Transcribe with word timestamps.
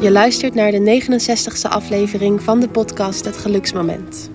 Je 0.00 0.10
luistert 0.10 0.54
naar 0.54 0.70
de 0.70 1.02
69ste 1.02 1.68
aflevering 1.68 2.42
van 2.42 2.60
de 2.60 2.68
podcast 2.68 3.24
Het 3.24 3.36
Geluksmoment. 3.36 4.30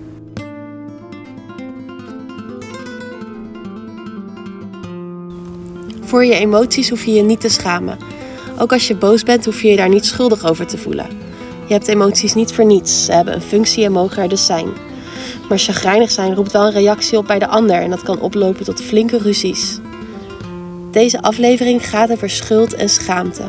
Voor 6.00 6.24
je 6.24 6.34
emoties 6.34 6.88
hoef 6.88 7.04
je 7.04 7.12
je 7.12 7.22
niet 7.22 7.40
te 7.40 7.48
schamen. 7.48 7.98
Ook 8.58 8.72
als 8.72 8.88
je 8.88 8.96
boos 8.96 9.22
bent, 9.22 9.44
hoef 9.44 9.62
je 9.62 9.68
je 9.68 9.76
daar 9.76 9.88
niet 9.88 10.04
schuldig 10.04 10.46
over 10.46 10.66
te 10.66 10.78
voelen. 10.78 11.06
Je 11.66 11.72
hebt 11.72 11.88
emoties 11.88 12.34
niet 12.34 12.52
voor 12.52 12.64
niets. 12.64 13.04
Ze 13.04 13.12
hebben 13.12 13.34
een 13.34 13.40
functie 13.40 13.84
en 13.84 13.92
mogen 13.92 14.22
er 14.22 14.28
dus 14.28 14.46
zijn. 14.46 14.68
Maar 15.48 15.58
chagrijnig 15.58 16.10
zijn 16.10 16.34
roept 16.34 16.52
wel 16.52 16.66
een 16.66 16.72
reactie 16.72 17.18
op 17.18 17.26
bij 17.26 17.38
de 17.38 17.46
ander 17.46 17.76
en 17.76 17.90
dat 17.90 18.02
kan 18.02 18.20
oplopen 18.20 18.64
tot 18.64 18.82
flinke 18.82 19.18
ruzies. 19.18 19.79
Deze 20.92 21.22
aflevering 21.22 21.88
gaat 21.88 22.10
over 22.10 22.30
schuld 22.30 22.74
en 22.74 22.88
schaamte. 22.88 23.42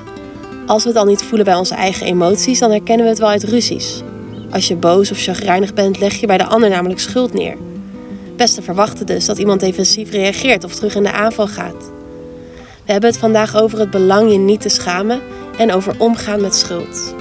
Als 0.66 0.84
we 0.84 0.90
het 0.90 0.98
al 0.98 1.06
niet 1.06 1.22
voelen 1.22 1.46
bij 1.46 1.56
onze 1.56 1.76
eigen 1.76 2.06
emoties, 2.06 2.60
dan 2.60 2.72
herkennen 2.72 3.06
we 3.06 3.12
het 3.12 3.20
wel 3.20 3.30
uit 3.30 3.44
ruzies. 3.44 4.02
Als 4.52 4.68
je 4.68 4.76
boos 4.76 5.12
of 5.12 5.20
chagrijnig 5.22 5.74
bent, 5.74 6.00
leg 6.00 6.14
je 6.14 6.28
bij 6.28 6.38
de 6.38 6.46
ander 6.46 6.70
namelijk 6.70 7.00
schuld 7.00 7.34
neer. 7.34 7.58
Best 8.36 8.56
te 8.56 8.62
verwachten 8.62 9.06
dus 9.06 9.26
dat 9.26 9.38
iemand 9.38 9.60
defensief 9.60 10.12
reageert 10.12 10.64
of 10.64 10.76
terug 10.76 10.96
in 10.96 11.04
de 11.04 11.12
aanval 11.12 11.48
gaat. 11.48 11.92
We 12.86 12.92
hebben 12.92 13.10
het 13.10 13.20
vandaag 13.20 13.62
over 13.62 13.80
het 13.80 13.92
belang 13.92 14.32
je 14.32 14.38
niet 14.38 14.62
te 14.62 14.70
schamen 14.70 15.22
en 15.58 15.74
over 15.74 15.96
omgaan 15.98 16.42
met 16.42 16.56
schuld. 16.56 17.14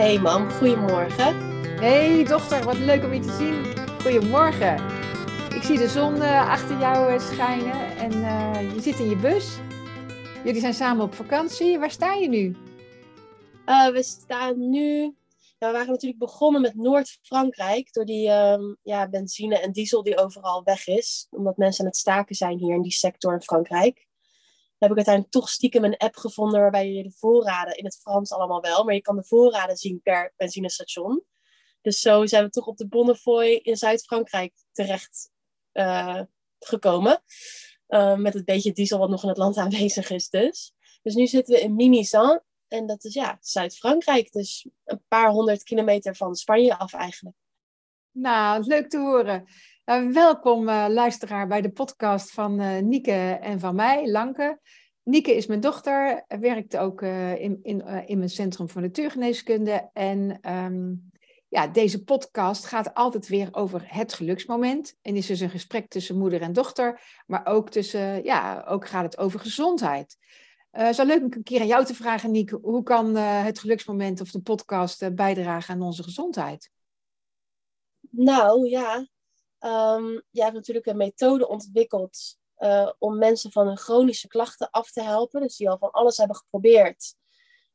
Hey 0.00 0.18
mam, 0.18 0.50
goedemorgen. 0.50 1.34
Hey 1.80 2.24
dochter, 2.24 2.64
wat 2.64 2.78
leuk 2.78 3.04
om 3.04 3.12
je 3.12 3.20
te 3.20 3.32
zien. 3.32 3.88
Goedemorgen. 4.02 4.74
Ik 5.54 5.62
zie 5.62 5.78
de 5.78 5.88
zon 5.88 6.16
uh, 6.16 6.48
achter 6.48 6.78
jou 6.78 7.12
uh, 7.12 7.18
schijnen 7.18 7.96
en 7.96 8.12
uh, 8.12 8.74
je 8.74 8.80
zit 8.80 8.98
in 8.98 9.08
je 9.08 9.16
bus. 9.16 9.58
Jullie 10.44 10.60
zijn 10.60 10.74
samen 10.74 11.04
op 11.04 11.14
vakantie. 11.14 11.78
Waar 11.78 11.90
sta 11.90 12.14
je 12.14 12.28
nu? 12.28 12.56
we 13.66 14.02
staan 14.02 14.70
nu. 14.70 15.14
We 15.58 15.70
waren 15.70 15.86
natuurlijk 15.86 16.20
begonnen 16.20 16.60
met 16.60 16.74
Noord-Frankrijk. 16.74 17.92
Door 17.92 18.04
die 18.04 18.28
um, 18.28 18.76
ja, 18.82 19.08
benzine 19.08 19.58
en 19.58 19.72
diesel 19.72 20.02
die 20.02 20.18
overal 20.18 20.62
weg 20.64 20.86
is. 20.86 21.26
Omdat 21.30 21.56
mensen 21.56 21.84
aan 21.84 21.90
het 21.90 21.98
staken 21.98 22.34
zijn 22.34 22.58
hier 22.58 22.74
in 22.74 22.82
die 22.82 22.92
sector 22.92 23.32
in 23.32 23.42
Frankrijk 23.42 24.08
heb 24.80 24.90
ik 24.90 24.96
uiteindelijk 24.96 25.34
toch 25.34 25.48
stiekem 25.48 25.84
een 25.84 25.96
app 25.96 26.16
gevonden 26.16 26.60
waarbij 26.60 26.90
je 26.92 27.02
de 27.02 27.12
voorraden, 27.12 27.76
in 27.76 27.84
het 27.84 27.98
Frans 28.00 28.32
allemaal 28.32 28.60
wel, 28.60 28.84
maar 28.84 28.94
je 28.94 29.00
kan 29.00 29.16
de 29.16 29.24
voorraden 29.24 29.76
zien 29.76 30.00
per 30.02 30.32
benzinestation. 30.36 31.24
Dus 31.82 32.00
zo 32.00 32.26
zijn 32.26 32.44
we 32.44 32.50
toch 32.50 32.66
op 32.66 32.76
de 32.76 32.88
Bonnefoy 32.88 33.46
in 33.46 33.76
Zuid-Frankrijk 33.76 34.52
terecht 34.72 35.30
uh, 35.72 36.20
gekomen. 36.58 37.22
Uh, 37.88 38.16
met 38.16 38.34
het 38.34 38.44
beetje 38.44 38.72
diesel 38.72 38.98
wat 38.98 39.10
nog 39.10 39.22
in 39.22 39.28
het 39.28 39.38
land 39.38 39.56
aanwezig 39.56 40.10
is 40.10 40.28
dus. 40.28 40.72
Dus 41.02 41.14
nu 41.14 41.26
zitten 41.26 41.54
we 41.54 41.60
in 41.60 41.74
Mimizan. 41.74 42.40
En 42.68 42.86
dat 42.86 43.04
is 43.04 43.14
ja, 43.14 43.38
Zuid-Frankrijk. 43.40 44.32
Dus 44.32 44.68
een 44.84 45.02
paar 45.08 45.30
honderd 45.30 45.62
kilometer 45.62 46.16
van 46.16 46.34
Spanje 46.34 46.78
af 46.78 46.92
eigenlijk. 46.92 47.36
Nou, 48.10 48.64
leuk 48.64 48.90
te 48.90 48.98
horen. 48.98 49.44
Uh, 49.90 50.12
welkom 50.12 50.68
uh, 50.68 50.86
luisteraar 50.88 51.46
bij 51.46 51.60
de 51.60 51.70
podcast 51.70 52.30
van 52.30 52.60
uh, 52.60 52.78
Nieke 52.78 53.38
en 53.40 53.60
van 53.60 53.74
mij, 53.74 54.10
Lanke. 54.10 54.60
Nieke 55.02 55.36
is 55.36 55.46
mijn 55.46 55.60
dochter, 55.60 56.24
werkt 56.28 56.76
ook 56.76 57.02
in, 57.02 57.58
in, 57.62 57.86
in 58.06 58.18
mijn 58.18 58.30
Centrum 58.30 58.68
voor 58.68 58.80
Natuurgeneeskunde. 58.80 59.90
En 59.92 60.50
um, 60.54 61.10
ja, 61.48 61.66
deze 61.66 62.04
podcast 62.04 62.66
gaat 62.66 62.94
altijd 62.94 63.28
weer 63.28 63.48
over 63.52 63.82
het 63.86 64.12
geluksmoment. 64.12 64.96
En 65.02 65.16
is 65.16 65.26
dus 65.26 65.40
een 65.40 65.50
gesprek 65.50 65.88
tussen 65.88 66.18
moeder 66.18 66.40
en 66.40 66.52
dochter, 66.52 67.00
maar 67.26 67.46
ook, 67.46 67.70
tussen, 67.70 68.24
ja, 68.24 68.64
ook 68.68 68.88
gaat 68.88 69.04
het 69.04 69.18
over 69.18 69.40
gezondheid. 69.40 70.16
Zou 70.70 71.08
leuk 71.08 71.22
om 71.22 71.32
een 71.32 71.42
keer 71.42 71.60
aan 71.60 71.66
jou 71.66 71.84
te 71.84 71.94
vragen, 71.94 72.30
Nieke. 72.30 72.58
Hoe 72.62 72.82
kan 72.82 73.16
het 73.16 73.58
geluksmoment 73.58 74.20
of 74.20 74.30
de 74.30 74.40
podcast 74.40 75.14
bijdragen 75.14 75.74
aan 75.74 75.82
onze 75.82 76.02
gezondheid? 76.02 76.70
Nou 78.10 78.68
ja, 78.68 79.06
Um, 79.64 80.22
jij 80.30 80.44
hebt 80.44 80.56
natuurlijk 80.56 80.86
een 80.86 80.96
methode 80.96 81.48
ontwikkeld 81.48 82.38
uh, 82.58 82.90
om 82.98 83.18
mensen 83.18 83.52
van 83.52 83.66
hun 83.66 83.78
chronische 83.78 84.28
klachten 84.28 84.70
af 84.70 84.90
te 84.90 85.02
helpen. 85.02 85.40
Dus 85.40 85.56
die 85.56 85.70
al 85.70 85.78
van 85.78 85.90
alles 85.90 86.16
hebben 86.16 86.36
geprobeerd. 86.36 87.14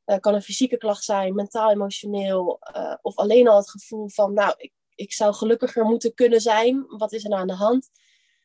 Uh, 0.06 0.18
kan 0.18 0.34
een 0.34 0.41
fysieke 0.41 0.78
klacht 0.78 1.03
zijn, 1.03 1.35
mentaal, 1.35 1.72
emotioneel. 1.72 2.59
Uh, 2.75 2.96
of 3.01 3.16
alleen 3.16 3.47
al 3.47 3.57
het 3.57 3.69
gevoel 3.69 4.09
van, 4.09 4.34
nou, 4.34 4.53
ik, 4.57 4.73
ik 4.96 5.13
zou 5.13 5.34
gelukkiger 5.34 5.85
moeten 5.85 6.13
kunnen 6.13 6.41
zijn. 6.41 6.85
Wat 6.88 7.12
is 7.12 7.23
er 7.23 7.29
nou 7.29 7.41
aan 7.41 7.47
de 7.47 7.53
hand? 7.53 7.90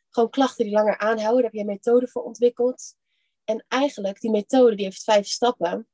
Gewoon 0.08 0.30
klachten 0.30 0.64
die 0.64 0.74
langer 0.74 0.98
aanhouden. 0.98 1.34
Daar 1.34 1.42
heb 1.42 1.52
je 1.52 1.60
een 1.60 1.66
methode 1.66 2.08
voor 2.08 2.22
ontwikkeld. 2.22 2.94
En 3.44 3.64
eigenlijk, 3.68 4.20
die 4.20 4.30
methode 4.30 4.76
die 4.76 4.84
heeft 4.84 5.04
vijf 5.04 5.26
stappen. 5.26 5.88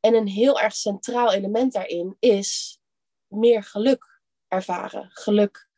En 0.00 0.14
een 0.14 0.28
heel 0.28 0.60
erg 0.60 0.74
centraal 0.74 1.32
element 1.32 1.72
daarin 1.72 2.16
is 2.18 2.80
meer 3.26 3.62
geluk 3.62 4.20
ervaren. 4.48 5.10
Geluk 5.12 5.68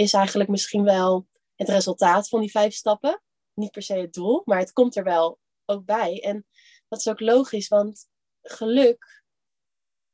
is 0.00 0.12
eigenlijk 0.12 0.50
misschien 0.50 0.84
wel 0.84 1.26
het 1.54 1.68
resultaat 1.68 2.28
van 2.28 2.40
die 2.40 2.50
vijf 2.50 2.74
stappen. 2.74 3.22
Niet 3.54 3.70
per 3.70 3.82
se 3.82 3.94
het 3.94 4.12
doel, 4.12 4.42
maar 4.44 4.58
het 4.58 4.72
komt 4.72 4.96
er 4.96 5.04
wel 5.04 5.38
ook 5.64 5.84
bij. 5.84 6.20
En 6.22 6.46
dat 6.88 6.98
is 6.98 7.08
ook 7.08 7.20
logisch, 7.20 7.68
want 7.68 8.08
geluk, 8.42 9.22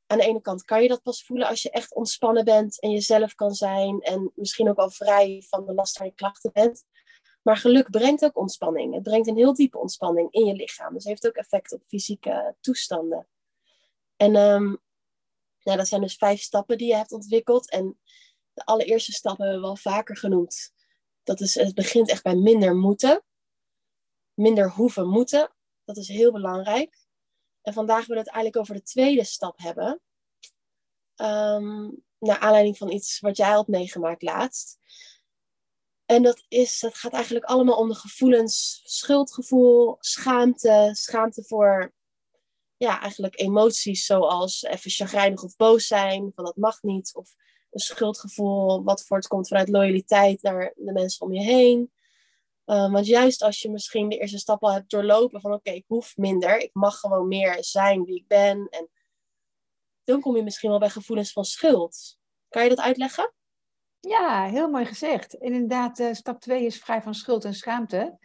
aan 0.06 0.19
de 0.19 0.24
ene 0.24 0.41
kant 0.41 0.64
kan 0.64 0.82
je 0.82 0.88
dat 0.88 1.02
pas 1.02 1.24
voelen 1.24 1.48
als 1.48 1.62
je 1.62 1.70
echt 1.70 1.94
ontspannen 1.94 2.44
bent 2.44 2.80
en 2.80 2.91
jezelf 2.91 3.34
kan 3.34 3.54
zijn 3.54 4.00
en 4.00 4.32
misschien 4.34 4.69
ook 4.69 4.78
al 4.78 4.91
vrij 4.91 5.44
van 5.48 5.66
de 5.66 5.74
last 5.74 5.97
van 5.97 6.06
je 6.06 6.14
klachten 6.14 6.53
bent. 6.53 6.84
Maar 7.42 7.56
geluk 7.56 7.91
brengt 7.91 8.24
ook 8.24 8.36
ontspanning. 8.36 8.94
Het 8.94 9.03
brengt 9.03 9.28
een 9.28 9.36
heel 9.36 9.54
diepe 9.54 9.78
ontspanning 9.78 10.32
in 10.32 10.44
je 10.44 10.54
lichaam. 10.54 10.92
Dus 10.92 11.04
het 11.04 11.12
heeft 11.12 11.26
ook 11.26 11.42
effect 11.42 11.72
op 11.72 11.82
fysieke 11.86 12.56
toestanden. 12.60 13.28
En 14.16 14.36
um, 14.36 14.78
dat 15.62 15.88
zijn 15.88 16.00
dus 16.00 16.16
vijf 16.16 16.41
stappen 16.41 16.78
die 16.78 16.88
je 16.88 16.97
hebt 16.97 17.12
ontwikkeld. 17.12 17.70
En 17.70 17.98
de 18.56 18.64
allereerste 18.64 19.12
stap 19.12 19.38
hebben 19.38 19.56
we 19.56 19.62
wel 19.62 19.76
vaker 19.76 20.16
genoemd. 20.16 20.72
Dat 21.22 21.40
is, 21.40 21.54
het 21.54 21.74
begint 21.74 22.08
echt 22.08 22.22
bij 22.22 22.34
minder 22.34 22.76
moeten. 22.76 23.24
Minder 24.34 24.70
hoeven 24.70 25.08
moeten. 25.08 25.54
Dat 25.84 25.96
is 25.96 26.08
heel 26.08 26.32
belangrijk. 26.32 26.98
En 27.62 27.72
vandaag 27.72 28.06
willen 28.06 28.22
we 28.22 28.28
het 28.28 28.34
eigenlijk 28.34 28.56
over 28.56 28.74
de 28.74 28.82
tweede 28.82 29.24
stap 29.24 29.58
hebben. 29.58 30.00
Um, 31.16 32.04
naar 32.18 32.38
aanleiding 32.38 32.76
van 32.76 32.90
iets 32.90 33.20
wat 33.20 33.36
jij 33.36 33.50
had 33.50 33.66
meegemaakt 33.66 34.22
laatst. 34.22 34.78
En 36.04 36.22
dat, 36.22 36.44
is, 36.48 36.80
dat 36.80 36.94
gaat 36.94 37.12
eigenlijk 37.12 37.44
allemaal 37.44 37.76
om 37.76 37.88
de 37.88 37.94
gevoelens, 37.94 38.80
schuldgevoel, 38.84 39.96
schaamte, 40.00 40.90
schaamte 40.92 41.44
voor 41.44 41.94
ja, 42.76 43.00
eigenlijk 43.00 43.40
emoties 43.40 44.04
zoals 44.04 44.62
even 44.62 44.90
chagrijnig 44.90 45.42
of 45.42 45.56
boos 45.56 45.86
zijn, 45.86 46.32
van 46.34 46.44
dat 46.44 46.56
mag 46.56 46.82
niet, 46.82 47.14
of 47.14 47.34
een 47.71 47.81
schuldgevoel 47.81 48.84
wat 48.84 49.04
voortkomt 49.04 49.49
vanuit 49.49 49.69
loyaliteit 49.69 50.43
naar 50.43 50.72
de 50.77 50.93
mensen 50.93 51.27
om 51.27 51.32
je 51.32 51.43
heen. 51.43 51.91
Um, 52.65 52.93
want 52.93 53.06
juist 53.06 53.43
als 53.43 53.62
je 53.62 53.71
misschien 53.71 54.09
de 54.09 54.19
eerste 54.19 54.38
stap 54.38 54.62
al 54.62 54.72
hebt 54.72 54.91
doorlopen 54.91 55.41
van 55.41 55.53
oké, 55.53 55.71
ik 55.71 55.84
hoef 55.87 56.16
minder, 56.16 56.59
ik 56.59 56.71
mag 56.72 57.00
gewoon 57.00 57.28
meer 57.28 57.56
zijn 57.60 58.04
wie 58.04 58.16
ik 58.16 58.27
ben. 58.27 58.69
En 58.71 58.88
dan 60.04 60.21
kom 60.21 60.37
je 60.37 60.43
misschien 60.43 60.71
wel 60.71 60.78
bij 60.78 60.91
gevoelens 60.91 61.32
van 61.32 61.44
schuld. 61.44 62.19
Kan 62.49 62.62
je 62.62 62.69
dat 62.69 62.81
uitleggen? 62.81 63.32
Ja, 64.00 64.44
heel 64.44 64.71
mooi 64.71 64.84
gezegd. 64.84 65.34
Inderdaad, 65.34 65.98
uh, 65.98 66.12
stap 66.12 66.41
2 66.41 66.65
is 66.65 66.78
vrij 66.78 67.03
van 67.03 67.15
schuld 67.15 67.44
en 67.44 67.54
schaamte. 67.54 68.19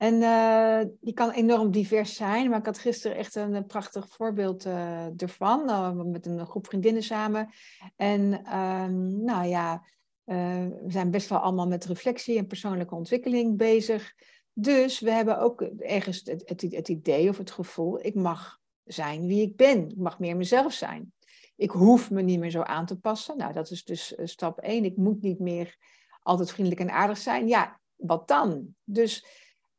En 0.00 0.14
uh, 0.14 0.80
die 1.00 1.14
kan 1.14 1.30
enorm 1.30 1.70
divers 1.70 2.14
zijn. 2.14 2.50
Maar 2.50 2.58
ik 2.58 2.66
had 2.66 2.78
gisteren 2.78 3.16
echt 3.16 3.34
een, 3.34 3.54
een 3.54 3.66
prachtig 3.66 4.08
voorbeeld 4.08 4.66
uh, 4.66 5.22
ervan. 5.22 6.10
Met 6.10 6.26
een 6.26 6.46
groep 6.46 6.66
vriendinnen 6.66 7.02
samen. 7.02 7.50
En 7.96 8.56
um, 8.58 9.24
nou 9.24 9.46
ja, 9.46 9.84
we 10.24 10.84
zijn 10.86 11.10
best 11.10 11.28
wel 11.28 11.38
allemaal 11.38 11.66
met 11.66 11.84
reflectie 11.84 12.38
en 12.38 12.46
persoonlijke 12.46 12.94
ontwikkeling 12.94 13.56
bezig. 13.56 14.14
Dus 14.52 15.00
we 15.00 15.10
hebben 15.10 15.38
ook 15.38 15.60
ergens 15.78 16.20
het, 16.24 16.42
het, 16.44 16.62
het 16.62 16.88
idee 16.88 17.28
of 17.28 17.38
het 17.38 17.50
gevoel, 17.50 18.04
ik 18.06 18.14
mag 18.14 18.58
zijn 18.84 19.26
wie 19.26 19.42
ik 19.42 19.56
ben. 19.56 19.88
Ik 19.88 19.96
mag 19.96 20.18
meer 20.18 20.36
mezelf 20.36 20.72
zijn. 20.72 21.12
Ik 21.56 21.70
hoef 21.70 22.10
me 22.10 22.22
niet 22.22 22.38
meer 22.38 22.50
zo 22.50 22.62
aan 22.62 22.86
te 22.86 22.98
passen. 22.98 23.36
Nou, 23.36 23.52
dat 23.52 23.70
is 23.70 23.84
dus 23.84 24.14
stap 24.24 24.58
1. 24.58 24.84
Ik 24.84 24.96
moet 24.96 25.22
niet 25.22 25.38
meer 25.38 25.76
altijd 26.22 26.50
vriendelijk 26.50 26.80
en 26.80 26.90
aardig 26.90 27.18
zijn. 27.18 27.48
Ja, 27.48 27.80
wat 27.96 28.28
dan? 28.28 28.74
Dus 28.84 29.24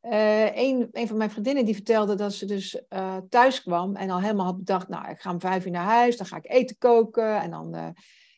uh, 0.02 0.56
een, 0.56 0.90
van 0.92 1.16
mijn 1.16 1.30
vriendinnen 1.30 1.64
die 1.64 1.74
vertelde 1.74 2.14
dat 2.14 2.32
ze 2.32 2.46
dus 2.46 2.82
uh, 2.88 3.16
thuis 3.28 3.62
kwam 3.62 3.96
en 3.96 4.10
al 4.10 4.20
helemaal 4.20 4.46
had 4.46 4.58
bedacht, 4.58 4.88
nou, 4.88 5.10
ik 5.10 5.20
ga 5.20 5.30
om 5.30 5.40
vijf 5.40 5.64
uur 5.64 5.70
naar 5.70 5.84
huis, 5.84 6.16
dan 6.16 6.26
ga 6.26 6.36
ik 6.36 6.50
eten 6.50 6.78
koken 6.78 7.40
en 7.40 7.50
dan 7.50 7.76
uh, 7.76 7.88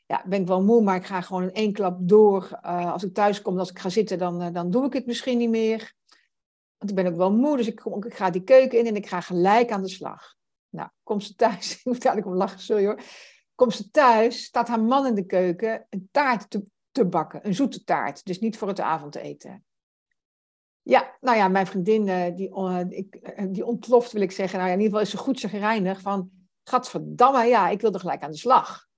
ja, 0.06 0.22
ben 0.26 0.40
ik 0.40 0.46
wel 0.46 0.62
moe, 0.62 0.82
maar 0.82 0.96
ik 0.96 1.06
ga 1.06 1.20
gewoon 1.20 1.42
in 1.42 1.52
één 1.52 1.72
klap 1.72 1.98
door. 2.00 2.58
als 2.62 3.04
ik 3.04 3.14
thuis 3.14 3.42
kom, 3.42 3.58
als 3.58 3.70
ik 3.70 3.78
ga 3.78 3.88
zitten, 3.88 4.18
dan, 4.18 4.52
dan 4.52 4.70
doe 4.70 4.84
ik 4.84 4.92
het 4.92 5.06
misschien 5.06 5.38
niet 5.38 5.50
meer. 5.50 5.94
Want 6.78 6.90
ik 6.90 7.04
ben 7.04 7.06
ook 7.06 7.18
wel 7.18 7.32
moe, 7.32 7.56
dus 7.56 7.66
ik, 7.66 7.84
ik 7.84 8.14
ga 8.14 8.30
die 8.30 8.42
keuken 8.44 8.78
in 8.78 8.86
en 8.86 8.96
ik 8.96 9.06
ga 9.06 9.20
gelijk 9.20 9.70
aan 9.70 9.82
de 9.82 9.88
slag. 9.88 10.34
Nou, 10.68 10.88
komt 11.02 11.24
ze 11.24 11.34
thuis, 11.34 11.72
ik 11.78 11.84
moet 11.84 12.04
eigenlijk 12.04 12.26
om 12.26 12.34
lachen, 12.34 12.60
sorry 12.60 12.84
hoor. 12.84 13.00
Komt 13.54 13.74
ze 13.74 13.90
thuis, 13.90 14.44
staat 14.44 14.68
haar 14.68 14.82
man 14.82 15.06
in 15.06 15.14
de 15.14 15.26
keuken 15.26 15.86
een 15.90 16.08
taart 16.10 16.50
te, 16.50 16.64
te 16.90 17.04
bakken, 17.04 17.46
een 17.46 17.54
zoete 17.54 17.84
taart, 17.84 18.24
dus 18.24 18.40
niet 18.40 18.58
voor 18.58 18.68
het 18.68 18.80
avondeten. 18.80 19.64
Ja, 20.84 21.16
nou 21.20 21.36
ja, 21.36 21.48
mijn 21.48 21.66
vriendin, 21.66 22.06
uh, 22.06 22.36
die, 22.36 22.48
uh, 22.48 22.80
ik, 22.88 23.38
uh, 23.38 23.52
die 23.52 23.64
ontploft, 23.64 24.12
wil 24.12 24.22
ik 24.22 24.32
zeggen. 24.32 24.58
Nou 24.58 24.70
ja, 24.70 24.74
in 24.74 24.80
ieder 24.80 24.98
geval 24.98 25.12
is 25.12 25.18
ze 25.18 25.24
goed 25.24 25.40
chagrijnig 25.40 26.00
van... 26.00 26.30
Gadverdamme, 26.64 27.44
ja, 27.44 27.68
ik 27.68 27.80
wil 27.80 27.92
er 27.92 28.00
gelijk 28.00 28.22
aan 28.22 28.30
de 28.30 28.36
slag. 28.36 28.88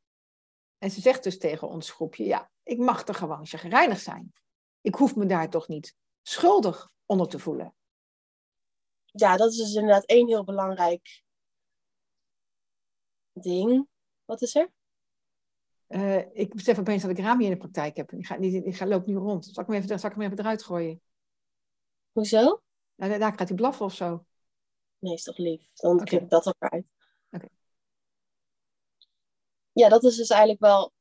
En 0.79 0.91
ze 0.91 1.01
zegt 1.01 1.23
dus 1.23 1.39
tegen 1.39 1.69
ons 1.69 1.91
groepje... 1.91 2.25
Ja, 2.25 2.51
ik 2.63 2.79
mag 2.79 3.09
er 3.09 3.15
gewoon 3.15 3.47
chagrijnig 3.47 4.01
zijn. 4.01 4.33
Ik 4.81 4.95
hoef 4.95 5.17
me 5.17 5.27
daar 5.27 5.51
toch 5.51 5.69
niet 5.69 5.95
schuldig 6.23 6.91
onder 7.07 7.29
te 7.29 7.39
voelen. 7.39 7.75
Ja, 9.05 9.37
dat 9.37 9.51
is 9.51 9.57
dus 9.57 9.75
inderdaad 9.75 10.05
één 10.05 10.29
heel 10.29 10.45
belangrijk 10.45 11.23
ding. 13.33 13.89
Wat 14.25 14.43
is 14.43 14.55
er? 14.55 14.71
ik 16.33 16.55
besef 16.55 16.79
opeens 16.79 17.03
dat 17.03 17.11
ik 17.11 17.19
Rami 17.19 17.45
in 17.45 17.51
de 17.51 17.57
praktijk 17.57 17.97
heb. 17.97 18.13
Ik, 18.13 18.27
ga, 18.27 18.37
niet, 18.37 18.67
ik 18.67 18.77
ga, 18.77 18.87
loop 18.87 19.07
nu 19.07 19.17
rond. 19.17 19.45
Zal 19.45 19.63
ik, 19.63 19.69
hem 19.69 19.83
even, 19.83 19.99
zal 19.99 20.11
ik 20.11 20.17
hem 20.17 20.25
even 20.25 20.39
eruit 20.39 20.63
gooien? 20.63 21.01
Hoezo? 22.17 22.63
Nou, 22.95 23.19
daar 23.19 23.35
gaat 23.37 23.49
hij 23.49 23.57
blaffen 23.57 23.85
of 23.85 23.95
zo. 23.95 24.27
Nee, 24.99 25.15
is 25.15 25.23
toch 25.23 25.37
lief. 25.37 25.69
Dan 25.75 25.93
okay. 25.93 26.05
knip 26.05 26.23
ik 26.23 26.31
dat 26.31 26.47
ook 26.47 26.55
uit. 26.59 26.87
Okay. 27.31 27.49
Ja, 29.73 29.89
dat 29.89 30.05
is 30.05 30.17
dus 30.17 30.29
eigenlijk 30.29 30.61
wel 30.61 30.93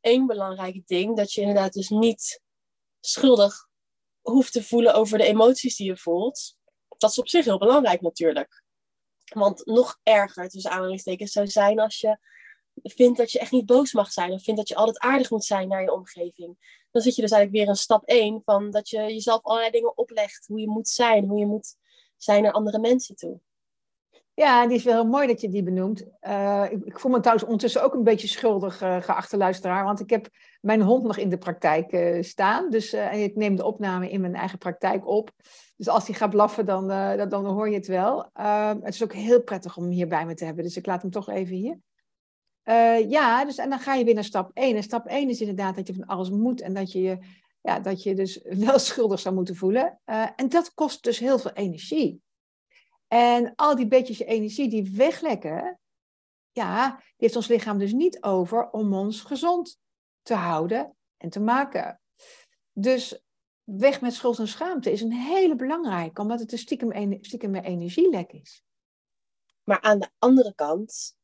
één 0.00 0.26
belangrijk 0.26 0.86
ding. 0.86 1.16
Dat 1.16 1.32
je 1.32 1.40
inderdaad 1.40 1.72
dus 1.72 1.88
niet 1.88 2.42
schuldig 3.00 3.68
hoeft 4.20 4.52
te 4.52 4.62
voelen 4.62 4.94
over 4.94 5.18
de 5.18 5.24
emoties 5.24 5.76
die 5.76 5.86
je 5.86 5.96
voelt. 5.96 6.56
Dat 6.98 7.10
is 7.10 7.18
op 7.18 7.28
zich 7.28 7.44
heel 7.44 7.58
belangrijk 7.58 8.00
natuurlijk. 8.00 8.64
Want 9.34 9.66
nog 9.66 9.98
erger, 10.02 10.48
tussen 10.48 10.70
aanhalingstekens, 10.70 11.32
zou 11.32 11.46
zijn 11.46 11.80
als 11.80 12.00
je 12.00 12.18
vindt 12.82 13.18
dat 13.18 13.32
je 13.32 13.38
echt 13.38 13.52
niet 13.52 13.66
boos 13.66 13.92
mag 13.92 14.12
zijn. 14.12 14.32
Of 14.32 14.42
vindt 14.42 14.60
dat 14.60 14.68
je 14.68 14.74
altijd 14.74 14.98
aardig 14.98 15.30
moet 15.30 15.44
zijn 15.44 15.68
naar 15.68 15.82
je 15.82 15.92
omgeving. 15.92 16.80
Dan 16.90 17.02
zit 17.02 17.14
je 17.14 17.22
dus 17.22 17.30
eigenlijk 17.30 17.64
weer 17.64 17.74
in 17.74 17.80
stap 17.80 18.04
1 18.04 18.42
van 18.44 18.70
dat 18.70 18.88
je 18.88 18.98
jezelf 18.98 19.42
allerlei 19.42 19.70
dingen 19.70 19.98
oplegt. 19.98 20.46
Hoe 20.46 20.60
je 20.60 20.68
moet 20.68 20.88
zijn, 20.88 21.28
hoe 21.28 21.38
je 21.38 21.46
moet 21.46 21.76
zijn 22.16 22.42
naar 22.42 22.52
andere 22.52 22.78
mensen 22.78 23.16
toe. 23.16 23.40
Ja, 24.34 24.66
die 24.66 24.76
is 24.76 24.84
wel 24.84 24.94
heel 24.94 25.10
mooi 25.10 25.26
dat 25.26 25.40
je 25.40 25.48
die 25.48 25.62
benoemt. 25.62 26.06
Uh, 26.20 26.64
ik, 26.84 26.98
voel 26.98 27.12
me 27.12 27.18
trouwens 27.18 27.44
ondertussen 27.46 27.82
ook 27.82 27.94
een 27.94 28.02
beetje 28.02 28.28
schuldig, 28.28 28.82
uh, 28.82 29.02
geachte 29.02 29.36
luisteraar. 29.36 29.84
Want 29.84 30.00
ik 30.00 30.10
heb 30.10 30.28
mijn 30.60 30.82
hond 30.82 31.02
nog 31.02 31.16
in 31.16 31.28
de 31.28 31.38
praktijk 31.38 31.92
uh, 31.92 32.22
staan. 32.22 32.70
Dus 32.70 32.92
ik 33.12 33.36
neem 33.36 33.56
de 33.56 33.64
opname 33.64 34.10
in 34.10 34.20
mijn 34.20 34.34
eigen 34.34 34.58
praktijk 34.58 35.06
op. 35.06 35.30
Dus 35.76 35.88
als 35.88 36.06
hij 36.06 36.16
gaat 36.16 36.30
blaffen, 36.30 36.66
dan, 36.66 36.88
dan, 36.88 37.28
dan, 37.28 37.46
hoor 37.46 37.68
je 37.68 37.74
het 37.74 37.86
wel. 37.86 38.30
het 38.82 38.94
is 38.94 39.02
ook 39.02 39.12
heel 39.12 39.42
prettig 39.42 39.76
om 39.76 39.82
hem 39.82 39.92
hier 39.92 40.08
bij 40.08 40.26
me 40.26 40.34
te 40.34 40.44
hebben. 40.44 40.64
Dus 40.64 40.76
ik 40.76 40.86
laat 40.86 41.02
hem 41.02 41.10
toch 41.10 41.28
even 41.28 41.56
hier. 41.56 41.78
Uh, 42.64 43.10
ja, 43.10 43.44
dus 43.44 43.56
en 43.56 43.70
dan 43.70 43.78
ga 43.78 43.94
je 43.94 44.04
weer 44.04 44.14
naar 44.14 44.24
stap 44.24 44.50
1. 44.54 44.76
En 44.76 44.82
stap 44.82 45.06
1 45.06 45.28
is 45.28 45.40
inderdaad 45.40 45.76
dat 45.76 45.86
je 45.86 45.94
van 45.94 46.06
alles 46.06 46.30
moet 46.30 46.60
en 46.60 46.74
dat 46.74 46.92
je 46.92 47.18
ja, 47.62 47.80
dat 47.80 48.02
je 48.02 48.14
dus 48.14 48.40
wel 48.66 48.78
schuldig 48.78 49.20
zou 49.20 49.34
moeten 49.34 49.56
voelen. 49.56 50.00
Uh, 50.06 50.28
en 50.36 50.48
dat 50.48 50.74
kost 50.74 51.04
dus 51.04 51.18
heel 51.18 51.38
veel 51.38 51.52
energie. 51.52 52.22
En 53.08 53.52
al 53.54 53.76
die 53.76 53.86
beetjes 53.86 54.18
energie 54.18 54.68
die 54.68 54.90
weglekken, 54.96 55.80
ja, 56.50 56.96
die 56.96 57.04
heeft 57.16 57.36
ons 57.36 57.48
lichaam 57.48 57.78
dus 57.78 57.92
niet 57.92 58.22
over 58.22 58.70
om 58.70 58.94
ons 58.94 59.20
gezond 59.20 59.78
te 60.22 60.34
houden 60.34 60.96
en 61.16 61.30
te 61.30 61.40
maken. 61.40 62.00
Dus 62.72 63.22
weg 63.64 64.00
met 64.00 64.14
schuld 64.14 64.38
en 64.38 64.48
schaamte 64.48 64.92
is 64.92 65.00
een 65.00 65.12
hele 65.12 65.56
belangrijke, 65.56 66.20
omdat 66.20 66.40
het 66.40 66.52
een 66.52 66.58
stiekem, 66.58 67.18
stiekem 67.20 67.54
energielek 67.54 68.32
is. 68.32 68.64
Maar 69.64 69.80
aan 69.80 69.98
de 69.98 70.10
andere 70.18 70.54
kant 70.54 71.16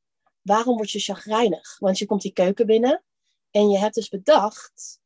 waarom 0.48 0.76
word 0.76 0.90
je 0.90 0.98
chagrijnig? 0.98 1.78
Want 1.78 1.98
je 1.98 2.06
komt 2.06 2.22
die 2.22 2.32
keuken 2.32 2.66
binnen 2.66 3.04
en 3.50 3.68
je 3.68 3.78
hebt 3.78 3.94
dus 3.94 4.08
bedacht 4.08 5.00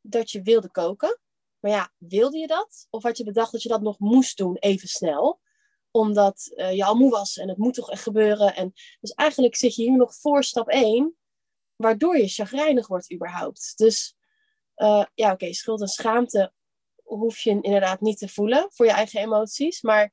dat 0.00 0.30
je 0.30 0.42
wilde 0.42 0.70
koken. 0.70 1.20
Maar 1.58 1.70
ja, 1.70 1.92
wilde 1.98 2.38
je 2.38 2.46
dat? 2.46 2.86
Of 2.90 3.02
had 3.02 3.16
je 3.16 3.24
bedacht 3.24 3.52
dat 3.52 3.62
je 3.62 3.68
dat 3.68 3.82
nog 3.82 3.98
moest 3.98 4.36
doen 4.36 4.56
even 4.56 4.88
snel? 4.88 5.40
Omdat 5.90 6.52
uh, 6.54 6.72
je 6.72 6.84
al 6.84 6.94
moe 6.94 7.10
was 7.10 7.36
en 7.36 7.48
het 7.48 7.58
moet 7.58 7.74
toch 7.74 7.90
echt 7.90 8.02
gebeuren. 8.02 8.54
En 8.54 8.72
dus 9.00 9.12
eigenlijk 9.12 9.56
zit 9.56 9.74
je 9.74 9.82
hier 9.82 9.96
nog 9.96 10.14
voor 10.14 10.44
stap 10.44 10.68
1, 10.68 11.16
waardoor 11.76 12.18
je 12.18 12.28
chagrijnig 12.28 12.86
wordt 12.86 13.12
überhaupt. 13.12 13.72
Dus 13.76 14.16
uh, 14.76 15.04
ja, 15.14 15.32
oké, 15.32 15.52
schuld 15.52 15.80
en 15.80 15.88
schaamte 15.88 16.52
hoef 17.02 17.38
je 17.38 17.50
inderdaad 17.60 18.00
niet 18.00 18.18
te 18.18 18.28
voelen 18.28 18.66
voor 18.70 18.86
je 18.86 18.92
eigen 18.92 19.20
emoties. 19.20 19.82
Maar 19.82 20.12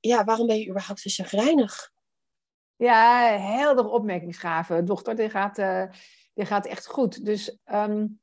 ja, 0.00 0.24
waarom 0.24 0.46
ben 0.46 0.58
je 0.58 0.68
überhaupt 0.68 1.00
zo 1.00 1.22
chagrijnig? 1.22 1.92
Ja, 2.78 3.38
heldere 3.38 3.88
opmerkingsgave. 3.88 4.82
Dochter, 4.82 5.16
dit 5.16 5.30
gaat, 5.30 5.58
uh, 5.58 5.84
dit 6.34 6.46
gaat 6.46 6.66
echt 6.66 6.86
goed. 6.86 7.24
Dus, 7.24 7.58
um, 7.72 8.20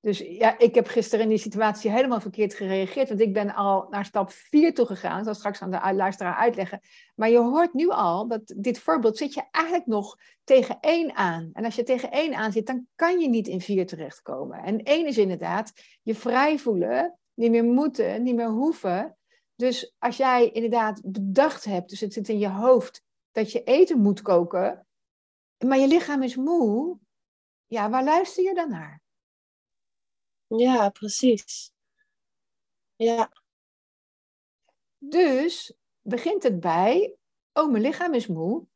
dus 0.00 0.18
ja, 0.18 0.58
ik 0.58 0.74
heb 0.74 0.86
gisteren 0.86 1.24
in 1.24 1.30
die 1.30 1.38
situatie 1.38 1.90
helemaal 1.90 2.20
verkeerd 2.20 2.54
gereageerd. 2.54 3.08
Want 3.08 3.20
ik 3.20 3.32
ben 3.32 3.54
al 3.54 3.86
naar 3.90 4.04
stap 4.04 4.30
4 4.30 4.74
toe 4.74 4.86
gegaan. 4.86 5.18
Ik 5.18 5.24
zal 5.24 5.34
straks 5.34 5.60
aan 5.60 5.70
de 5.70 5.94
luisteraar 5.94 6.34
uitleggen. 6.34 6.80
Maar 7.14 7.30
je 7.30 7.38
hoort 7.38 7.72
nu 7.72 7.88
al 7.88 8.28
dat 8.28 8.54
dit 8.56 8.78
voorbeeld 8.78 9.16
zit 9.16 9.34
je 9.34 9.42
eigenlijk 9.50 9.86
nog 9.86 10.16
tegen 10.44 10.78
1 10.80 11.14
aan. 11.16 11.50
En 11.52 11.64
als 11.64 11.74
je 11.74 11.82
tegen 11.82 12.10
1 12.10 12.34
aan 12.34 12.52
zit, 12.52 12.66
dan 12.66 12.86
kan 12.94 13.20
je 13.20 13.28
niet 13.28 13.48
in 13.48 13.60
4 13.60 13.86
terechtkomen. 13.86 14.62
En 14.62 14.82
1 14.82 15.06
is 15.06 15.18
inderdaad 15.18 15.72
je 16.02 16.14
vrij 16.14 16.58
voelen, 16.58 17.18
niet 17.34 17.50
meer 17.50 17.64
moeten, 17.64 18.22
niet 18.22 18.34
meer 18.34 18.50
hoeven. 18.50 19.16
Dus 19.56 19.94
als 19.98 20.16
jij 20.16 20.50
inderdaad 20.50 21.00
bedacht 21.04 21.64
hebt, 21.64 21.90
dus 21.90 22.00
het 22.00 22.12
zit 22.12 22.28
in 22.28 22.38
je 22.38 22.48
hoofd, 22.48 23.02
dat 23.32 23.52
je 23.52 23.62
eten 23.62 23.98
moet 23.98 24.22
koken, 24.22 24.86
maar 25.58 25.78
je 25.78 25.86
lichaam 25.86 26.22
is 26.22 26.36
moe, 26.36 26.98
ja, 27.66 27.90
waar 27.90 28.04
luister 28.04 28.44
je 28.44 28.54
dan 28.54 28.70
naar? 28.70 29.02
Ja, 30.46 30.88
precies. 30.90 31.72
Ja. 32.96 33.32
Dus 34.98 35.74
begint 36.00 36.42
het 36.42 36.60
bij, 36.60 37.16
oh, 37.52 37.70
mijn 37.70 37.82
lichaam 37.82 38.14
is 38.14 38.26
moe. 38.26 38.66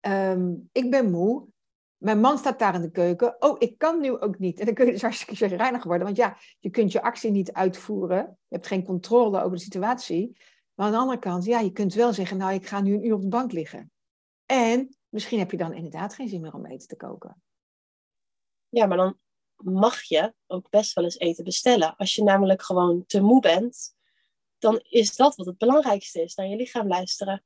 Um, 0.00 0.68
ik 0.72 0.90
ben 0.90 1.10
moe. 1.10 1.48
Mijn 1.96 2.20
man 2.20 2.38
staat 2.38 2.58
daar 2.58 2.74
in 2.74 2.80
de 2.80 2.90
keuken. 2.90 3.42
Oh, 3.42 3.56
ik 3.58 3.78
kan 3.78 4.00
nu 4.00 4.18
ook 4.18 4.38
niet. 4.38 4.58
En 4.58 4.66
dan 4.66 4.74
kun 4.74 4.86
je 4.86 4.92
dus 4.92 5.02
hartstikke 5.02 5.46
reinig 5.46 5.84
worden. 5.84 6.04
Want 6.04 6.16
ja, 6.16 6.36
je 6.58 6.70
kunt 6.70 6.92
je 6.92 7.02
actie 7.02 7.30
niet 7.30 7.52
uitvoeren. 7.52 8.18
Je 8.18 8.54
hebt 8.54 8.66
geen 8.66 8.84
controle 8.84 9.42
over 9.42 9.56
de 9.56 9.62
situatie. 9.62 10.38
Maar 10.82 10.90
aan 10.90 10.96
de 10.96 11.02
andere 11.02 11.20
kant, 11.20 11.44
ja, 11.44 11.60
je 11.60 11.72
kunt 11.72 11.94
wel 11.94 12.12
zeggen, 12.12 12.36
nou, 12.36 12.52
ik 12.52 12.66
ga 12.66 12.80
nu 12.80 12.94
een 12.94 13.06
uur 13.06 13.14
op 13.14 13.20
de 13.20 13.28
bank 13.28 13.52
liggen. 13.52 13.92
En 14.46 14.96
misschien 15.08 15.38
heb 15.38 15.50
je 15.50 15.56
dan 15.56 15.72
inderdaad 15.72 16.14
geen 16.14 16.28
zin 16.28 16.40
meer 16.40 16.54
om 16.54 16.66
eten 16.66 16.88
te 16.88 16.96
koken. 16.96 17.42
Ja, 18.68 18.86
maar 18.86 18.96
dan 18.96 19.18
mag 19.56 20.02
je 20.02 20.34
ook 20.46 20.70
best 20.70 20.92
wel 20.92 21.04
eens 21.04 21.18
eten 21.18 21.44
bestellen. 21.44 21.96
Als 21.96 22.14
je 22.14 22.22
namelijk 22.22 22.62
gewoon 22.62 23.06
te 23.06 23.20
moe 23.20 23.40
bent, 23.40 23.94
dan 24.58 24.80
is 24.82 25.16
dat 25.16 25.36
wat 25.36 25.46
het 25.46 25.58
belangrijkste 25.58 26.22
is, 26.22 26.34
naar 26.34 26.46
je 26.46 26.56
lichaam 26.56 26.88
luisteren. 26.88 27.44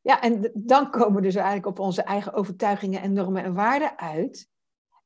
Ja, 0.00 0.22
en 0.22 0.50
dan 0.54 0.90
komen 0.90 1.14
we 1.14 1.22
dus 1.22 1.34
eigenlijk 1.34 1.66
op 1.66 1.78
onze 1.78 2.02
eigen 2.02 2.32
overtuigingen 2.32 3.00
en 3.00 3.12
normen 3.12 3.44
en 3.44 3.54
waarden 3.54 3.98
uit. 3.98 4.48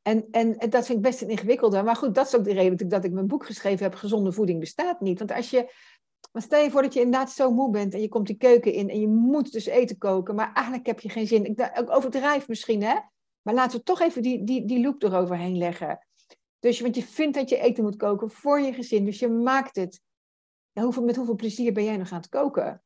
En, 0.02 0.28
en, 0.30 0.58
en, 0.58 0.70
dat 0.70 0.86
vind 0.86 0.98
ik 0.98 1.04
best 1.04 1.22
een 1.22 1.28
ingewikkelde. 1.28 1.82
Maar 1.82 1.96
goed, 1.96 2.14
dat 2.14 2.26
is 2.26 2.36
ook 2.36 2.44
de 2.44 2.52
reden 2.52 2.88
dat 2.88 3.04
ik 3.04 3.12
mijn 3.12 3.26
boek 3.26 3.46
geschreven 3.46 3.84
heb, 3.84 3.94
Gezonde 3.94 4.32
voeding 4.32 4.60
bestaat 4.60 5.00
niet. 5.00 5.18
Want 5.18 5.32
als 5.32 5.50
je 5.50 5.72
maar 6.32 6.42
stel 6.42 6.62
je 6.62 6.70
voor 6.70 6.82
dat 6.82 6.94
je 6.94 7.00
inderdaad 7.00 7.30
zo 7.30 7.50
moe 7.50 7.70
bent 7.70 7.94
en 7.94 8.00
je 8.00 8.08
komt 8.08 8.26
die 8.26 8.36
keuken 8.36 8.72
in 8.72 8.90
en 8.90 9.00
je 9.00 9.08
moet 9.08 9.52
dus 9.52 9.66
eten 9.66 9.98
koken, 9.98 10.34
maar 10.34 10.52
eigenlijk 10.52 10.86
heb 10.86 11.00
je 11.00 11.08
geen 11.08 11.26
zin. 11.26 11.44
Ik 11.44 11.90
overdrijf 11.90 12.48
misschien, 12.48 12.82
hè? 12.82 12.98
Maar 13.42 13.54
laten 13.54 13.78
we 13.78 13.84
toch 13.84 14.00
even 14.00 14.22
die, 14.22 14.44
die, 14.44 14.64
die 14.64 14.80
loop 14.80 15.02
eroverheen 15.02 15.56
leggen. 15.56 16.06
Dus, 16.58 16.80
want 16.80 16.96
je 16.96 17.02
vindt 17.02 17.36
dat 17.36 17.48
je 17.48 17.58
eten 17.58 17.84
moet 17.84 17.96
koken 17.96 18.30
voor 18.30 18.60
je 18.60 18.72
gezin, 18.72 19.04
dus 19.04 19.18
je 19.18 19.28
maakt 19.28 19.76
het. 19.76 20.00
Hoeveel, 20.72 21.02
met 21.02 21.16
hoeveel 21.16 21.34
plezier 21.34 21.72
ben 21.72 21.84
jij 21.84 21.96
nog 21.96 22.12
aan 22.12 22.20
het 22.20 22.28
koken? 22.28 22.82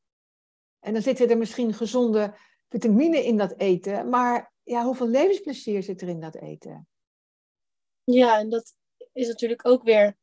En 0.81 0.93
dan 0.93 1.03
zitten 1.03 1.31
er 1.31 1.39
misschien 1.39 1.75
gezonde 1.75 2.35
vitamine 2.69 3.25
in 3.25 3.37
dat 3.37 3.55
eten, 3.57 4.09
maar 4.09 4.53
ja, 4.63 4.85
hoeveel 4.85 5.09
levensplezier 5.09 5.83
zit 5.83 6.03
er 6.03 6.09
in 6.09 6.21
dat 6.21 6.35
eten? 6.35 6.89
Ja, 8.05 8.39
en 8.39 8.51
dat 8.51 8.75
is 9.13 9.29
natuurlijk 9.29 9.67
ook 9.67 9.83
weer 9.83 10.17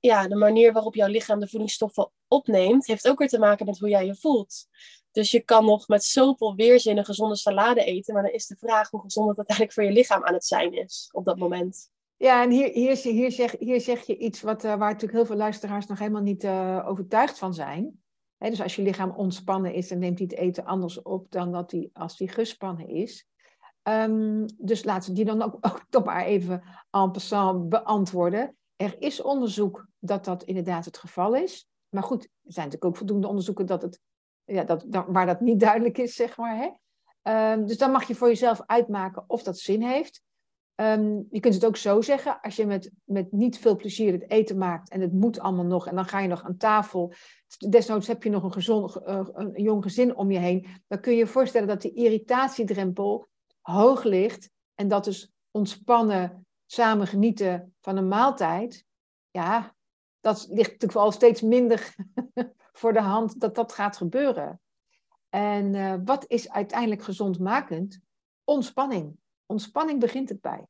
ja, 0.00 0.28
de 0.28 0.36
manier 0.36 0.72
waarop 0.72 0.94
jouw 0.94 1.08
lichaam 1.08 1.40
de 1.40 1.48
voedingsstoffen 1.48 2.10
opneemt, 2.28 2.86
heeft 2.86 3.08
ook 3.08 3.18
weer 3.18 3.28
te 3.28 3.38
maken 3.38 3.66
met 3.66 3.78
hoe 3.78 3.88
jij 3.88 4.06
je 4.06 4.16
voelt. 4.16 4.68
Dus 5.12 5.30
je 5.30 5.40
kan 5.40 5.64
nog 5.64 5.88
met 5.88 6.04
zoveel 6.04 6.54
weerzin 6.54 6.98
een 6.98 7.04
gezonde 7.04 7.36
salade 7.36 7.84
eten, 7.84 8.14
maar 8.14 8.22
dan 8.22 8.32
is 8.32 8.46
de 8.46 8.56
vraag 8.56 8.90
hoe 8.90 9.00
gezond 9.00 9.28
het 9.28 9.38
uiteindelijk 9.38 9.76
voor 9.76 9.84
je 9.84 9.92
lichaam 9.92 10.24
aan 10.24 10.34
het 10.34 10.46
zijn 10.46 10.72
is 10.72 11.08
op 11.12 11.24
dat 11.24 11.38
moment. 11.38 11.90
Ja, 12.16 12.42
en 12.42 12.50
hier, 12.50 12.70
hier, 13.02 13.30
zeg, 13.32 13.54
hier 13.58 13.80
zeg 13.80 14.06
je 14.06 14.16
iets 14.16 14.40
wat, 14.40 14.64
uh, 14.64 14.70
waar 14.70 14.78
natuurlijk 14.78 15.12
heel 15.12 15.26
veel 15.26 15.36
luisteraars 15.36 15.86
nog 15.86 15.98
helemaal 15.98 16.22
niet 16.22 16.44
uh, 16.44 16.84
overtuigd 16.86 17.38
van 17.38 17.54
zijn. 17.54 18.02
dus 18.38 18.62
als 18.62 18.76
je 18.76 18.82
lichaam 18.82 19.10
ontspannen 19.10 19.74
is, 19.74 19.88
dan 19.88 19.98
neemt 19.98 20.18
hij 20.18 20.28
het 20.30 20.38
eten 20.38 20.64
anders 20.64 21.02
op 21.02 21.30
dan 21.30 21.52
dat 21.52 21.70
hij, 21.70 21.90
als 21.92 22.18
hij 22.18 22.28
gespannen 22.28 22.88
is. 22.88 23.28
Um, 23.82 24.46
dus 24.58 24.84
laten 24.84 25.10
we 25.10 25.16
die 25.16 25.24
dan 25.24 25.42
ook, 25.42 25.54
ook 25.70 25.86
toch 25.88 26.04
maar 26.04 26.24
even 26.24 26.62
en 26.90 27.10
passant 27.10 27.68
beantwoorden. 27.68 28.56
Er 28.80 28.96
is 28.98 29.22
onderzoek 29.22 29.86
dat 29.98 30.24
dat 30.24 30.42
inderdaad 30.42 30.84
het 30.84 30.98
geval 30.98 31.34
is. 31.34 31.68
Maar 31.88 32.02
goed, 32.02 32.22
er 32.22 32.30
zijn 32.42 32.64
natuurlijk 32.64 32.84
ook 32.84 32.96
voldoende 32.96 33.28
onderzoeken 33.28 33.66
dat 33.66 33.82
het 33.82 34.00
ja, 34.44 34.64
dat, 34.64 34.84
waar 34.88 35.26
dat 35.26 35.40
niet 35.40 35.60
duidelijk 35.60 35.98
is, 35.98 36.14
zeg 36.14 36.36
maar. 36.36 36.56
Hè? 36.56 36.70
Ehm, 37.22 37.66
dus 37.66 37.78
dan 37.78 37.90
mag 37.90 38.08
je 38.08 38.14
voor 38.14 38.28
jezelf 38.28 38.62
uitmaken 38.66 39.24
of 39.26 39.42
dat 39.42 39.58
zin 39.58 39.82
heeft. 39.82 40.22
Ehm, 40.74 41.22
je 41.30 41.40
kunt 41.40 41.54
het 41.54 41.66
ook 41.66 41.76
zo 41.76 42.00
zeggen, 42.00 42.40
als 42.40 42.56
je 42.56 42.66
met, 42.66 42.90
met 43.04 43.32
niet 43.32 43.58
veel 43.58 43.76
plezier 43.76 44.12
het 44.12 44.30
eten 44.30 44.58
maakt 44.58 44.90
en 44.90 45.00
het 45.00 45.12
moet 45.12 45.40
allemaal 45.40 45.64
nog 45.64 45.86
en 45.86 45.94
dan 45.94 46.04
ga 46.04 46.20
je 46.20 46.28
nog 46.28 46.44
aan 46.44 46.56
tafel, 46.56 47.12
desnoods 47.68 48.06
heb 48.06 48.22
je 48.22 48.30
nog 48.30 48.42
een, 48.42 48.52
gezond, 48.52 48.96
uh, 49.06 49.20
een 49.32 49.62
jong 49.62 49.82
gezin 49.82 50.16
om 50.16 50.30
je 50.30 50.38
heen, 50.38 50.66
dan 50.86 51.00
kun 51.00 51.12
je 51.12 51.18
je 51.18 51.26
voorstellen 51.26 51.68
dat 51.68 51.82
die 51.82 51.94
irritatiedrempel 51.94 53.28
hoog 53.60 54.02
ligt 54.02 54.50
en 54.74 54.88
dat 54.88 55.04
dus 55.04 55.32
ontspannen, 55.50 56.46
samen 56.72 57.06
genieten 57.06 57.74
van 57.80 57.96
een 57.96 58.08
maaltijd, 58.08 58.84
ja, 59.30 59.76
dat 60.20 60.46
ligt 60.48 60.70
natuurlijk 60.70 60.92
wel 60.92 61.12
steeds 61.12 61.40
minder 61.40 61.94
voor 62.80 62.92
de 62.92 63.00
hand 63.00 63.40
dat 63.40 63.54
dat 63.54 63.72
gaat 63.72 63.96
gebeuren. 63.96 64.60
En 65.28 65.74
uh, 65.74 65.94
wat 66.04 66.24
is 66.26 66.50
uiteindelijk 66.50 67.02
gezondmakend? 67.02 68.00
Ontspanning. 68.44 69.16
Ontspanning 69.46 70.00
begint 70.00 70.28
het 70.28 70.40
bij. 70.40 70.66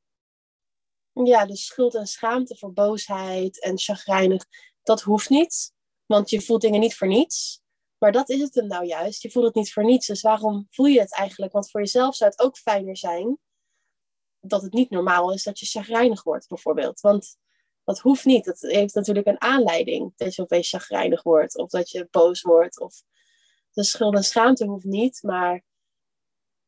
Ja, 1.13 1.47
dus 1.47 1.67
schuld 1.67 1.95
en 1.95 2.07
schaamte 2.07 2.57
voor 2.57 2.73
boosheid 2.73 3.63
en 3.63 3.79
chagrijnig, 3.79 4.45
dat 4.83 5.01
hoeft 5.01 5.29
niet. 5.29 5.73
Want 6.07 6.31
je 6.31 6.41
voelt 6.41 6.61
dingen 6.61 6.81
niet 6.81 6.97
voor 6.97 7.09
niets. 7.09 7.63
Maar 7.99 8.13
dat 8.13 8.29
is 8.29 8.41
het 8.41 8.55
hem 8.55 8.67
nou 8.67 8.87
juist. 8.87 9.23
Je 9.23 9.31
voelt 9.31 9.47
het 9.47 9.55
niet 9.55 9.73
voor 9.73 9.85
niets. 9.85 10.07
Dus 10.07 10.21
waarom 10.21 10.67
voel 10.71 10.87
je 10.87 11.01
het 11.01 11.15
eigenlijk? 11.15 11.53
Want 11.53 11.71
voor 11.71 11.81
jezelf 11.81 12.15
zou 12.15 12.31
het 12.31 12.41
ook 12.41 12.57
fijner 12.57 12.97
zijn 12.97 13.39
dat 14.41 14.63
het 14.63 14.73
niet 14.73 14.91
normaal 14.91 15.33
is 15.33 15.43
dat 15.43 15.59
je 15.59 15.67
chagrijnig 15.67 16.23
wordt, 16.23 16.49
bijvoorbeeld. 16.49 17.01
Want 17.01 17.37
dat 17.85 17.99
hoeft 17.99 18.25
niet. 18.25 18.45
Dat 18.45 18.61
heeft 18.61 18.95
natuurlijk 18.95 19.27
een 19.27 19.41
aanleiding. 19.41 20.13
Dat 20.17 20.35
je 20.35 20.43
opeens 20.43 20.69
chagrijnig 20.69 21.23
wordt 21.23 21.57
of 21.57 21.71
dat 21.71 21.91
je 21.91 22.09
boos 22.11 22.43
wordt. 22.43 22.81
Of 22.81 23.03
de 23.73 23.85
schuld 23.85 24.15
en 24.15 24.25
schaamte 24.25 24.67
hoeft 24.67 24.85
niet, 24.85 25.23
maar 25.23 25.63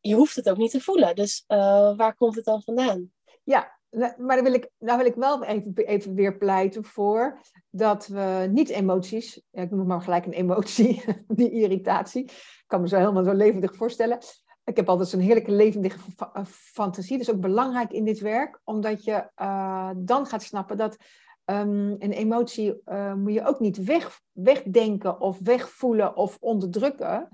je 0.01 0.15
hoeft 0.15 0.37
het 0.37 0.51
ook 0.51 0.57
niet 0.57 0.71
te 0.71 0.81
voelen. 0.81 1.15
Dus 1.15 1.45
uh, 1.49 1.97
waar 1.97 2.15
komt 2.15 2.35
het 2.35 2.45
dan 2.45 2.63
vandaan? 2.63 3.13
Ja, 3.45 3.81
maar 3.91 4.37
dan 4.37 4.43
wil 4.43 4.53
ik, 4.53 4.71
nou 4.79 4.99
wil 4.99 5.07
ik 5.07 5.15
wel 5.15 5.45
even, 5.45 5.75
even 5.75 6.15
weer 6.15 6.37
pleiten 6.37 6.85
voor 6.85 7.41
dat 7.71 8.07
we 8.07 8.49
niet 8.51 8.69
emoties, 8.69 9.43
ik 9.51 9.71
noem 9.71 9.87
maar 9.87 10.03
gelijk 10.03 10.27
een 10.27 10.33
emotie, 10.33 11.05
die 11.29 11.51
irritatie. 11.51 12.23
Ik 12.25 12.65
kan 12.67 12.81
me 12.81 12.89
zo 12.89 12.97
helemaal 12.97 13.25
zo 13.25 13.33
levendig 13.33 13.77
voorstellen. 13.77 14.19
Ik 14.65 14.77
heb 14.77 14.89
altijd 14.89 15.09
zo'n 15.09 15.21
heerlijke 15.21 15.53
levendige 15.53 15.99
eh, 16.33 16.45
fantasie. 16.45 17.19
Dat 17.19 17.27
is 17.27 17.35
ook 17.35 17.41
belangrijk 17.41 17.93
in 17.93 18.05
dit 18.05 18.21
werk, 18.21 18.61
omdat 18.65 19.05
je 19.05 19.31
uh, 19.37 19.91
dan 19.97 20.27
gaat 20.27 20.43
snappen 20.43 20.77
dat 20.77 20.97
um, 21.45 21.91
een 21.99 22.13
emotie 22.13 22.81
uh, 22.85 23.15
moet 23.15 23.33
je 23.33 23.47
ook 23.47 23.61
niet 23.61 23.85
weg, 23.85 24.21
wegdenken 24.33 25.21
of 25.21 25.39
wegvoelen 25.39 26.17
of 26.17 26.37
onderdrukken. 26.41 27.29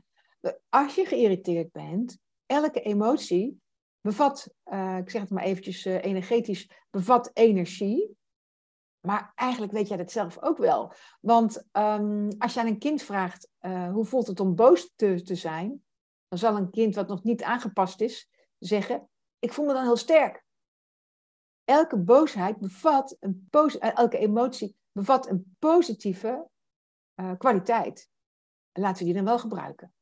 Als 0.68 0.94
je 0.94 1.04
geïrriteerd 1.04 1.72
bent, 1.72 2.18
elke 2.46 2.80
emotie 2.80 3.60
bevat, 4.00 4.48
ik 4.98 5.10
zeg 5.10 5.20
het 5.20 5.30
maar 5.30 5.44
eventjes 5.44 5.84
energetisch, 5.84 6.70
bevat 6.90 7.30
energie. 7.32 8.16
Maar 9.00 9.32
eigenlijk 9.34 9.72
weet 9.72 9.88
jij 9.88 9.96
dat 9.96 10.12
zelf 10.12 10.42
ook 10.42 10.58
wel. 10.58 10.92
Want 11.20 11.64
um, 11.72 12.28
als 12.38 12.54
je 12.54 12.60
aan 12.60 12.66
een 12.66 12.78
kind 12.78 13.02
vraagt, 13.02 13.48
hoe 13.92 14.04
voelt 14.04 14.26
het 14.26 14.40
om 14.40 14.54
boos 14.54 14.92
te, 14.96 15.22
te 15.22 15.34
zijn? 15.34 15.82
Dan 16.28 16.38
zal 16.38 16.56
een 16.56 16.70
kind 16.70 16.94
wat 16.94 17.08
nog 17.08 17.24
niet 17.24 17.42
aangepast 17.42 18.00
is 18.00 18.30
zeggen, 18.58 19.08
ik 19.38 19.52
voel 19.52 19.66
me 19.66 19.72
dan 19.72 19.82
heel 19.82 19.96
sterk. 19.96 20.44
Elke 21.64 21.98
boosheid 21.98 22.58
bevat 22.58 23.16
een 23.20 23.48
elke 23.78 24.18
emotie 24.18 24.76
bevat 24.92 25.28
een 25.28 25.56
positieve 25.58 26.48
kwaliteit. 27.38 28.10
Laten 28.72 28.98
we 28.98 29.04
die 29.04 29.14
dan 29.14 29.24
wel 29.24 29.38
gebruiken. 29.38 29.94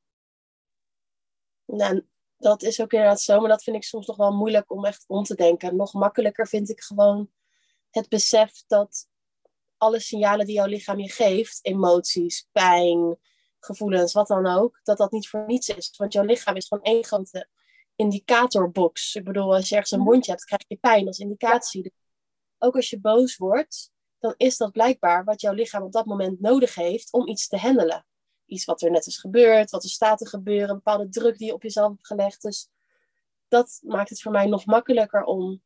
Nou, 1.64 2.06
dat 2.36 2.62
is 2.62 2.80
ook 2.80 2.92
inderdaad 2.92 3.20
zo, 3.20 3.40
maar 3.40 3.48
dat 3.48 3.62
vind 3.62 3.76
ik 3.76 3.84
soms 3.84 4.06
nog 4.06 4.16
wel 4.16 4.32
moeilijk 4.32 4.70
om 4.70 4.84
echt 4.84 5.04
om 5.06 5.24
te 5.24 5.34
denken. 5.34 5.76
Nog 5.76 5.92
makkelijker 5.92 6.48
vind 6.48 6.68
ik 6.68 6.80
gewoon 6.80 7.30
het 7.90 8.08
besef 8.08 8.62
dat 8.66 9.08
alle 9.76 10.00
signalen 10.00 10.46
die 10.46 10.54
jouw 10.54 10.66
lichaam 10.66 10.98
je 10.98 11.10
geeft, 11.10 11.58
emoties, 11.62 12.48
pijn, 12.52 13.18
gevoelens, 13.66 14.12
wat 14.12 14.26
dan 14.26 14.46
ook, 14.46 14.80
dat 14.82 14.98
dat 14.98 15.12
niet 15.12 15.28
voor 15.28 15.44
niets 15.46 15.68
is. 15.68 15.94
Want 15.96 16.12
jouw 16.12 16.24
lichaam 16.24 16.56
is 16.56 16.66
gewoon 16.66 16.84
één 16.84 17.04
grote 17.04 17.48
indicatorbox. 17.96 19.14
Ik 19.14 19.24
bedoel, 19.24 19.54
als 19.54 19.68
je 19.68 19.74
ergens 19.74 19.92
een 19.92 20.00
mondje 20.00 20.30
hebt, 20.30 20.44
krijg 20.44 20.62
je 20.66 20.76
pijn 20.76 21.06
als 21.06 21.18
indicatie. 21.18 21.92
Ook 22.58 22.74
als 22.74 22.90
je 22.90 23.00
boos 23.00 23.36
wordt, 23.36 23.90
dan 24.18 24.34
is 24.36 24.56
dat 24.56 24.72
blijkbaar 24.72 25.24
wat 25.24 25.40
jouw 25.40 25.52
lichaam 25.52 25.82
op 25.82 25.92
dat 25.92 26.06
moment 26.06 26.40
nodig 26.40 26.74
heeft 26.74 27.12
om 27.12 27.28
iets 27.28 27.48
te 27.48 27.56
handelen 27.56 28.06
iets 28.46 28.64
wat 28.64 28.82
er 28.82 28.90
net 28.90 29.06
is 29.06 29.18
gebeurd, 29.18 29.70
wat 29.70 29.84
er 29.84 29.90
staat 29.90 30.18
te 30.18 30.28
gebeuren, 30.28 30.68
een 30.68 30.74
bepaalde 30.74 31.08
druk 31.08 31.38
die 31.38 31.46
je 31.46 31.54
op 31.54 31.62
jezelf 31.62 31.88
hebt 31.88 32.06
gelegd. 32.06 32.42
Dus 32.42 32.68
dat 33.48 33.80
maakt 33.82 34.10
het 34.10 34.22
voor 34.22 34.32
mij 34.32 34.46
nog 34.46 34.66
makkelijker 34.66 35.24
om 35.24 35.62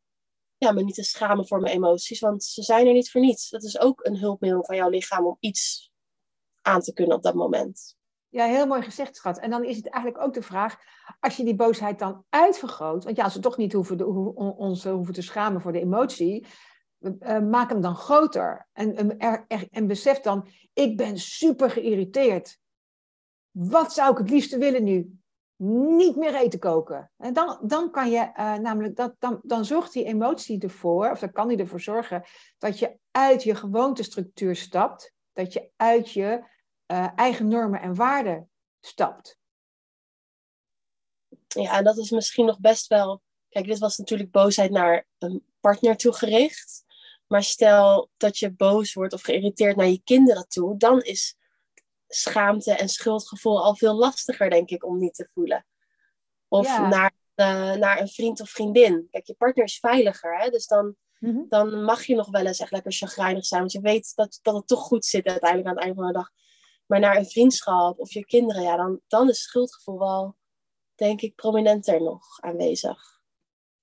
ja, 0.57 0.73
me 0.73 0.83
niet 0.83 0.95
te 0.95 1.03
schamen 1.03 1.47
voor 1.47 1.61
mijn 1.61 1.75
emoties, 1.75 2.21
want 2.21 2.45
ze 2.45 2.63
zijn 2.63 2.87
er 2.87 2.93
niet 2.93 3.11
voor 3.11 3.21
niets. 3.21 3.49
Dat 3.49 3.63
is 3.63 3.79
ook 3.79 4.05
een 4.05 4.19
hulpmiddel 4.19 4.65
van 4.65 4.77
jouw 4.77 4.89
lichaam 4.89 5.27
om 5.27 5.37
iets 5.41 5.90
aan 6.63 6.81
te 6.81 6.93
kunnen 6.93 7.17
op 7.17 7.23
dat 7.23 7.35
moment. 7.35 7.99
Ja, 8.29 8.45
heel 8.45 8.67
mooi 8.67 8.83
gezegd, 8.83 9.17
schat. 9.17 9.39
En 9.39 9.51
dan 9.51 9.65
is 9.65 9.77
het 9.77 9.89
eigenlijk 9.89 10.25
ook 10.25 10.35
de 10.35 10.43
vraag, 10.43 10.77
als 11.21 11.37
je 11.37 11.45
die 11.45 11.55
boosheid 11.55 11.99
dan 11.99 12.25
uitvergroot, 12.29 13.05
want 13.05 13.17
ja, 13.17 13.25
als 13.25 13.35
we 13.35 13.41
toch 13.41 13.57
niet 13.57 13.73
hoeven, 13.73 13.97
de, 13.97 14.07
ons 14.57 14.85
hoeven 14.85 15.15
te 15.15 15.23
schamen 15.23 15.61
voor 15.61 15.73
de 15.73 15.81
emotie, 15.81 16.47
uh, 17.01 17.39
maak 17.39 17.71
hem 17.71 17.81
dan 17.81 17.97
groter. 17.97 18.69
En, 18.73 19.19
en, 19.19 19.47
en 19.71 19.87
besef 19.87 20.21
dan, 20.21 20.49
ik 20.73 20.97
ben 20.97 21.19
super 21.19 21.71
geïrriteerd. 21.71 22.59
Wat 23.51 23.93
zou 23.93 24.13
ik 24.13 24.19
het 24.19 24.31
liefste 24.31 24.59
willen 24.59 24.85
nu? 24.85 25.19
Niet 25.97 26.17
meer 26.17 26.35
eten 26.35 26.59
koken. 26.59 27.11
En 27.17 27.33
dan, 27.33 27.59
dan 27.63 27.91
kan 27.91 28.11
je 28.11 28.31
namelijk, 28.63 28.97
dat, 28.97 29.15
dan, 29.19 29.41
dan 29.43 29.65
zorgt 29.65 29.93
die 29.93 30.05
emotie 30.05 30.61
ervoor, 30.61 31.11
of 31.11 31.19
dan 31.19 31.33
kan 31.33 31.49
die 31.49 31.59
ervoor 31.59 31.81
zorgen, 31.81 32.25
dat 32.59 32.79
je 32.79 32.99
uit 33.11 33.43
je 33.43 33.55
gewoontestructuur 33.55 34.57
stapt. 34.57 35.15
Dat 35.33 35.53
je 35.53 35.71
uit 35.77 36.13
je 36.13 36.45
uh, 36.87 37.09
eigen 37.17 37.49
normen 37.49 37.81
en 37.81 37.95
waarden 37.95 38.51
stapt. 38.81 39.39
Ja, 41.49 41.77
en 41.77 41.85
dat 41.85 41.99
is 41.99 42.11
misschien 42.11 42.47
nog 42.47 42.61
best 42.61 42.87
wel. 42.87 43.23
Kijk, 43.49 43.67
dit 43.67 43.79
was 43.79 43.97
natuurlijk 43.97 44.31
boosheid 44.31 44.71
naar 44.71 45.07
een 45.19 45.45
partner 45.61 45.97
toegericht. 45.97 46.85
Maar 47.27 47.43
stel 47.43 48.11
dat 48.17 48.39
je 48.39 48.53
boos 48.53 48.93
wordt 48.93 49.13
of 49.13 49.23
geïrriteerd 49.23 49.77
naar 49.77 49.87
je 49.87 50.03
kinderen 50.05 50.49
toe, 50.49 50.77
dan 50.77 51.03
is 51.03 51.39
schaamte 52.09 52.73
en 52.73 52.89
schuldgevoel 52.89 53.65
al 53.65 53.77
veel 53.77 53.95
lastiger, 53.95 54.51
denk 54.51 54.71
ik, 54.71 54.85
om 54.85 54.99
niet 54.99 55.15
te 55.15 55.29
voelen. 55.33 55.67
Of 56.49 56.79
naar, 56.79 57.13
uh, 57.37 57.73
naar 57.73 58.01
een 58.01 58.09
vriend 58.09 58.41
of 58.41 58.51
vriendin. 58.51 59.09
Kijk, 59.11 59.27
je 59.27 59.35
partner 59.35 59.65
is 59.65 59.79
veiliger, 59.79 60.39
hè? 60.39 60.51
dus 60.51 60.67
dan, 60.67 60.97
mhm. 61.21 61.41
dan 61.49 61.85
mag 61.85 62.05
je 62.05 62.15
nog 62.15 62.31
wel 62.31 62.47
eens 62.47 62.61
echt 62.61 62.71
lekker 62.71 62.93
chagrijnig 62.93 63.45
zijn, 63.45 63.61
want 63.61 63.73
je 63.73 63.81
weet 63.81 64.13
dat, 64.15 64.39
dat 64.43 64.55
het 64.55 64.67
toch 64.67 64.81
goed 64.81 65.05
zit 65.05 65.27
uiteindelijk 65.27 65.69
aan 65.69 65.75
het 65.75 65.85
einde 65.85 66.01
van 66.01 66.07
de 66.07 66.19
dag. 66.19 66.31
Maar 66.87 67.01
naar 67.01 67.17
een 67.17 67.27
vriendschap 67.27 67.99
of 67.99 68.13
je 68.13 68.25
kinderen, 68.25 68.63
ja, 68.63 68.77
dan, 68.77 69.01
dan 69.07 69.29
is 69.29 69.43
schuldgevoel 69.43 69.99
wel, 69.99 70.37
denk 70.95 71.21
ik, 71.21 71.35
prominenter 71.35 72.03
nog 72.03 72.41
aanwezig. 72.41 73.21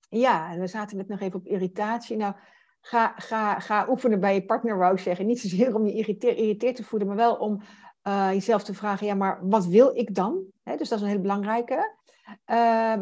Ja, 0.08 0.52
en 0.52 0.60
we 0.60 0.66
zaten 0.66 0.96
net 0.96 1.08
nog 1.08 1.20
even 1.20 1.38
op 1.38 1.46
irritatie. 1.46 2.16
Nou, 2.16 2.34
ga, 2.80 3.14
ga, 3.16 3.58
ga 3.58 3.88
oefenen 3.88 4.20
bij 4.20 4.34
je 4.34 4.44
partner, 4.44 4.78
wou 4.78 4.92
ik 4.92 4.98
zeggen. 4.98 5.26
Niet 5.26 5.40
zozeer 5.40 5.74
om 5.74 5.86
je 5.86 5.92
irriteerd 5.92 6.76
te 6.76 6.84
voelen, 6.84 7.08
maar 7.08 7.16
wel 7.16 7.34
om 7.34 7.62
uh, 8.08 8.28
jezelf 8.32 8.62
te 8.62 8.74
vragen, 8.74 9.06
ja, 9.06 9.14
maar 9.14 9.48
wat 9.48 9.66
wil 9.66 9.96
ik 9.96 10.14
dan? 10.14 10.44
dus 10.62 10.88
dat 10.88 10.98
is 10.98 11.00
een 11.00 11.10
hele 11.10 11.20
belangrijke. 11.20 11.96
Uh, 12.28 12.36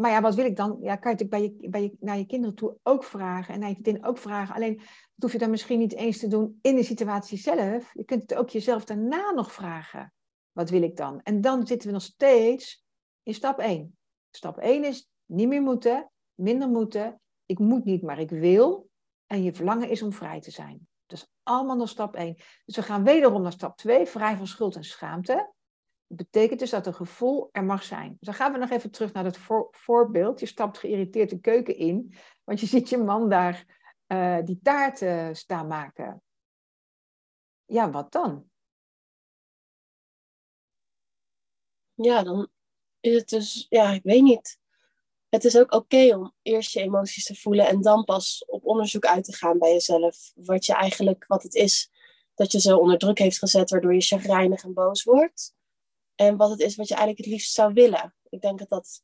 maar 0.00 0.10
ja, 0.10 0.20
wat 0.20 0.34
wil 0.34 0.44
ik 0.44 0.56
dan? 0.56 0.78
Ja, 0.80 0.96
kan 0.96 1.10
je 1.10 1.18
het 1.18 1.30
bij 1.30 1.42
je, 1.42 1.68
bij 1.68 1.82
je, 1.82 1.96
naar 2.00 2.18
je 2.18 2.26
kinderen 2.26 2.54
toe 2.54 2.76
ook 2.82 3.04
vragen 3.04 3.54
en 3.54 3.60
naar 3.60 3.68
je 3.68 3.74
vriendin 3.74 4.04
ook 4.04 4.18
vragen. 4.18 4.54
Alleen 4.54 4.76
dat 4.76 4.86
hoef 5.16 5.32
je 5.32 5.38
dan 5.38 5.50
misschien 5.50 5.78
niet 5.78 5.94
eens 5.94 6.18
te 6.18 6.28
doen 6.28 6.58
in 6.62 6.76
de 6.76 6.82
situatie 6.82 7.38
zelf. 7.38 7.90
Je 7.92 8.04
kunt 8.04 8.22
het 8.22 8.34
ook 8.34 8.48
jezelf 8.48 8.84
daarna 8.84 9.30
nog 9.30 9.52
vragen. 9.52 10.12
Wat 10.52 10.70
wil 10.70 10.82
ik 10.82 10.96
dan? 10.96 11.20
En 11.22 11.40
dan 11.40 11.66
zitten 11.66 11.88
we 11.88 11.94
nog 11.94 12.02
steeds 12.02 12.84
in 13.22 13.34
stap 13.34 13.58
1. 13.58 13.96
Stap 14.30 14.58
1 14.58 14.84
is 14.84 15.10
niet 15.24 15.48
meer 15.48 15.62
moeten, 15.62 16.10
minder 16.34 16.68
moeten. 16.68 17.20
Ik 17.46 17.58
moet 17.58 17.84
niet, 17.84 18.02
maar 18.02 18.18
ik 18.18 18.30
wil. 18.30 18.88
En 19.26 19.42
je 19.42 19.52
verlangen 19.52 19.88
is 19.88 20.02
om 20.02 20.12
vrij 20.12 20.40
te 20.40 20.50
zijn. 20.50 20.88
Dat 21.06 21.18
is 21.18 21.26
allemaal 21.42 21.76
nog 21.76 21.88
stap 21.88 22.14
1. 22.14 22.34
Dus 22.64 22.76
we 22.76 22.82
gaan 22.82 23.04
wederom 23.04 23.42
naar 23.42 23.52
stap 23.52 23.76
2, 23.76 24.06
vrij 24.06 24.36
van 24.36 24.46
schuld 24.46 24.76
en 24.76 24.84
schaamte. 24.84 25.52
Betekent 26.06 26.60
dus 26.60 26.70
dat 26.70 26.86
een 26.86 26.94
gevoel 26.94 27.48
er 27.52 27.64
mag 27.64 27.82
zijn. 27.82 28.08
Dus 28.08 28.26
dan 28.26 28.34
gaan 28.34 28.52
we 28.52 28.58
nog 28.58 28.70
even 28.70 28.90
terug 28.90 29.12
naar 29.12 29.24
dat 29.24 29.38
voorbeeld. 29.70 30.40
Je 30.40 30.46
stapt 30.46 30.78
geïrriteerd 30.78 31.30
de 31.30 31.40
keuken 31.40 31.76
in, 31.76 32.14
want 32.44 32.60
je 32.60 32.66
ziet 32.76 32.88
je 32.88 32.98
man 32.98 33.28
daar 33.28 33.64
uh, 34.06 34.38
die 34.44 34.60
taart 34.62 35.04
staan 35.36 35.66
maken. 35.66 36.22
Ja, 37.64 37.90
wat 37.90 38.12
dan? 38.12 38.50
Ja, 41.94 42.22
dan 42.22 42.48
is 43.00 43.14
het 43.14 43.28
dus, 43.28 43.66
ja, 43.68 43.90
ik 43.90 44.02
weet 44.02 44.22
niet 44.22 44.58
het 45.28 45.44
is 45.44 45.58
ook 45.58 45.72
oké 45.72 46.16
om 46.16 46.32
eerst 46.42 46.72
je 46.72 46.80
emoties 46.80 47.24
te 47.24 47.34
voelen 47.34 47.66
en 47.66 47.80
dan 47.80 48.04
pas 48.04 48.44
op 48.46 48.64
onderzoek 48.64 49.06
uit 49.06 49.24
te 49.24 49.32
gaan 49.32 49.58
bij 49.58 49.72
jezelf. 49.72 50.32
Wat 50.34 50.66
je 50.66 50.74
eigenlijk, 50.74 51.24
wat 51.26 51.42
het 51.42 51.54
is 51.54 51.90
dat 52.34 52.52
je 52.52 52.60
zo 52.60 52.76
onder 52.76 52.98
druk 52.98 53.18
heeft 53.18 53.38
gezet, 53.38 53.70
waardoor 53.70 53.94
je 53.94 54.00
chagrijnig 54.00 54.64
en 54.64 54.74
boos 54.74 55.02
wordt. 55.02 55.55
En 56.16 56.36
wat 56.36 56.50
het 56.50 56.60
is 56.60 56.76
wat 56.76 56.88
je 56.88 56.94
eigenlijk 56.94 57.24
het 57.24 57.34
liefst 57.34 57.52
zou 57.52 57.72
willen. 57.72 58.14
Ik 58.28 58.40
denk 58.40 58.58
dat 58.58 58.68
dat, 58.68 59.02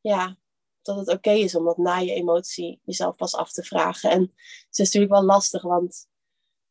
ja, 0.00 0.36
dat 0.82 0.96
het 0.96 1.08
oké 1.08 1.30
is 1.30 1.54
om 1.54 1.64
dat 1.64 1.76
na 1.76 1.96
je 1.96 2.12
emotie 2.12 2.80
jezelf 2.84 3.16
pas 3.16 3.34
af 3.34 3.52
te 3.52 3.62
vragen. 3.62 4.10
En 4.10 4.20
het 4.20 4.78
is 4.78 4.78
natuurlijk 4.78 5.12
wel 5.12 5.24
lastig, 5.24 5.62
want 5.62 6.08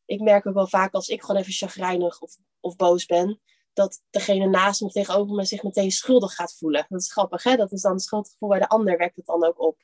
ik 0.04 0.20
merk 0.20 0.46
ook 0.46 0.54
wel 0.54 0.66
vaak 0.66 0.94
als 0.94 1.08
ik 1.08 1.20
gewoon 1.22 1.40
even 1.40 1.52
chagrijnig 1.52 2.20
of, 2.20 2.36
of 2.60 2.76
boos 2.76 3.06
ben, 3.06 3.40
dat 3.72 4.02
degene 4.10 4.46
naast 4.46 4.80
me 4.80 4.90
tegenover 4.90 5.34
me 5.34 5.44
zich 5.44 5.62
meteen 5.62 5.90
schuldig 5.90 6.34
gaat 6.34 6.56
voelen. 6.56 6.86
Dat 6.88 7.00
is 7.00 7.12
grappig, 7.12 7.42
hè? 7.42 7.56
Dat 7.56 7.72
is 7.72 7.82
dan 7.82 7.92
het 7.92 8.02
schuldgevoel 8.02 8.48
bij 8.48 8.58
de 8.58 8.68
ander, 8.68 8.98
werkt 8.98 9.16
het 9.16 9.26
dan 9.26 9.44
ook 9.44 9.60
op. 9.60 9.82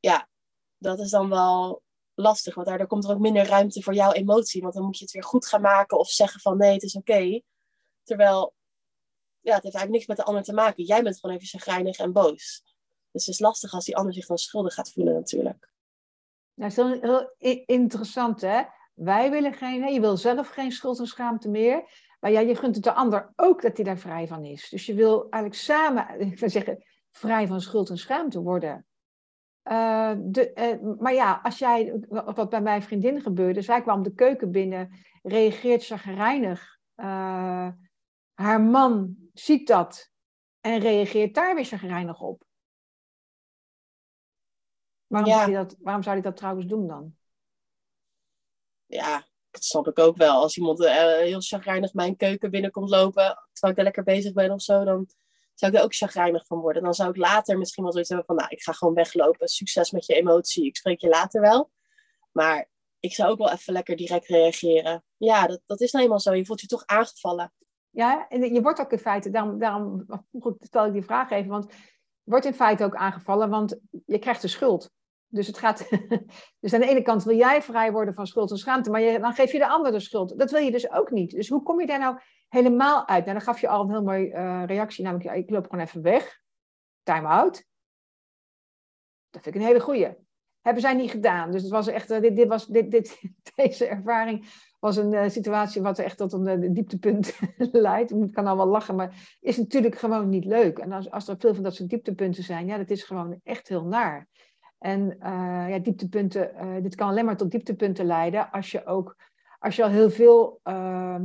Ja, 0.00 0.28
dat 0.78 0.98
is 0.98 1.10
dan 1.10 1.28
wel 1.28 1.82
lastig, 2.14 2.54
want 2.54 2.66
daardoor 2.66 2.86
komt 2.86 3.04
er 3.04 3.10
ook 3.10 3.18
minder 3.18 3.46
ruimte 3.46 3.82
voor 3.82 3.94
jouw 3.94 4.12
emotie. 4.12 4.62
Want 4.62 4.74
dan 4.74 4.84
moet 4.84 4.98
je 4.98 5.04
het 5.04 5.12
weer 5.12 5.24
goed 5.24 5.46
gaan 5.46 5.60
maken 5.60 5.98
of 5.98 6.08
zeggen 6.08 6.40
van 6.40 6.56
nee, 6.56 6.72
het 6.72 6.82
is 6.82 6.96
oké. 6.96 7.40
Terwijl, 8.06 8.54
ja, 9.40 9.54
het 9.54 9.62
heeft 9.62 9.74
eigenlijk 9.74 9.90
niks 9.90 10.06
met 10.06 10.16
de 10.16 10.24
ander 10.24 10.42
te 10.42 10.52
maken. 10.52 10.84
Jij 10.84 11.02
bent 11.02 11.20
gewoon 11.20 11.36
even 11.36 11.48
chagrijnig 11.48 11.98
en 11.98 12.12
boos. 12.12 12.62
Dus 13.10 13.26
het 13.26 13.34
is 13.34 13.40
lastig 13.40 13.72
als 13.72 13.84
die 13.84 13.96
ander 13.96 14.14
zich 14.14 14.26
dan 14.26 14.38
schuldig 14.38 14.74
gaat 14.74 14.92
voelen 14.92 15.14
natuurlijk. 15.14 15.68
Nou, 16.54 16.74
dat 16.74 16.94
is 16.94 17.00
heel, 17.00 17.34
interessant, 17.66 18.40
hè? 18.40 18.62
Wij 18.94 19.30
willen 19.30 19.54
geen, 19.54 19.92
je 19.92 20.00
wil 20.00 20.16
zelf 20.16 20.48
geen 20.48 20.72
schuld 20.72 20.98
en 20.98 21.06
schaamte 21.06 21.48
meer. 21.48 21.82
Maar 22.20 22.30
ja, 22.30 22.40
je 22.40 22.56
gunt 22.56 22.74
het 22.74 22.84
de 22.84 22.92
ander 22.92 23.32
ook 23.36 23.62
dat 23.62 23.76
hij 23.76 23.84
daar 23.84 23.98
vrij 23.98 24.26
van 24.26 24.44
is. 24.44 24.68
Dus 24.68 24.86
je 24.86 24.94
wil 24.94 25.20
eigenlijk 25.30 25.54
samen, 25.54 26.20
ik 26.32 26.38
wil 26.38 26.50
zeggen, 26.50 26.84
vrij 27.10 27.46
van 27.46 27.60
schuld 27.60 27.90
en 27.90 27.98
schaamte 27.98 28.40
worden. 28.40 28.86
Uh, 29.64 30.12
de, 30.18 30.78
uh, 30.82 31.00
maar 31.00 31.14
ja, 31.14 31.40
als 31.42 31.58
jij, 31.58 32.04
wat 32.08 32.50
bij 32.50 32.60
mijn 32.60 32.82
vriendin 32.82 33.20
gebeurde, 33.20 33.62
zij 33.62 33.82
kwam 33.82 34.02
de 34.02 34.14
keuken 34.14 34.50
binnen, 34.50 34.90
reageert 35.22 35.86
chagrijnig. 35.86 36.78
Uh, 36.96 37.68
haar 38.36 38.60
man 38.60 39.16
ziet 39.32 39.66
dat 39.66 40.10
en 40.60 40.78
reageert 40.78 41.34
daar 41.34 41.54
weer 41.54 41.64
chagrijnig 41.64 42.20
op. 42.20 42.44
Waarom, 45.06 45.30
zou 45.30 45.42
hij 45.42 45.54
dat, 45.54 45.76
waarom 45.78 46.02
zou 46.02 46.14
hij 46.14 46.24
dat 46.24 46.36
trouwens 46.36 46.66
doen 46.66 46.86
dan? 46.86 47.16
Ja, 48.86 49.26
dat 49.50 49.64
snap 49.64 49.86
ik 49.86 49.98
ook 49.98 50.16
wel. 50.16 50.42
Als 50.42 50.56
iemand 50.56 50.78
heel 50.78 51.40
chagrijnig 51.40 51.94
mijn 51.94 52.16
keuken 52.16 52.50
binnenkomt 52.50 52.90
lopen, 52.90 53.48
terwijl 53.52 53.72
ik 53.72 53.78
er 53.78 53.84
lekker 53.84 54.02
bezig 54.02 54.32
ben 54.32 54.50
of 54.50 54.62
zo, 54.62 54.84
dan 54.84 55.08
zou 55.54 55.72
ik 55.72 55.78
er 55.78 55.84
ook 55.84 55.94
chagrijnig 55.94 56.46
van 56.46 56.58
worden. 56.58 56.82
Dan 56.82 56.94
zou 56.94 57.10
ik 57.10 57.16
later 57.16 57.58
misschien 57.58 57.82
wel 57.82 57.92
zoiets 57.92 58.10
hebben 58.10 58.26
van, 58.26 58.36
nou, 58.36 58.48
ik 58.50 58.62
ga 58.62 58.72
gewoon 58.72 58.94
weglopen. 58.94 59.48
Succes 59.48 59.90
met 59.90 60.06
je 60.06 60.14
emotie. 60.14 60.66
Ik 60.66 60.76
spreek 60.76 61.00
je 61.00 61.08
later 61.08 61.40
wel. 61.40 61.70
Maar 62.32 62.70
ik 63.00 63.14
zou 63.14 63.30
ook 63.30 63.38
wel 63.38 63.50
even 63.50 63.72
lekker 63.72 63.96
direct 63.96 64.26
reageren. 64.26 65.04
Ja, 65.16 65.46
dat, 65.46 65.60
dat 65.66 65.80
is 65.80 65.92
nou 65.92 66.04
eenmaal 66.04 66.20
zo. 66.20 66.34
Je 66.34 66.46
voelt 66.46 66.60
je 66.60 66.66
toch 66.66 66.86
aangevallen. 66.86 67.52
Ja, 67.96 68.28
en 68.28 68.54
je 68.54 68.62
wordt 68.62 68.80
ook 68.80 68.92
in 68.92 68.98
feite, 68.98 69.30
daarom, 69.30 70.06
stel 70.58 70.86
ik 70.86 70.92
die 70.92 71.04
vraag 71.04 71.30
even, 71.30 71.50
want 71.50 71.72
wordt 72.22 72.44
in 72.44 72.54
feite 72.54 72.84
ook 72.84 72.94
aangevallen, 72.94 73.50
want 73.50 73.78
je 74.06 74.18
krijgt 74.18 74.42
de 74.42 74.48
schuld. 74.48 74.90
Dus, 75.26 75.46
het 75.46 75.58
gaat, 75.58 75.88
dus 76.60 76.72
aan 76.72 76.80
de 76.80 76.88
ene 76.88 77.02
kant 77.02 77.24
wil 77.24 77.36
jij 77.36 77.62
vrij 77.62 77.92
worden 77.92 78.14
van 78.14 78.26
schuld 78.26 78.50
en 78.50 78.56
schaamte, 78.56 78.90
maar 78.90 79.00
je, 79.00 79.18
dan 79.18 79.32
geef 79.32 79.52
je 79.52 79.58
de 79.58 79.68
ander 79.68 79.92
de 79.92 80.00
schuld. 80.00 80.38
Dat 80.38 80.50
wil 80.50 80.60
je 80.60 80.70
dus 80.70 80.90
ook 80.90 81.10
niet. 81.10 81.30
Dus 81.30 81.48
hoe 81.48 81.62
kom 81.62 81.80
je 81.80 81.86
daar 81.86 81.98
nou 81.98 82.18
helemaal 82.48 83.08
uit? 83.08 83.24
Nou, 83.24 83.36
dan 83.36 83.46
gaf 83.46 83.60
je 83.60 83.68
al 83.68 83.82
een 83.82 83.90
heel 83.90 84.02
mooie 84.02 84.32
uh, 84.32 84.62
reactie, 84.66 85.04
namelijk 85.04 85.36
ik 85.36 85.50
loop 85.50 85.66
gewoon 85.70 85.84
even 85.84 86.02
weg. 86.02 86.40
Time 87.02 87.28
out. 87.28 87.64
Dat 89.30 89.42
vind 89.42 89.54
ik 89.54 89.60
een 89.60 89.66
hele 89.66 89.80
goeie. 89.80 90.25
Hebben 90.66 90.84
zij 90.84 90.94
niet 90.94 91.10
gedaan. 91.10 91.50
Dus 91.50 91.62
het 91.62 91.70
was 91.70 91.86
echt, 91.86 92.10
uh, 92.10 92.20
dit, 92.20 92.36
dit 92.36 92.48
was, 92.48 92.66
dit, 92.66 92.90
dit, 92.90 93.20
deze 93.54 93.86
ervaring 93.86 94.46
was 94.78 94.96
een 94.96 95.12
uh, 95.12 95.28
situatie 95.28 95.82
wat 95.82 95.98
echt 95.98 96.16
tot 96.16 96.32
een 96.32 96.74
dieptepunt 96.74 97.38
leidt. 97.72 98.10
Ik 98.10 98.32
kan 98.32 98.46
al 98.46 98.56
wel 98.56 98.66
lachen, 98.66 98.96
maar 98.96 99.36
is 99.40 99.56
natuurlijk 99.56 99.98
gewoon 99.98 100.28
niet 100.28 100.44
leuk. 100.44 100.78
En 100.78 100.92
als, 100.92 101.10
als 101.10 101.28
er 101.28 101.36
veel 101.38 101.54
van 101.54 101.62
dat 101.62 101.74
soort 101.74 101.88
dieptepunten 101.88 102.42
zijn, 102.42 102.66
ja, 102.66 102.76
dat 102.76 102.90
is 102.90 103.02
gewoon 103.02 103.40
echt 103.42 103.68
heel 103.68 103.84
naar. 103.84 104.28
En 104.78 105.16
uh, 105.18 105.66
ja, 105.68 105.78
dieptepunten, 105.78 106.50
dit 106.82 106.94
kan 106.94 107.08
alleen 107.08 107.24
maar 107.24 107.36
tot 107.36 107.50
dieptepunten 107.50 108.06
leiden 108.06 108.50
als 108.50 108.70
je 108.70 108.86
ook, 108.86 109.16
als 109.58 109.76
je 109.76 109.82
al 109.82 109.90
heel 109.90 110.10
veel, 110.10 110.60
uh, 110.64 111.20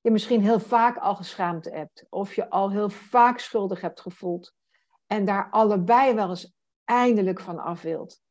je 0.00 0.10
misschien 0.10 0.40
heel 0.40 0.60
vaak 0.60 0.96
al 0.96 1.14
geschaamd 1.14 1.64
hebt, 1.64 2.06
of 2.08 2.34
je 2.34 2.50
al 2.50 2.70
heel 2.70 2.90
vaak 2.90 3.38
schuldig 3.38 3.80
hebt 3.80 4.00
gevoeld, 4.00 4.54
en 5.06 5.24
daar 5.24 5.48
allebei 5.50 6.14
wel 6.14 6.28
eens 6.28 6.54
eindelijk 6.84 7.40
van 7.40 7.58
af 7.58 7.82
wilt. 7.82 8.22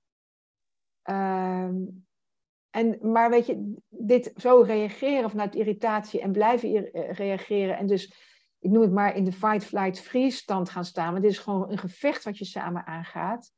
Ehm, 1.03 1.75
en, 2.69 2.97
maar 3.11 3.29
weet 3.29 3.45
je, 3.45 3.75
dit 3.89 4.33
zo 4.35 4.61
reageren 4.61 5.29
vanuit 5.29 5.55
irritatie 5.55 6.21
en 6.21 6.31
blijven 6.31 6.91
eh, 6.93 7.13
reageren, 7.13 7.77
en 7.77 7.87
dus, 7.87 8.13
ik 8.59 8.69
noem 8.69 8.81
het 8.81 8.91
maar, 8.91 9.15
in 9.15 9.23
de 9.23 9.31
fight, 9.31 9.65
flight, 9.65 9.99
freeze 9.99 10.37
stand 10.37 10.69
gaan 10.69 10.85
staan, 10.85 11.11
want 11.11 11.23
dit 11.23 11.31
is 11.31 11.37
gewoon 11.37 11.71
een 11.71 11.77
gevecht 11.77 12.23
wat 12.23 12.37
je 12.37 12.45
samen 12.45 12.85
aangaat 12.85 13.51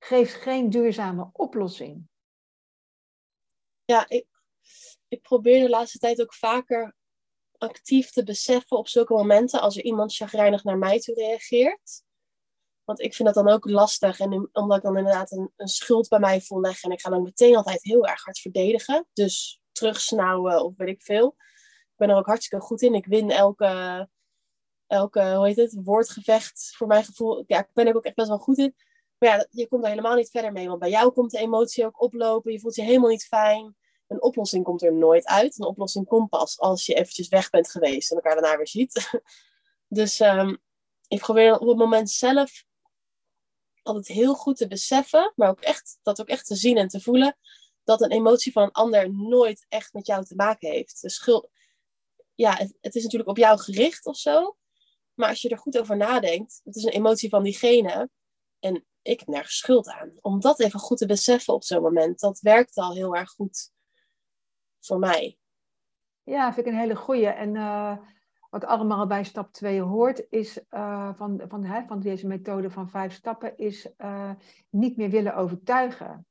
geeft 0.00 0.34
geen 0.34 0.70
duurzame 0.70 1.30
oplossing. 1.32 2.08
Ja, 3.84 4.08
ik, 4.08 4.26
ik 5.08 5.22
probeer 5.22 5.62
de 5.62 5.68
laatste 5.68 5.98
tijd 5.98 6.20
ook 6.20 6.34
vaker 6.34 6.94
actief 7.58 8.10
te 8.10 8.24
beseffen 8.24 8.76
op 8.76 8.88
zulke 8.88 9.12
momenten 9.12 9.60
als 9.60 9.76
er 9.76 9.84
iemand 9.84 10.14
chagrijnig 10.14 10.64
naar 10.64 10.78
mij 10.78 10.98
toe 10.98 11.14
reageert. 11.14 12.02
Want 12.90 13.02
ik 13.02 13.14
vind 13.14 13.34
dat 13.34 13.44
dan 13.44 13.54
ook 13.54 13.70
lastig. 13.70 14.20
En 14.20 14.48
omdat 14.52 14.76
ik 14.76 14.82
dan 14.82 14.96
inderdaad 14.96 15.30
een, 15.30 15.68
schuld 15.68 16.08
bij 16.08 16.18
mij 16.18 16.40
voel 16.40 16.60
leggen. 16.60 16.88
En 16.88 16.96
ik 16.96 17.00
ga 17.00 17.10
dan 17.10 17.22
meteen 17.22 17.56
altijd 17.56 17.82
heel 17.82 18.06
erg 18.06 18.24
hard 18.24 18.38
verdedigen. 18.38 19.06
Dus 19.12 19.60
terugsnauwen 19.72 20.64
of 20.64 20.76
weet 20.76 20.88
ik 20.88 21.02
veel. 21.02 21.34
Ik 21.90 21.96
ben 21.96 22.08
er 22.08 22.16
ook 22.16 22.26
hartstikke 22.26 22.64
goed 22.64 22.82
in. 22.82 22.94
Ik 22.94 23.06
win 23.06 23.30
elke, 23.30 24.08
elke 24.86 25.34
hoe 25.34 25.46
heet 25.46 25.56
het, 25.56 25.78
woordgevecht 25.84 26.74
voor 26.76 26.86
mijn 26.86 27.04
gevoel. 27.04 27.44
Ja, 27.46 27.58
ik 27.58 27.68
ben 27.72 27.86
er 27.86 27.96
ook 27.96 28.04
echt 28.04 28.14
best 28.14 28.28
wel 28.28 28.38
goed 28.38 28.58
in. 28.58 28.74
Maar 29.18 29.28
ja, 29.28 29.46
je 29.50 29.68
komt 29.68 29.82
daar 29.82 29.90
helemaal 29.90 30.16
niet 30.16 30.30
verder 30.30 30.52
mee. 30.52 30.68
Want 30.68 30.80
bij 30.80 30.90
jou 30.90 31.12
komt 31.12 31.30
de 31.30 31.38
emotie 31.38 31.84
ook 31.86 32.02
oplopen. 32.02 32.52
Je 32.52 32.60
voelt 32.60 32.74
je 32.74 32.82
helemaal 32.82 33.10
niet 33.10 33.26
fijn. 33.26 33.76
Een 34.06 34.22
oplossing 34.22 34.64
komt 34.64 34.82
er 34.82 34.94
nooit 34.94 35.26
uit. 35.26 35.58
Een 35.58 35.66
oplossing 35.66 36.06
komt 36.06 36.28
pas 36.28 36.58
als 36.58 36.86
je 36.86 36.94
eventjes 36.94 37.28
weg 37.28 37.50
bent 37.50 37.70
geweest 37.70 38.10
en 38.10 38.16
elkaar 38.16 38.40
daarna 38.40 38.56
weer 38.56 38.68
ziet. 38.68 39.10
Dus 39.92 40.20
um, 40.20 40.58
ik 41.08 41.20
probeer 41.20 41.58
op 41.58 41.68
het 41.68 41.76
moment 41.76 42.10
zelf 42.10 42.64
altijd 43.82 44.06
heel 44.06 44.34
goed 44.34 44.56
te 44.56 44.68
beseffen, 44.68 45.32
maar 45.36 45.48
ook 45.48 45.60
echt, 45.60 45.98
dat 46.02 46.20
ook 46.20 46.28
echt 46.28 46.46
te 46.46 46.54
zien 46.54 46.76
en 46.76 46.88
te 46.88 47.00
voelen, 47.00 47.36
dat 47.84 48.00
een 48.00 48.10
emotie 48.10 48.52
van 48.52 48.62
een 48.62 48.72
ander 48.72 49.12
nooit 49.12 49.66
echt 49.68 49.92
met 49.92 50.06
jou 50.06 50.24
te 50.24 50.34
maken 50.34 50.70
heeft. 50.70 51.00
De 51.00 51.10
schuld, 51.10 51.48
ja, 52.34 52.56
het, 52.80 52.94
is 52.94 53.02
natuurlijk 53.02 53.30
op 53.30 53.36
jou 53.36 53.58
gericht 53.58 54.06
of 54.06 54.16
zo, 54.16 54.56
maar 55.14 55.28
als 55.28 55.42
je 55.42 55.48
er 55.48 55.58
goed 55.58 55.78
over 55.78 55.96
nadenkt, 55.96 56.60
het 56.64 56.76
is 56.76 56.84
een 56.84 56.92
emotie 56.92 57.28
van 57.28 57.42
diegene. 57.42 58.10
En 58.58 58.84
ik 59.02 59.18
heb 59.18 59.28
nergens 59.28 59.56
schuld 59.56 59.88
aan. 59.88 60.12
Om 60.20 60.40
dat 60.40 60.60
even 60.60 60.80
goed 60.80 60.98
te 60.98 61.06
beseffen 61.06 61.54
op 61.54 61.64
zo'n 61.64 61.82
moment, 61.82 62.20
dat 62.20 62.40
werkt 62.40 62.76
al 62.76 62.94
heel 62.94 63.16
erg 63.16 63.30
goed 63.30 63.72
voor 64.80 64.98
mij. 64.98 65.38
Ja, 66.22 66.52
vind 66.52 66.66
ik 66.66 66.72
een 66.72 66.78
hele 66.78 66.96
goeie. 66.96 67.26
En 67.26 67.54
uh, 67.54 67.98
wat 68.50 68.64
allemaal 68.64 69.06
bij 69.06 69.24
stap 69.24 69.52
2 69.52 69.80
hoort, 69.80 70.26
is 70.30 70.60
uh, 70.70 71.14
van, 71.14 71.40
van, 71.48 71.64
hè, 71.64 71.82
van 71.86 72.00
deze 72.00 72.26
methode 72.26 72.70
van 72.70 72.88
vijf 72.88 73.12
stappen, 73.12 73.56
is 73.56 73.88
uh, 73.98 74.30
niet 74.70 74.96
meer 74.96 75.10
willen 75.10 75.36
overtuigen. 75.36 76.26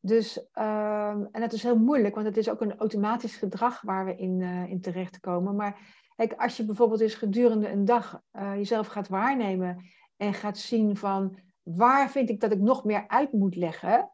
Dus, 0.00 0.50
ehm, 0.52 1.24
en 1.32 1.40
dat 1.40 1.52
is 1.52 1.62
heel 1.62 1.78
moeilijk, 1.78 2.14
want 2.14 2.26
het 2.26 2.36
is 2.36 2.50
ook 2.50 2.60
een 2.60 2.78
automatisch 2.78 3.36
gedrag 3.36 3.80
waar 3.80 4.04
we 4.04 4.16
in, 4.16 4.42
in 4.42 4.80
terechtkomen. 4.80 5.56
Maar 5.56 5.78
kijk, 6.16 6.32
als 6.32 6.56
je 6.56 6.64
bijvoorbeeld 6.64 7.00
eens 7.00 7.14
gedurende 7.14 7.68
een 7.68 7.84
dag 7.84 8.20
jezelf 8.32 8.86
gaat 8.86 9.08
waarnemen 9.08 9.84
en 10.16 10.34
gaat 10.34 10.58
zien 10.58 10.96
van 10.96 11.38
waar 11.62 12.10
vind 12.10 12.30
ik 12.30 12.40
dat 12.40 12.52
ik 12.52 12.60
nog 12.60 12.84
meer 12.84 13.08
uit 13.08 13.32
moet 13.32 13.56
leggen? 13.56 14.13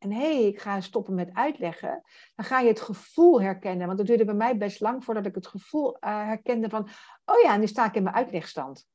En 0.00 0.12
hé, 0.12 0.34
hey, 0.34 0.46
ik 0.46 0.60
ga 0.60 0.80
stoppen 0.80 1.14
met 1.14 1.34
uitleggen. 1.34 2.02
Dan 2.34 2.44
ga 2.44 2.60
je 2.60 2.68
het 2.68 2.80
gevoel 2.80 3.42
herkennen. 3.42 3.86
Want 3.86 3.98
dat 3.98 4.06
duurde 4.06 4.24
bij 4.24 4.34
mij 4.34 4.56
best 4.56 4.80
lang 4.80 5.04
voordat 5.04 5.26
ik 5.26 5.34
het 5.34 5.46
gevoel 5.46 5.94
uh, 5.94 6.00
herkende 6.00 6.68
van... 6.68 6.88
Oh 7.24 7.40
ja, 7.42 7.56
nu 7.56 7.66
sta 7.66 7.86
ik 7.86 7.94
in 7.94 8.02
mijn 8.02 8.14
uitlegstand. 8.14 8.86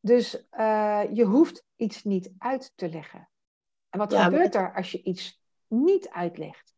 Dus 0.00 0.46
uh, 0.52 1.02
je 1.12 1.24
hoeft 1.24 1.64
iets 1.76 2.04
niet 2.04 2.32
uit 2.38 2.72
te 2.74 2.88
leggen. 2.88 3.28
En 3.90 3.98
wat 3.98 4.14
gebeurt 4.14 4.54
er 4.54 4.74
als 4.74 4.92
je 4.92 5.02
iets 5.02 5.40
niet 5.66 6.08
uitlegt? 6.08 6.74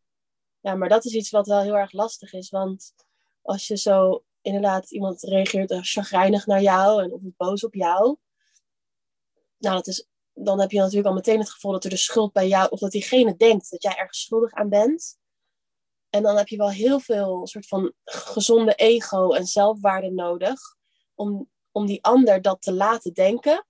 Ja, 0.59 0.75
maar 0.75 0.89
dat 0.89 1.05
is 1.05 1.13
iets 1.13 1.29
wat 1.29 1.47
wel 1.47 1.61
heel 1.61 1.77
erg 1.77 1.91
lastig 1.91 2.33
is. 2.33 2.49
Want 2.49 2.93
als 3.41 3.67
je 3.67 3.77
zo 3.77 4.23
inderdaad 4.41 4.91
iemand 4.91 5.21
reageert 5.21 5.73
chagrijnig 5.81 6.45
naar 6.45 6.61
jou 6.61 7.03
en 7.03 7.11
of 7.13 7.21
boos 7.37 7.63
op 7.63 7.73
jou 7.73 8.17
nou, 9.59 9.75
dat 9.75 9.87
is, 9.87 10.08
dan 10.43 10.59
heb 10.59 10.71
je 10.71 10.79
natuurlijk 10.79 11.07
al 11.07 11.13
meteen 11.13 11.39
het 11.39 11.49
gevoel 11.49 11.71
dat 11.71 11.83
er 11.83 11.89
de 11.89 11.97
schuld 11.97 12.33
bij 12.33 12.47
jou, 12.47 12.69
of 12.69 12.79
dat 12.79 12.91
diegene 12.91 13.35
denkt 13.35 13.71
dat 13.71 13.83
jij 13.83 13.95
ergens 13.95 14.21
schuldig 14.21 14.53
aan 14.53 14.69
bent. 14.69 15.17
En 16.09 16.23
dan 16.23 16.37
heb 16.37 16.47
je 16.47 16.57
wel 16.57 16.71
heel 16.71 16.99
veel 16.99 17.47
soort 17.47 17.67
van 17.67 17.93
gezonde 18.05 18.73
ego 18.73 19.31
en 19.31 19.45
zelfwaarde 19.45 20.11
nodig 20.11 20.59
om, 21.15 21.49
om 21.71 21.85
die 21.85 22.03
ander 22.03 22.41
dat 22.41 22.61
te 22.61 22.73
laten 22.73 23.13
denken, 23.13 23.65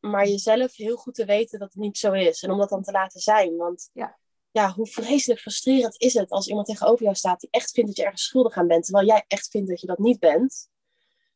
maar 0.00 0.28
jezelf 0.28 0.76
heel 0.76 0.96
goed 0.96 1.14
te 1.14 1.24
weten 1.24 1.58
dat 1.58 1.72
het 1.72 1.82
niet 1.82 1.98
zo 1.98 2.12
is. 2.12 2.42
En 2.42 2.50
om 2.50 2.58
dat 2.58 2.68
dan 2.68 2.82
te 2.82 2.92
laten 2.92 3.20
zijn. 3.20 3.56
Want 3.56 3.90
ja. 3.92 4.18
ja, 4.50 4.72
hoe 4.72 4.86
vreselijk 4.86 5.40
frustrerend 5.40 6.00
is 6.00 6.14
het 6.14 6.30
als 6.30 6.48
iemand 6.48 6.66
tegenover 6.66 7.02
jou 7.02 7.14
staat 7.14 7.40
die 7.40 7.50
echt 7.50 7.70
vindt 7.70 7.88
dat 7.88 7.98
je 7.98 8.04
ergens 8.04 8.24
schuldig 8.24 8.56
aan 8.56 8.66
bent, 8.66 8.84
terwijl 8.84 9.06
jij 9.06 9.24
echt 9.28 9.48
vindt 9.48 9.68
dat 9.68 9.80
je 9.80 9.86
dat 9.86 9.98
niet 9.98 10.18
bent. 10.18 10.68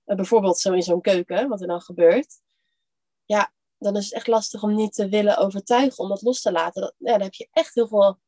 bijvoorbeeld 0.04 0.58
zo 0.58 0.72
in 0.72 0.82
zo'n 0.82 1.00
keuken, 1.00 1.48
wat 1.48 1.60
er 1.60 1.66
dan 1.66 1.80
gebeurt. 1.80 2.40
Ja, 3.24 3.52
dan 3.80 3.96
is 3.96 4.04
het 4.04 4.12
echt 4.12 4.26
lastig 4.26 4.62
om 4.62 4.74
niet 4.74 4.92
te 4.92 5.08
willen 5.08 5.36
overtuigen, 5.36 5.98
om 5.98 6.08
dat 6.08 6.22
los 6.22 6.40
te 6.40 6.52
laten. 6.52 6.94
Dan 6.98 7.20
heb 7.20 7.34
je 7.34 7.48
echt 7.52 7.74
heel 7.74 7.88
veel 7.88 8.20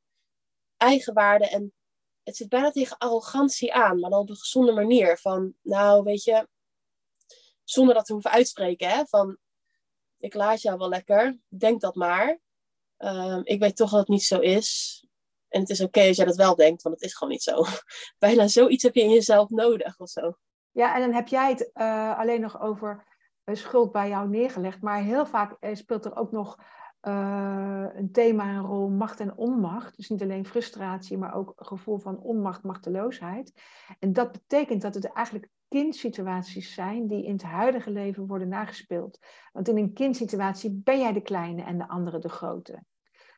eigenwaarde 0.77 1.49
en 1.49 1.73
het 2.23 2.37
zit 2.37 2.49
bijna 2.49 2.71
tegen 2.71 2.99
arrogantie 2.99 3.75
aan, 3.75 4.01
maar 4.01 4.11
dan 4.11 4.21
op 4.21 4.29
een 4.29 4.37
gezonde 4.37 4.73
manier. 4.73 5.19
Van, 5.19 5.55
nou, 5.61 6.03
weet 6.03 6.25
je, 6.25 6.49
zonder 7.65 7.95
dat 7.95 8.05
te 8.05 8.12
hoeven 8.12 8.31
uitspreken, 8.31 8.88
hè, 8.88 9.05
van, 9.07 9.38
ik 10.19 10.35
laat 10.35 10.62
jou 10.62 10.79
wel 10.79 10.88
lekker, 10.88 11.38
denk 11.49 11.81
dat 11.81 11.95
maar. 11.95 12.41
Ehm, 12.97 13.41
ik 13.45 13.61
weet 13.61 13.77
toch 13.77 13.91
dat 13.91 14.01
het 14.01 14.09
niet 14.09 14.25
zo 14.25 14.38
is. 14.38 15.01
En 15.49 15.61
het 15.61 15.71
is 15.71 15.81
oké 15.81 16.07
als 16.07 16.17
jij 16.17 16.27
dat 16.27 16.37
wel 16.37 16.55
denkt, 16.55 16.83
want 16.83 16.95
het 16.95 17.05
is 17.05 17.15
gewoon 17.15 17.33
niet 17.33 17.43
zo. 17.43 17.65
Bijna 18.19 18.49
zoiets 18.49 18.83
heb 18.83 18.95
je 18.95 19.03
in 19.03 19.11
jezelf 19.11 19.49
nodig 19.49 19.99
of 19.99 20.09
zo. 20.09 20.37
Ja, 20.71 20.95
en 20.95 21.01
dan 21.01 21.12
heb 21.12 21.29
jij 21.29 21.51
het 21.51 21.71
uh, 21.75 22.19
alleen 22.19 22.41
nog 22.41 22.61
over 22.61 23.12
schuld 23.57 23.93
bij 23.93 24.09
jou 24.09 24.29
neergelegd. 24.29 24.83
Maar 24.83 25.03
heel 25.03 25.27
vaak 25.27 25.57
eh, 25.61 25.75
speelt 25.75 26.05
er 26.05 26.17
ook 26.17 26.33
nog 26.33 26.59
uh, 27.03 27.87
een 27.95 28.12
thema 28.12 28.49
een 28.49 28.62
rol 28.62 28.88
macht 28.88 29.21
en 29.21 29.37
onmacht. 29.37 29.97
Dus 29.97 30.09
niet 30.09 30.23
alleen 30.23 30.47
frustratie, 30.47 31.19
maar 31.19 31.35
ook 31.35 31.53
gevoel 31.57 31.99
van 31.99 32.19
onmacht, 32.19 32.62
machteloosheid. 32.62 33.53
En 33.99 34.12
dat 34.12 34.33
betekent 34.33 34.83
dat 34.83 34.95
het 34.95 35.12
eigenlijk 35.12 35.49
kindsituaties 35.69 36.75
zijn 36.75 37.07
die 37.07 37.25
in 37.25 37.33
het 37.33 37.43
huidige 37.43 37.91
leven 37.91 38.27
worden 38.27 38.49
nagespeeld. 38.49 39.19
Want 39.53 39.69
in 39.69 39.77
een 39.77 39.93
kindsituatie 39.93 40.81
ben 40.85 40.99
jij 40.99 41.12
de 41.12 41.23
kleine 41.23 41.62
en 41.62 41.79
de 41.79 41.88
andere 41.88 42.19
de 42.19 42.29
grote. 42.29 42.83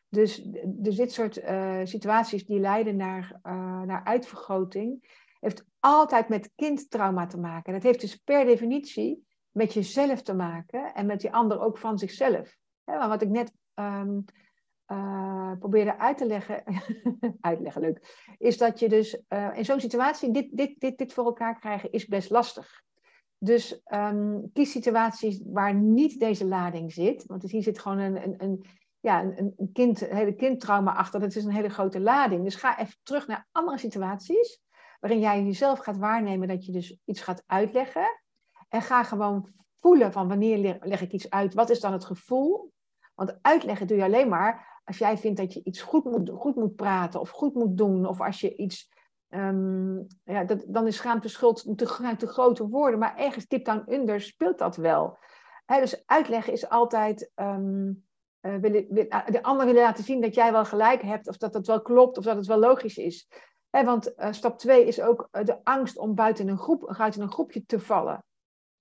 Dus, 0.09 0.48
dus 0.66 0.96
dit 0.96 1.12
soort 1.12 1.42
situaties 1.85 2.46
die 2.46 2.61
leiden 2.61 2.96
naar, 2.96 3.40
uh, 3.42 3.83
naar 3.83 4.05
uitvergroting, 4.05 5.22
heeft 5.44 5.64
altijd 5.81 6.29
met 6.29 6.53
kindtrauma 6.55 7.27
te 7.27 7.38
maken. 7.38 7.64
En 7.64 7.72
dat 7.72 7.83
heeft 7.83 8.00
dus 8.00 8.16
per 8.16 8.44
definitie 8.44 9.27
met 9.54 9.72
jezelf 9.72 10.22
te 10.22 10.34
maken 10.34 10.94
en 10.94 11.06
met 11.06 11.20
die 11.20 11.32
ander 11.32 11.60
ook 11.60 11.78
van 11.78 11.98
zichzelf. 11.98 12.56
Ja, 12.84 13.08
wat 13.08 13.22
ik 13.22 13.28
net 13.28 13.52
um, 13.74 14.24
uh, 14.86 15.52
probeerde 15.58 15.98
uit 15.98 16.16
te 16.16 16.26
leggen, 16.26 16.62
uitleggen 17.40 17.80
leuk, 17.80 18.26
is 18.38 18.58
dat 18.58 18.78
je 18.78 18.88
dus 18.88 19.22
in 19.54 19.64
zo'n 19.64 19.80
situatie 19.80 20.30
dit, 20.30 20.56
dit, 20.56 20.80
dit, 20.80 20.98
dit 20.98 21.12
voor 21.12 21.24
elkaar 21.24 21.58
krijgen 21.58 21.92
is 21.92 22.06
best 22.06 22.30
lastig. 22.30 22.82
Dus 23.38 23.80
um, 23.86 24.50
kies 24.52 24.70
situaties 24.70 25.40
waar 25.44 25.74
niet 25.74 26.20
deze 26.20 26.44
lading 26.44 26.92
zit, 26.92 27.26
want 27.26 27.50
hier 27.50 27.62
zit 27.62 27.78
gewoon 27.78 27.98
een, 27.98 28.22
een, 28.22 28.34
een 28.38 28.64
ja, 29.00 29.22
een, 29.22 29.54
een, 29.56 29.72
kind, 29.72 30.00
een 30.00 30.16
hele 30.16 30.34
kindtrauma 30.34 30.94
achter. 30.94 31.20
Dat 31.20 31.34
is 31.34 31.44
een 31.44 31.52
hele 31.52 31.68
grote 31.68 32.00
lading. 32.00 32.44
Dus 32.44 32.54
ga 32.54 32.78
even 32.78 32.98
terug 33.02 33.26
naar 33.26 33.46
andere 33.52 33.78
situaties. 33.78 34.60
Waarin 35.00 35.20
jij 35.20 35.42
jezelf 35.42 35.78
gaat 35.78 35.96
waarnemen 35.96 36.48
dat 36.48 36.66
je 36.66 36.72
dus 36.72 36.98
iets 37.04 37.20
gaat 37.20 37.42
uitleggen. 37.46 38.23
En 38.68 38.83
ga 38.83 39.03
gewoon 39.03 39.48
voelen 39.74 40.12
van 40.12 40.29
wanneer 40.29 40.79
leg 40.81 41.00
ik 41.00 41.12
iets 41.12 41.31
uit. 41.31 41.55
Wat 41.55 41.70
is 41.70 41.81
dan 41.81 41.92
het 41.92 42.05
gevoel? 42.05 42.72
Want 43.14 43.38
uitleggen 43.42 43.87
doe 43.87 43.96
je 43.96 44.05
alleen 44.05 44.29
maar 44.29 44.74
als 44.85 44.98
jij 44.98 45.18
vindt 45.18 45.38
dat 45.38 45.53
je 45.53 45.62
iets 45.64 45.83
goed 45.83 46.05
moet, 46.05 46.31
goed 46.31 46.55
moet 46.55 46.77
praten 46.77 47.20
of 47.20 47.31
goed 47.31 47.55
moet 47.55 47.77
doen. 47.77 48.07
Of 48.07 48.20
als 48.20 48.40
je 48.40 48.57
iets. 48.57 48.92
Um, 49.29 50.07
ja, 50.24 50.44
dat, 50.44 50.64
dan 50.66 50.87
is 50.87 50.96
schaamte 50.96 51.29
schuld 51.29 51.77
te, 51.77 52.14
te 52.16 52.27
grote 52.27 52.68
woorden. 52.68 52.98
Maar 52.98 53.16
ergens 53.16 53.46
tip 53.46 53.64
down 53.64 53.92
under 53.92 54.20
speelt 54.20 54.59
dat 54.59 54.77
wel. 54.77 55.18
dus 55.66 56.03
uitleggen 56.07 56.53
is 56.53 56.68
altijd. 56.68 57.31
Uh, 57.37 58.57
willen, 58.61 59.09
ah, 59.09 59.27
de 59.27 59.42
ander 59.42 59.66
willen 59.66 59.83
laten 59.83 60.05
zien 60.05 60.20
dat 60.20 60.35
jij 60.35 60.53
wel 60.53 60.64
gelijk 60.64 61.03
hebt, 61.03 61.29
of 61.29 61.37
dat 61.37 61.55
het 61.55 61.66
wel 61.66 61.83
klopt, 61.83 62.18
of 62.18 62.24
dat 62.24 62.37
het 62.37 62.46
wel 62.46 62.59
logisch 62.59 62.96
is. 62.96 63.29
want 63.70 64.12
uh, 64.16 64.33
stap 64.33 64.59
2 64.59 64.87
is 64.87 65.00
ook 65.00 65.29
de 65.31 65.64
angst 65.64 65.98
om 65.98 66.14
buiten 66.14 66.48
een, 66.48 66.59
groep, 66.59 66.94
buiten 66.98 67.22
een 67.22 67.33
groepje 67.33 67.64
te 67.64 67.81
vallen. 67.81 68.24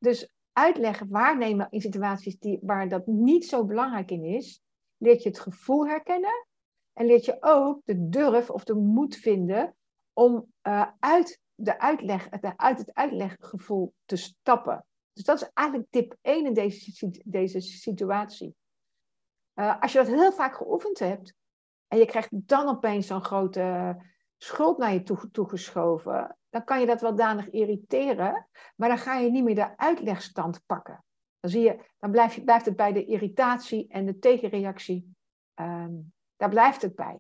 Dus 0.04 0.30
uitleggen, 0.52 1.10
waarnemen 1.10 1.68
in 1.70 1.82
situaties 1.82 2.40
die, 2.40 2.60
waar 2.62 2.90
dat 2.90 3.08
niet 3.08 3.46
zo 3.46 3.66
belangrijk 3.66 4.12
in 4.12 4.24
is, 4.24 4.62
leert 4.98 5.24
je 5.24 5.30
het 5.30 5.40
gevoel 5.40 5.88
herkennen 5.88 6.48
en 6.94 7.06
leert 7.06 7.26
je 7.26 7.38
ook 7.40 7.82
de 7.86 8.10
durf 8.10 8.50
of 8.50 8.64
de 8.64 8.76
moed 8.76 9.16
vinden 9.16 9.76
om 10.14 10.54
uit, 11.00 11.40
de 11.56 11.80
uitleg, 11.80 12.30
uit 12.56 12.78
het 12.78 12.94
uitleggevoel 12.94 13.94
te 14.06 14.16
stappen. 14.16 14.86
Dus 15.14 15.24
dat 15.24 15.42
is 15.42 15.50
eigenlijk 15.54 15.90
tip 15.92 16.18
1 16.22 16.46
in 16.46 16.54
deze, 16.54 17.22
deze 17.26 17.62
situatie. 17.62 18.56
Uh, 19.56 19.82
als 19.82 19.92
je 19.92 19.98
dat 19.98 20.08
heel 20.08 20.32
vaak 20.32 20.56
geoefend 20.56 21.00
hebt 21.00 21.34
en 21.88 21.98
je 21.98 22.06
krijgt 22.06 22.30
dan 22.32 22.68
opeens 22.68 23.08
zo'n 23.08 23.24
grote 23.24 23.96
schuld 24.44 24.78
naar 24.78 24.94
je 24.94 25.04
toe, 25.04 25.32
toegeschoven, 25.32 26.38
dan 26.50 26.64
kan 26.64 26.80
je 26.80 26.86
dat 26.86 27.02
wel 27.02 27.16
danig 27.16 27.50
irriteren, 27.50 28.48
maar 28.76 28.90
dan 28.90 28.98
ga 28.98 29.18
je 29.18 29.32
niet 29.32 29.44
meer 29.44 29.56
de 29.56 29.78
uitlegstand 29.78 30.66
pakken. 30.66 31.06
Dan, 31.40 31.52
zie 31.52 31.62
je, 31.62 31.86
dan 32.00 32.12
blijf 32.12 32.36
je, 32.36 32.44
blijft 32.44 32.66
het 32.66 32.76
bij 32.76 32.94
de 32.94 33.06
irritatie 33.06 33.88
en 33.88 34.06
de 34.06 34.20
tegenreactie. 34.20 35.16
Um, 35.56 36.14
daar 36.36 36.50
blijft 36.50 36.82
het 36.82 36.96
bij. 36.96 37.20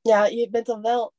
Ja, 0.00 0.26
je 0.26 0.50
bent 0.50 0.66
dan 0.66 0.82
wel 0.82 1.14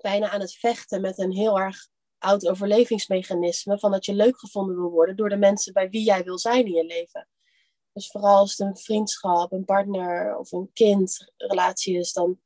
bijna 0.00 0.30
aan 0.30 0.40
het 0.40 0.54
vechten 0.54 1.00
met 1.00 1.18
een 1.18 1.32
heel 1.32 1.60
erg 1.60 1.88
oud 2.18 2.48
overlevingsmechanisme 2.48 3.78
van 3.78 3.90
dat 3.90 4.04
je 4.04 4.14
leuk 4.14 4.38
gevonden 4.38 4.76
wil 4.76 4.90
worden 4.90 5.16
door 5.16 5.28
de 5.28 5.36
mensen 5.36 5.72
bij 5.72 5.88
wie 5.88 6.04
jij 6.04 6.24
wil 6.24 6.38
zijn 6.38 6.66
in 6.66 6.72
je 6.72 6.84
leven. 6.84 7.28
Dus 7.92 8.10
vooral 8.10 8.36
als 8.36 8.50
het 8.56 8.68
een 8.68 8.76
vriendschap, 8.76 9.52
een 9.52 9.64
partner 9.64 10.36
of 10.36 10.52
een 10.52 10.70
kindrelatie 10.72 11.98
is, 11.98 12.12
dan, 12.12 12.38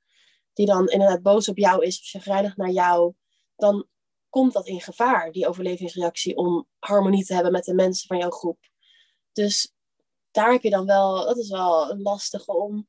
die 0.59 0.66
dan 0.66 0.87
inderdaad 0.87 1.23
boos 1.23 1.49
op 1.49 1.59
jou 1.59 1.85
is 1.85 2.01
of 2.01 2.07
chagrijnig 2.07 2.57
naar 2.57 2.71
jou, 2.71 3.14
dan 3.57 3.87
komt 4.29 4.53
dat 4.53 4.66
in 4.66 4.81
gevaar, 4.81 5.33
die 5.33 5.49
overlevingsreactie, 5.49 6.37
om 6.37 6.66
harmonie 6.79 7.25
te 7.25 7.35
hebben 7.35 7.53
met 7.53 7.64
de 7.64 7.75
mensen 7.75 8.07
van 8.07 8.18
jouw 8.18 8.31
groep. 8.31 8.59
Dus 9.33 9.73
daar 10.31 10.53
heb 10.53 10.62
je 10.62 10.71
dan 10.71 10.87
wel, 10.87 11.25
dat 11.25 11.37
is 11.37 11.51
wel 11.51 11.90
een 11.90 12.03
lastige 12.03 12.57
om. 12.57 12.88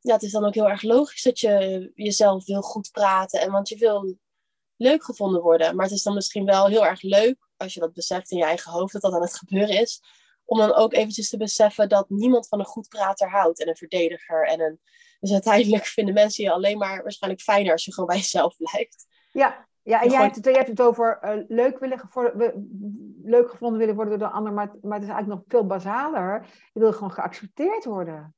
Ja, 0.00 0.12
het 0.12 0.22
is 0.22 0.32
dan 0.32 0.44
ook 0.44 0.54
heel 0.54 0.68
erg 0.68 0.82
logisch 0.82 1.22
dat 1.22 1.40
je 1.40 1.90
jezelf 1.94 2.46
wil 2.46 2.62
goed 2.62 2.90
praten, 2.90 3.40
en 3.40 3.50
want 3.50 3.68
je 3.68 3.76
wil 3.76 4.18
leuk 4.76 5.04
gevonden 5.04 5.42
worden. 5.42 5.76
Maar 5.76 5.84
het 5.84 5.94
is 5.94 6.02
dan 6.02 6.14
misschien 6.14 6.44
wel 6.44 6.66
heel 6.66 6.86
erg 6.86 7.02
leuk, 7.02 7.48
als 7.56 7.74
je 7.74 7.80
dat 7.80 7.92
beseft 7.92 8.30
in 8.30 8.38
je 8.38 8.44
eigen 8.44 8.72
hoofd, 8.72 8.92
dat 8.92 9.02
dat 9.02 9.12
aan 9.12 9.22
het 9.22 9.36
gebeuren 9.36 9.80
is, 9.80 10.02
om 10.44 10.58
dan 10.58 10.74
ook 10.74 10.92
eventjes 10.92 11.28
te 11.28 11.36
beseffen 11.36 11.88
dat 11.88 12.10
niemand 12.10 12.48
van 12.48 12.58
een 12.58 12.64
goed 12.64 12.88
prater 12.88 13.30
houdt 13.30 13.60
en 13.60 13.68
een 13.68 13.76
verdediger. 13.76 14.46
En 14.46 14.60
een, 14.60 14.80
dus 15.20 15.32
uiteindelijk 15.32 15.84
vinden 15.96 16.14
mensen 16.14 16.44
je 16.44 16.50
alleen 16.50 16.78
maar 16.78 17.02
waarschijnlijk 17.02 17.42
fijner 17.42 17.72
als 17.72 17.84
je 17.84 17.92
gewoon 17.92 18.08
bij 18.08 18.18
jezelf 18.18 18.56
blijft. 18.56 19.06
Ja, 19.32 19.66
ja 19.82 20.02
en 20.02 20.10
jij, 20.10 20.22
hebt 20.22 20.36
het, 20.36 20.44
jij 20.44 20.54
hebt 20.54 20.68
het 20.68 20.80
over 20.80 21.18
uh, 21.22 21.44
leuk, 21.48 21.78
willen 21.78 22.10
leuk 23.22 23.50
gevonden 23.50 23.78
willen 23.78 23.94
worden 23.94 24.18
door 24.18 24.28
de 24.28 24.34
ander, 24.34 24.52
maar, 24.52 24.70
maar 24.82 24.98
het 24.98 25.08
is 25.08 25.14
eigenlijk 25.14 25.40
nog 25.40 25.44
veel 25.48 25.66
basaler. 25.66 26.46
Je 26.72 26.80
wil 26.80 26.92
gewoon 26.92 27.12
geaccepteerd 27.12 27.84
worden. 27.84 28.34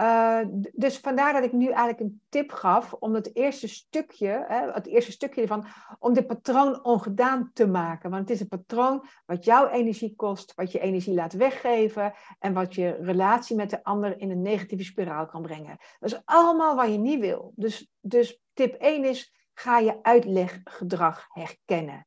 Uh, 0.00 0.40
dus 0.72 0.98
vandaar 0.98 1.32
dat 1.32 1.44
ik 1.44 1.52
nu 1.52 1.66
eigenlijk 1.66 2.00
een 2.00 2.20
tip 2.28 2.52
gaf 2.52 2.92
om 2.92 3.14
het 3.14 3.36
eerste 3.36 3.68
stukje, 3.68 4.44
hè, 4.48 4.72
het 4.72 4.86
eerste 4.86 5.12
stukje 5.12 5.40
ervan, 5.40 5.66
om 5.98 6.12
dit 6.12 6.26
patroon 6.26 6.84
ongedaan 6.84 7.50
te 7.52 7.66
maken. 7.66 8.10
Want 8.10 8.22
het 8.22 8.30
is 8.30 8.40
een 8.40 8.48
patroon 8.48 9.06
wat 9.26 9.44
jouw 9.44 9.68
energie 9.68 10.16
kost, 10.16 10.54
wat 10.54 10.72
je 10.72 10.80
energie 10.80 11.14
laat 11.14 11.32
weggeven 11.32 12.14
en 12.38 12.52
wat 12.52 12.74
je 12.74 12.98
relatie 13.00 13.56
met 13.56 13.70
de 13.70 13.84
ander 13.84 14.18
in 14.20 14.30
een 14.30 14.42
negatieve 14.42 14.84
spiraal 14.84 15.26
kan 15.26 15.42
brengen. 15.42 15.76
Dat 15.98 16.12
is 16.12 16.22
allemaal 16.24 16.76
wat 16.76 16.90
je 16.90 16.98
niet 16.98 17.20
wil. 17.20 17.52
Dus, 17.56 17.90
dus 18.00 18.40
tip 18.52 18.74
1 18.74 19.04
is, 19.04 19.34
ga 19.54 19.78
je 19.78 20.02
uitleggedrag 20.02 21.26
herkennen. 21.28 22.06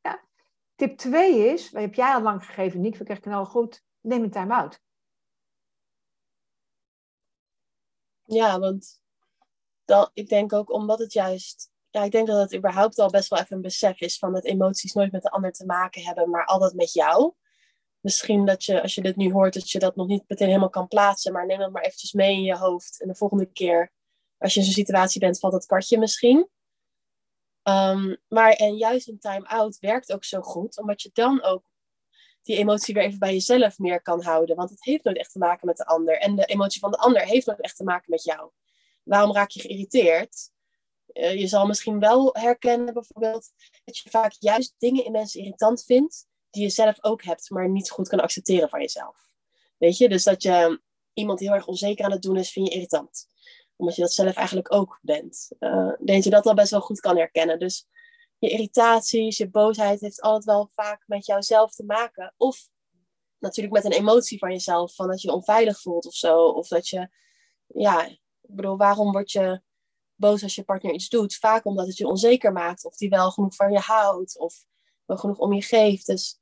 Ja. 0.00 0.24
Tip 0.74 0.96
2 0.96 1.52
is, 1.52 1.70
wat 1.70 1.82
heb 1.82 1.94
jij 1.94 2.14
al 2.14 2.22
lang 2.22 2.44
gegeven, 2.44 2.80
Nick, 2.80 2.96
we 2.96 3.04
krijgen 3.04 3.32
al 3.32 3.46
goed, 3.46 3.84
neem 4.00 4.22
een 4.22 4.30
time-out. 4.30 4.80
Ja, 8.32 8.58
want 8.58 9.00
dan, 9.84 10.10
ik 10.12 10.28
denk 10.28 10.52
ook 10.52 10.72
omdat 10.72 10.98
het 10.98 11.12
juist. 11.12 11.70
Ja, 11.90 12.02
ik 12.02 12.12
denk 12.12 12.26
dat 12.26 12.40
het 12.40 12.54
überhaupt 12.54 12.98
al 12.98 13.10
best 13.10 13.28
wel 13.28 13.38
even 13.38 13.56
een 13.56 13.62
besef 13.62 14.00
is 14.00 14.18
van 14.18 14.32
dat 14.32 14.44
emoties 14.44 14.92
nooit 14.92 15.12
met 15.12 15.22
de 15.22 15.30
ander 15.30 15.52
te 15.52 15.66
maken 15.66 16.02
hebben, 16.02 16.30
maar 16.30 16.46
altijd 16.46 16.74
met 16.74 16.92
jou. 16.92 17.32
Misschien 18.00 18.46
dat 18.46 18.64
je, 18.64 18.82
als 18.82 18.94
je 18.94 19.02
dit 19.02 19.16
nu 19.16 19.32
hoort, 19.32 19.54
dat 19.54 19.70
je 19.70 19.78
dat 19.78 19.96
nog 19.96 20.06
niet 20.06 20.24
meteen 20.28 20.46
helemaal 20.46 20.70
kan 20.70 20.88
plaatsen, 20.88 21.32
maar 21.32 21.46
neem 21.46 21.58
dat 21.58 21.72
maar 21.72 21.82
eventjes 21.82 22.12
mee 22.12 22.32
in 22.34 22.42
je 22.42 22.56
hoofd. 22.56 23.00
En 23.00 23.08
de 23.08 23.14
volgende 23.14 23.46
keer, 23.46 23.92
als 24.38 24.54
je 24.54 24.60
in 24.60 24.66
zo'n 24.66 24.74
situatie 24.74 25.20
bent, 25.20 25.38
valt 25.38 25.52
het 25.52 25.66
kwartje 25.66 25.98
misschien. 25.98 26.48
Um, 27.68 28.16
maar 28.28 28.52
en 28.52 28.76
juist 28.76 29.08
een 29.08 29.18
time-out 29.18 29.78
werkt 29.78 30.12
ook 30.12 30.24
zo 30.24 30.40
goed, 30.40 30.78
omdat 30.78 31.02
je 31.02 31.10
dan 31.12 31.42
ook 31.42 31.64
die 32.42 32.56
emotie 32.56 32.94
weer 32.94 33.02
even 33.02 33.18
bij 33.18 33.32
jezelf 33.32 33.78
meer 33.78 34.02
kan 34.02 34.22
houden. 34.22 34.56
Want 34.56 34.70
het 34.70 34.84
heeft 34.84 35.04
nooit 35.04 35.18
echt 35.18 35.32
te 35.32 35.38
maken 35.38 35.66
met 35.66 35.76
de 35.76 35.86
ander. 35.86 36.18
En 36.18 36.36
de 36.36 36.44
emotie 36.44 36.80
van 36.80 36.90
de 36.90 36.96
ander 36.96 37.22
heeft 37.22 37.46
nooit 37.46 37.60
echt 37.60 37.76
te 37.76 37.84
maken 37.84 38.10
met 38.10 38.24
jou. 38.24 38.50
Waarom 39.02 39.32
raak 39.32 39.50
je 39.50 39.60
geïrriteerd? 39.60 40.50
Uh, 41.12 41.34
je 41.40 41.46
zal 41.46 41.66
misschien 41.66 41.98
wel 41.98 42.30
herkennen 42.32 42.94
bijvoorbeeld 42.94 43.48
dat 43.84 43.98
je 43.98 44.10
vaak 44.10 44.34
juist 44.38 44.74
dingen 44.78 45.04
in 45.04 45.12
mensen 45.12 45.40
irritant 45.40 45.84
vindt 45.84 46.26
die 46.50 46.62
je 46.62 46.68
zelf 46.68 47.04
ook 47.04 47.22
hebt, 47.22 47.50
maar 47.50 47.68
niet 47.68 47.90
goed 47.90 48.08
kan 48.08 48.20
accepteren 48.20 48.68
van 48.68 48.80
jezelf. 48.80 49.16
Weet 49.78 49.96
je, 49.96 50.08
dus 50.08 50.24
dat 50.24 50.42
je 50.42 50.80
iemand 51.12 51.40
heel 51.40 51.52
erg 51.52 51.66
onzeker 51.66 52.04
aan 52.04 52.10
het 52.10 52.22
doen 52.22 52.36
is, 52.36 52.52
vind 52.52 52.68
je 52.68 52.74
irritant. 52.74 53.26
Omdat 53.76 53.96
je 53.96 54.02
dat 54.02 54.12
zelf 54.12 54.34
eigenlijk 54.34 54.74
ook 54.74 54.98
bent. 55.02 55.50
Uh, 55.60 55.92
denk 56.04 56.24
je 56.24 56.30
dat 56.30 56.46
al 56.46 56.54
best 56.54 56.70
wel 56.70 56.80
goed 56.80 57.00
kan 57.00 57.16
herkennen. 57.16 57.58
Dus 57.58 57.86
je 58.42 58.50
irritaties, 58.50 59.36
je 59.36 59.50
boosheid 59.50 60.00
heeft 60.00 60.20
altijd 60.20 60.44
wel 60.44 60.70
vaak 60.74 61.02
met 61.06 61.26
jouzelf 61.26 61.74
te 61.74 61.84
maken. 61.84 62.34
Of 62.36 62.68
natuurlijk 63.38 63.74
met 63.74 63.84
een 63.84 64.00
emotie 64.00 64.38
van 64.38 64.50
jezelf, 64.50 64.94
van 64.94 65.08
dat 65.08 65.22
je 65.22 65.28
je 65.28 65.34
onveilig 65.34 65.80
voelt 65.80 66.06
of 66.06 66.14
zo. 66.14 66.46
Of 66.46 66.68
dat 66.68 66.88
je, 66.88 67.08
ja, 67.66 68.06
ik 68.06 68.20
bedoel, 68.40 68.76
waarom 68.76 69.12
word 69.12 69.30
je 69.30 69.62
boos 70.14 70.42
als 70.42 70.54
je 70.54 70.64
partner 70.64 70.92
iets 70.92 71.08
doet? 71.08 71.36
Vaak 71.36 71.64
omdat 71.64 71.86
het 71.86 71.96
je 71.96 72.06
onzeker 72.06 72.52
maakt, 72.52 72.84
of 72.84 72.96
die 72.96 73.08
wel 73.08 73.30
genoeg 73.30 73.54
van 73.54 73.72
je 73.72 73.78
houdt, 73.78 74.38
of 74.38 74.64
wel 75.04 75.16
genoeg 75.16 75.38
om 75.38 75.52
je 75.52 75.62
geeft. 75.62 76.06
Dus 76.06 76.40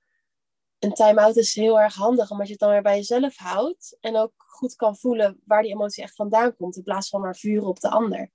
een 0.78 0.94
time-out 0.94 1.36
is 1.36 1.54
heel 1.54 1.80
erg 1.80 1.94
handig, 1.94 2.30
omdat 2.30 2.46
je 2.46 2.52
het 2.52 2.60
dan 2.60 2.70
weer 2.70 2.82
bij 2.82 2.96
jezelf 2.96 3.36
houdt. 3.36 3.96
En 4.00 4.16
ook 4.16 4.32
goed 4.36 4.76
kan 4.76 4.96
voelen 4.96 5.40
waar 5.44 5.62
die 5.62 5.72
emotie 5.72 6.02
echt 6.02 6.14
vandaan 6.14 6.56
komt, 6.56 6.76
in 6.76 6.82
plaats 6.82 7.08
van 7.08 7.20
maar 7.20 7.36
vuren 7.36 7.68
op 7.68 7.80
de 7.80 7.90
ander. 7.90 8.30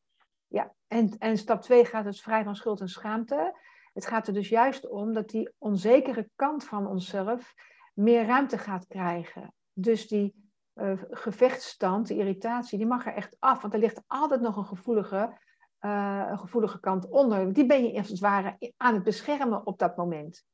Ja, 0.56 0.74
en, 0.88 1.18
en 1.18 1.38
stap 1.38 1.62
2 1.62 1.86
gaat 1.86 2.04
dus 2.04 2.22
vrij 2.22 2.44
van 2.44 2.56
schuld 2.56 2.80
en 2.80 2.88
schaamte. 2.88 3.60
Het 3.94 4.06
gaat 4.06 4.28
er 4.28 4.34
dus 4.34 4.50
juist 4.50 4.90
om 4.90 5.14
dat 5.14 5.30
die 5.30 5.54
onzekere 5.58 6.30
kant 6.36 6.64
van 6.64 6.88
onszelf 6.88 7.54
meer 7.94 8.26
ruimte 8.26 8.58
gaat 8.58 8.88
krijgen. 8.88 9.54
Dus 9.74 10.08
die 10.08 10.52
uh, 10.76 11.02
gevechtsstand, 11.10 12.08
de 12.08 12.16
irritatie, 12.16 12.78
die 12.78 12.88
mag 12.88 13.06
er 13.06 13.14
echt 13.14 13.36
af. 13.40 13.62
Want 13.62 13.74
er 13.74 13.80
ligt 13.80 14.02
altijd 14.08 14.42
nog 14.42 14.58
een 14.58 14.66
gevoelige, 14.66 15.38
uh, 15.82 16.26
een 16.30 16.40
gevoelige 16.40 16.80
kant 16.80 17.10
onder. 17.10 17.54
Die 17.54 17.66
ben 17.66 17.86
je 17.86 17.98
als 17.98 18.10
het 18.10 18.20
ware 18.20 18.74
aan 18.78 18.94
het 18.94 19.04
beschermen 19.04 19.66
op 19.66 19.80
dat 19.80 19.98
moment. 19.98 20.46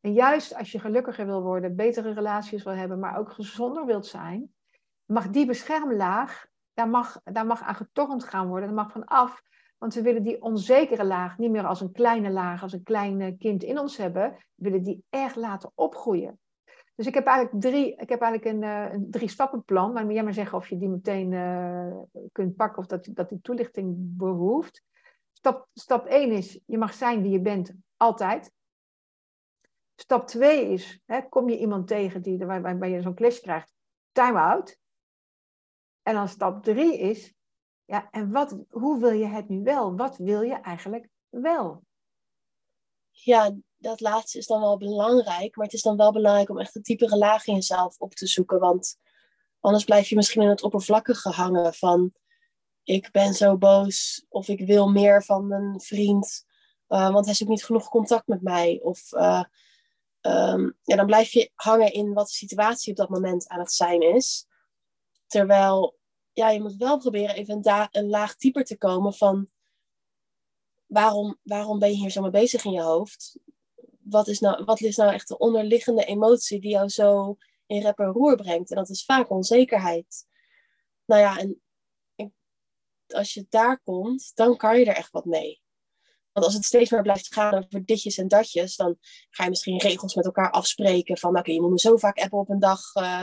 En 0.00 0.12
juist 0.12 0.54
als 0.54 0.72
je 0.72 0.78
gelukkiger 0.78 1.26
wil 1.26 1.42
worden, 1.42 1.76
betere 1.76 2.12
relaties 2.12 2.62
wil 2.62 2.74
hebben, 2.74 2.98
maar 2.98 3.18
ook 3.18 3.32
gezonder 3.32 3.86
wilt 3.86 4.06
zijn, 4.06 4.54
mag 5.04 5.28
die 5.28 5.46
beschermlaag, 5.46 6.46
daar 6.78 6.88
mag, 6.88 7.20
daar 7.24 7.46
mag 7.46 7.62
aan 7.62 7.74
getornd 7.74 8.24
gaan 8.24 8.48
worden. 8.48 8.68
Dat 8.68 8.76
mag 8.76 8.92
van 8.92 9.04
af. 9.04 9.42
Want 9.78 9.94
we 9.94 10.02
willen 10.02 10.22
die 10.22 10.42
onzekere 10.42 11.04
laag 11.04 11.38
niet 11.38 11.50
meer 11.50 11.66
als 11.66 11.80
een 11.80 11.92
kleine 11.92 12.30
laag, 12.30 12.62
als 12.62 12.72
een 12.72 12.82
klein 12.82 13.38
kind 13.38 13.62
in 13.62 13.78
ons 13.78 13.96
hebben. 13.96 14.36
We 14.54 14.70
willen 14.70 14.82
die 14.82 15.04
echt 15.10 15.36
laten 15.36 15.70
opgroeien. 15.74 16.38
Dus 16.94 17.06
ik 17.06 17.14
heb 17.14 17.26
eigenlijk 17.26 17.64
drie, 17.64 17.96
ik 17.96 18.08
heb 18.08 18.20
eigenlijk 18.20 18.54
een, 18.54 18.62
uh, 18.62 18.92
een 18.92 19.10
drie 19.10 19.28
stappenplan. 19.28 19.92
Maar 19.92 20.12
jij 20.12 20.22
maar 20.22 20.32
zeggen 20.32 20.58
of 20.58 20.68
je 20.68 20.78
die 20.78 20.88
meteen 20.88 21.32
uh, 21.32 21.96
kunt 22.32 22.56
pakken 22.56 22.78
of 22.78 22.86
dat, 22.86 23.08
dat 23.10 23.28
die 23.28 23.40
toelichting 23.40 23.94
behoeft. 23.98 24.82
Stap, 25.32 25.68
stap 25.72 26.06
1 26.06 26.30
is, 26.30 26.60
je 26.66 26.78
mag 26.78 26.94
zijn 26.94 27.22
wie 27.22 27.30
je 27.30 27.40
bent, 27.40 27.72
altijd. 27.96 28.52
Stap 29.94 30.26
2 30.26 30.72
is, 30.72 31.00
hè, 31.06 31.28
kom 31.28 31.48
je 31.48 31.58
iemand 31.58 31.86
tegen 31.86 32.22
die, 32.22 32.46
waar, 32.46 32.62
waarbij 32.62 32.90
je 32.90 33.02
zo'n 33.02 33.14
clash 33.14 33.40
krijgt, 33.40 33.74
time 34.12 34.38
out. 34.38 34.78
En 36.08 36.14
dan 36.14 36.28
stap 36.28 36.62
3 36.62 36.98
is, 36.98 37.32
ja, 37.84 38.08
en 38.10 38.30
wat, 38.32 38.56
hoe 38.70 39.00
wil 39.00 39.10
je 39.10 39.26
het 39.26 39.48
nu 39.48 39.62
wel? 39.62 39.96
Wat 39.96 40.16
wil 40.16 40.42
je 40.42 40.54
eigenlijk 40.54 41.08
wel? 41.28 41.82
Ja, 43.10 43.56
dat 43.76 44.00
laatste 44.00 44.38
is 44.38 44.46
dan 44.46 44.60
wel 44.60 44.78
belangrijk. 44.78 45.56
Maar 45.56 45.64
het 45.64 45.74
is 45.74 45.82
dan 45.82 45.96
wel 45.96 46.12
belangrijk 46.12 46.48
om 46.48 46.58
echt 46.58 46.74
een 46.74 46.82
diepere 46.82 47.16
laag 47.16 47.46
in 47.46 47.54
jezelf 47.54 47.98
op 47.98 48.14
te 48.14 48.26
zoeken. 48.26 48.58
Want 48.58 48.98
anders 49.60 49.84
blijf 49.84 50.08
je 50.08 50.16
misschien 50.16 50.42
in 50.42 50.48
het 50.48 50.62
oppervlakkige 50.62 51.30
hangen 51.30 51.74
van... 51.74 52.12
Ik 52.82 53.10
ben 53.10 53.34
zo 53.34 53.56
boos 53.56 54.26
of 54.28 54.48
ik 54.48 54.66
wil 54.66 54.88
meer 54.90 55.24
van 55.24 55.46
mijn 55.46 55.80
vriend. 55.80 56.44
Uh, 56.88 57.10
want 57.10 57.24
hij 57.24 57.34
zoekt 57.34 57.50
niet 57.50 57.64
genoeg 57.64 57.88
contact 57.88 58.26
met 58.26 58.42
mij. 58.42 58.80
Of 58.82 59.12
uh, 59.12 59.42
ja, 60.82 60.96
dan 60.96 61.06
blijf 61.06 61.30
je 61.30 61.50
hangen 61.54 61.92
in 61.92 62.12
wat 62.12 62.26
de 62.26 62.32
situatie 62.32 62.90
op 62.90 62.96
dat 62.96 63.08
moment 63.08 63.48
aan 63.48 63.58
het 63.58 63.72
zijn 63.72 64.02
is. 64.02 64.46
Terwijl 65.26 65.97
ja, 66.38 66.50
je 66.50 66.60
moet 66.60 66.76
wel 66.76 66.98
proberen 66.98 67.34
even 67.34 67.60
een, 67.64 67.88
een 67.90 68.08
laag 68.08 68.36
dieper 68.36 68.64
te 68.64 68.76
komen 68.76 69.14
van 69.14 69.48
waarom, 70.86 71.38
waarom 71.42 71.78
ben 71.78 71.90
je 71.90 71.96
hier 71.96 72.10
zo 72.10 72.22
mee 72.22 72.30
bezig 72.30 72.64
in 72.64 72.72
je 72.72 72.82
hoofd? 72.82 73.38
Wat 74.02 74.28
is, 74.28 74.40
nou, 74.40 74.64
wat 74.64 74.80
is 74.80 74.96
nou 74.96 75.12
echt 75.12 75.28
de 75.28 75.38
onderliggende 75.38 76.04
emotie 76.04 76.60
die 76.60 76.70
jou 76.70 76.88
zo 76.88 77.36
in 77.66 77.82
rep 77.82 77.98
en 77.98 78.06
roer 78.06 78.36
brengt? 78.36 78.70
En 78.70 78.76
dat 78.76 78.88
is 78.88 79.04
vaak 79.04 79.30
onzekerheid. 79.30 80.26
Nou 81.04 81.20
ja, 81.20 81.38
en 81.38 81.62
als 83.06 83.34
je 83.34 83.46
daar 83.48 83.80
komt, 83.80 84.30
dan 84.34 84.56
kan 84.56 84.78
je 84.78 84.84
er 84.84 84.96
echt 84.96 85.10
wat 85.10 85.24
mee. 85.24 85.62
Want 86.32 86.46
als 86.46 86.54
het 86.54 86.64
steeds 86.64 86.90
meer 86.90 87.02
blijft 87.02 87.32
gaan 87.32 87.54
over 87.54 87.84
ditjes 87.84 88.18
en 88.18 88.28
datjes, 88.28 88.76
dan 88.76 88.96
ga 89.30 89.44
je 89.44 89.50
misschien 89.50 89.78
regels 89.78 90.14
met 90.14 90.24
elkaar 90.24 90.50
afspreken 90.50 91.18
van, 91.18 91.38
oké, 91.38 91.52
je 91.52 91.60
moet 91.60 91.70
me 91.70 91.78
zo 91.78 91.96
vaak 91.96 92.18
appen 92.18 92.38
op 92.38 92.48
een 92.48 92.58
dag. 92.58 92.94
Uh, 92.94 93.22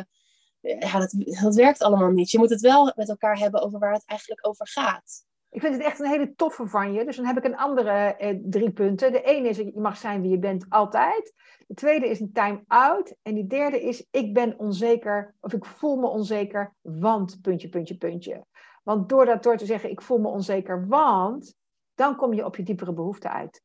ja, 0.65 0.99
dat, 0.99 1.15
dat 1.41 1.55
werkt 1.55 1.81
allemaal 1.81 2.11
niet. 2.11 2.31
Je 2.31 2.37
moet 2.37 2.49
het 2.49 2.61
wel 2.61 2.93
met 2.95 3.09
elkaar 3.09 3.37
hebben 3.37 3.61
over 3.61 3.79
waar 3.79 3.93
het 3.93 4.05
eigenlijk 4.05 4.47
over 4.47 4.67
gaat. 4.67 5.25
Ik 5.49 5.61
vind 5.61 5.73
het 5.75 5.83
echt 5.83 5.99
een 5.99 6.09
hele 6.09 6.35
toffe 6.35 6.67
van 6.67 6.93
je. 6.93 7.05
Dus 7.05 7.15
dan 7.15 7.25
heb 7.25 7.37
ik 7.37 7.43
een 7.43 7.57
andere 7.57 7.91
eh, 7.91 8.37
drie 8.43 8.71
punten. 8.71 9.11
De 9.11 9.21
ene 9.21 9.49
is, 9.49 9.57
je 9.57 9.71
mag 9.75 9.97
zijn 9.97 10.21
wie 10.21 10.31
je 10.31 10.39
bent 10.39 10.65
altijd. 10.69 11.33
De 11.67 11.73
tweede 11.73 12.07
is 12.07 12.19
een 12.19 12.31
time-out. 12.31 13.15
En 13.21 13.33
die 13.33 13.47
derde 13.47 13.83
is, 13.83 14.07
ik 14.11 14.33
ben 14.33 14.59
onzeker 14.59 15.35
of 15.39 15.53
ik 15.53 15.65
voel 15.65 15.95
me 15.95 16.07
onzeker, 16.07 16.75
want 16.81 17.41
puntje, 17.41 17.69
puntje, 17.69 17.97
puntje. 17.97 18.45
Want 18.83 19.09
door 19.09 19.25
dat 19.25 19.43
door 19.43 19.57
te 19.57 19.65
zeggen, 19.65 19.89
ik 19.89 20.01
voel 20.01 20.17
me 20.17 20.27
onzeker, 20.27 20.87
want, 20.87 21.55
dan 21.93 22.15
kom 22.15 22.33
je 22.33 22.45
op 22.45 22.55
je 22.55 22.63
diepere 22.63 22.93
behoefte 22.93 23.29
uit. 23.29 23.61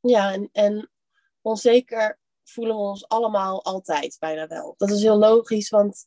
Ja, 0.00 0.32
en, 0.32 0.48
en 0.52 0.90
onzeker 1.40 2.18
voelen 2.48 2.76
we 2.76 2.82
ons 2.82 3.08
allemaal 3.08 3.64
altijd 3.64 4.16
bijna 4.18 4.46
wel. 4.46 4.74
Dat 4.76 4.90
is 4.90 5.02
heel 5.02 5.18
logisch, 5.18 5.68
want 5.68 6.06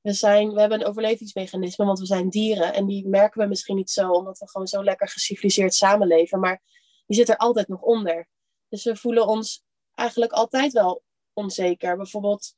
we, 0.00 0.12
zijn, 0.12 0.52
we 0.52 0.60
hebben 0.60 0.80
een 0.80 0.86
overlevingsmechanisme, 0.86 1.84
want 1.84 1.98
we 1.98 2.06
zijn 2.06 2.28
dieren. 2.28 2.72
En 2.72 2.86
die 2.86 3.08
merken 3.08 3.40
we 3.40 3.46
misschien 3.46 3.76
niet 3.76 3.90
zo, 3.90 4.10
omdat 4.10 4.38
we 4.38 4.48
gewoon 4.48 4.66
zo 4.66 4.84
lekker 4.84 5.08
geciviliseerd 5.08 5.74
samenleven. 5.74 6.40
Maar 6.40 6.62
die 7.06 7.16
zit 7.16 7.28
er 7.28 7.36
altijd 7.36 7.68
nog 7.68 7.80
onder. 7.80 8.28
Dus 8.68 8.84
we 8.84 8.96
voelen 8.96 9.26
ons 9.26 9.64
eigenlijk 9.94 10.32
altijd 10.32 10.72
wel 10.72 11.02
onzeker. 11.32 11.96
Bijvoorbeeld 11.96 12.54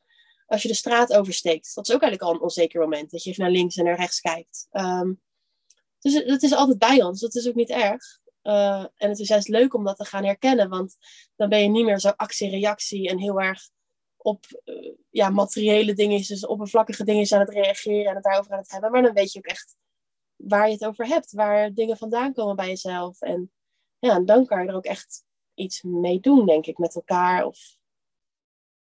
als 0.46 0.62
je 0.62 0.68
de 0.68 0.74
straat 0.74 1.12
oversteekt. 1.12 1.74
Dat 1.74 1.88
is 1.88 1.94
ook 1.94 2.02
eigenlijk 2.02 2.30
al 2.30 2.36
een 2.36 2.44
onzeker 2.44 2.80
moment. 2.80 3.10
Dat 3.10 3.22
je 3.22 3.30
even 3.30 3.42
naar 3.42 3.52
links 3.52 3.76
en 3.76 3.84
naar 3.84 3.96
rechts 3.96 4.20
kijkt. 4.20 4.66
Um, 4.70 5.20
dus 6.00 6.14
het 6.14 6.42
is 6.42 6.52
altijd 6.52 6.78
bij 6.78 7.02
ons. 7.02 7.20
Dat 7.20 7.34
is 7.34 7.48
ook 7.48 7.54
niet 7.54 7.70
erg. 7.70 8.20
Uh, 8.46 8.80
en 8.80 9.08
het 9.08 9.18
is 9.18 9.28
juist 9.28 9.48
leuk 9.48 9.74
om 9.74 9.84
dat 9.84 9.96
te 9.96 10.04
gaan 10.04 10.24
herkennen. 10.24 10.68
Want 10.68 10.96
dan 11.36 11.48
ben 11.48 11.62
je 11.62 11.68
niet 11.68 11.84
meer 11.84 11.98
zo 11.98 12.08
actie-reactie 12.08 13.08
en 13.08 13.18
heel 13.18 13.40
erg 13.40 13.70
op 14.16 14.44
uh, 14.64 14.94
ja, 15.10 15.30
materiële 15.30 15.94
dingen, 15.94 16.18
dus 16.18 16.46
oppervlakkige 16.46 17.04
dingen 17.04 17.32
aan 17.32 17.40
het 17.40 17.50
reageren 17.50 18.06
en 18.06 18.14
het 18.14 18.24
daarover 18.24 18.52
aan 18.52 18.58
het 18.58 18.70
hebben. 18.70 18.90
Maar 18.90 19.02
dan 19.02 19.12
weet 19.12 19.32
je 19.32 19.38
ook 19.38 19.46
echt 19.46 19.76
waar 20.36 20.66
je 20.66 20.72
het 20.72 20.84
over 20.84 21.06
hebt, 21.06 21.32
waar 21.32 21.72
dingen 21.72 21.96
vandaan 21.96 22.32
komen 22.32 22.56
bij 22.56 22.68
jezelf. 22.68 23.20
En 23.20 23.50
ja, 23.98 24.20
dan 24.20 24.46
kan 24.46 24.62
je 24.62 24.68
er 24.68 24.74
ook 24.74 24.84
echt 24.84 25.24
iets 25.54 25.82
mee 25.82 26.20
doen, 26.20 26.46
denk 26.46 26.66
ik, 26.66 26.78
met 26.78 26.94
elkaar. 26.94 27.44
Of... 27.44 27.58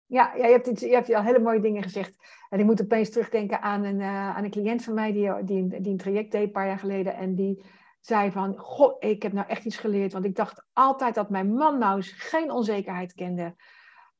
Ja, 0.05 0.35
ja 0.35 0.45
je, 0.45 0.51
hebt 0.51 0.67
iets, 0.67 0.81
je 0.81 0.93
hebt 0.93 1.13
al 1.13 1.23
hele 1.23 1.39
mooie 1.39 1.61
dingen 1.61 1.83
gezegd. 1.83 2.13
En 2.49 2.59
ik 2.59 2.65
moet 2.65 2.81
opeens 2.81 3.09
terugdenken 3.09 3.61
aan 3.61 3.83
een, 3.83 3.99
uh, 3.99 4.35
aan 4.35 4.43
een 4.43 4.51
cliënt 4.51 4.83
van 4.83 4.93
mij 4.93 5.11
die, 5.11 5.43
die, 5.43 5.81
die 5.81 5.91
een 5.91 5.97
traject 5.97 6.31
deed 6.31 6.43
een 6.43 6.51
paar 6.51 6.67
jaar 6.67 6.79
geleden. 6.79 7.15
En 7.15 7.35
die 7.35 7.63
zei 7.99 8.31
van, 8.31 8.57
goh, 8.57 8.95
ik 8.99 9.23
heb 9.23 9.33
nou 9.33 9.47
echt 9.47 9.65
iets 9.65 9.77
geleerd. 9.77 10.13
Want 10.13 10.25
ik 10.25 10.35
dacht 10.35 10.63
altijd 10.73 11.15
dat 11.15 11.29
mijn 11.29 11.53
man 11.53 11.77
nou 11.77 12.01
geen 12.03 12.51
onzekerheid 12.51 13.13
kende. 13.13 13.55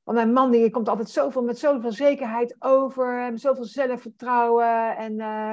Want 0.03 0.17
mijn 0.17 0.33
man 0.33 0.51
die 0.51 0.69
komt 0.69 0.89
altijd 0.89 1.09
zoveel, 1.09 1.43
met 1.43 1.59
zoveel 1.59 1.91
zekerheid 1.91 2.55
over, 2.59 3.31
met 3.31 3.41
zoveel 3.41 3.65
zelfvertrouwen. 3.65 4.97
En 4.97 5.13
uh, 5.19 5.51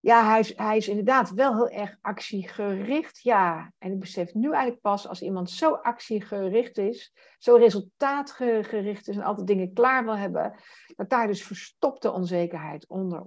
ja, 0.00 0.28
hij 0.28 0.40
is, 0.40 0.56
hij 0.56 0.76
is 0.76 0.88
inderdaad 0.88 1.30
wel 1.30 1.54
heel 1.54 1.68
erg 1.68 1.96
actiegericht. 2.00 3.22
Ja, 3.22 3.72
en 3.78 3.92
ik 3.92 3.98
besef 3.98 4.34
nu 4.34 4.50
eigenlijk 4.50 4.80
pas 4.80 5.08
als 5.08 5.22
iemand 5.22 5.50
zo 5.50 5.72
actiegericht 5.72 6.78
is, 6.78 7.14
zo 7.44 7.56
resultaatgericht 7.56 9.08
is 9.08 9.16
en 9.16 9.22
altijd 9.22 9.46
dingen 9.46 9.72
klaar 9.72 10.04
wil 10.04 10.16
hebben, 10.16 10.54
dat 10.96 11.10
daar 11.10 11.26
dus 11.26 11.44
verstopte 11.44 12.12
onzekerheid 12.12 12.88
onder, 12.88 13.22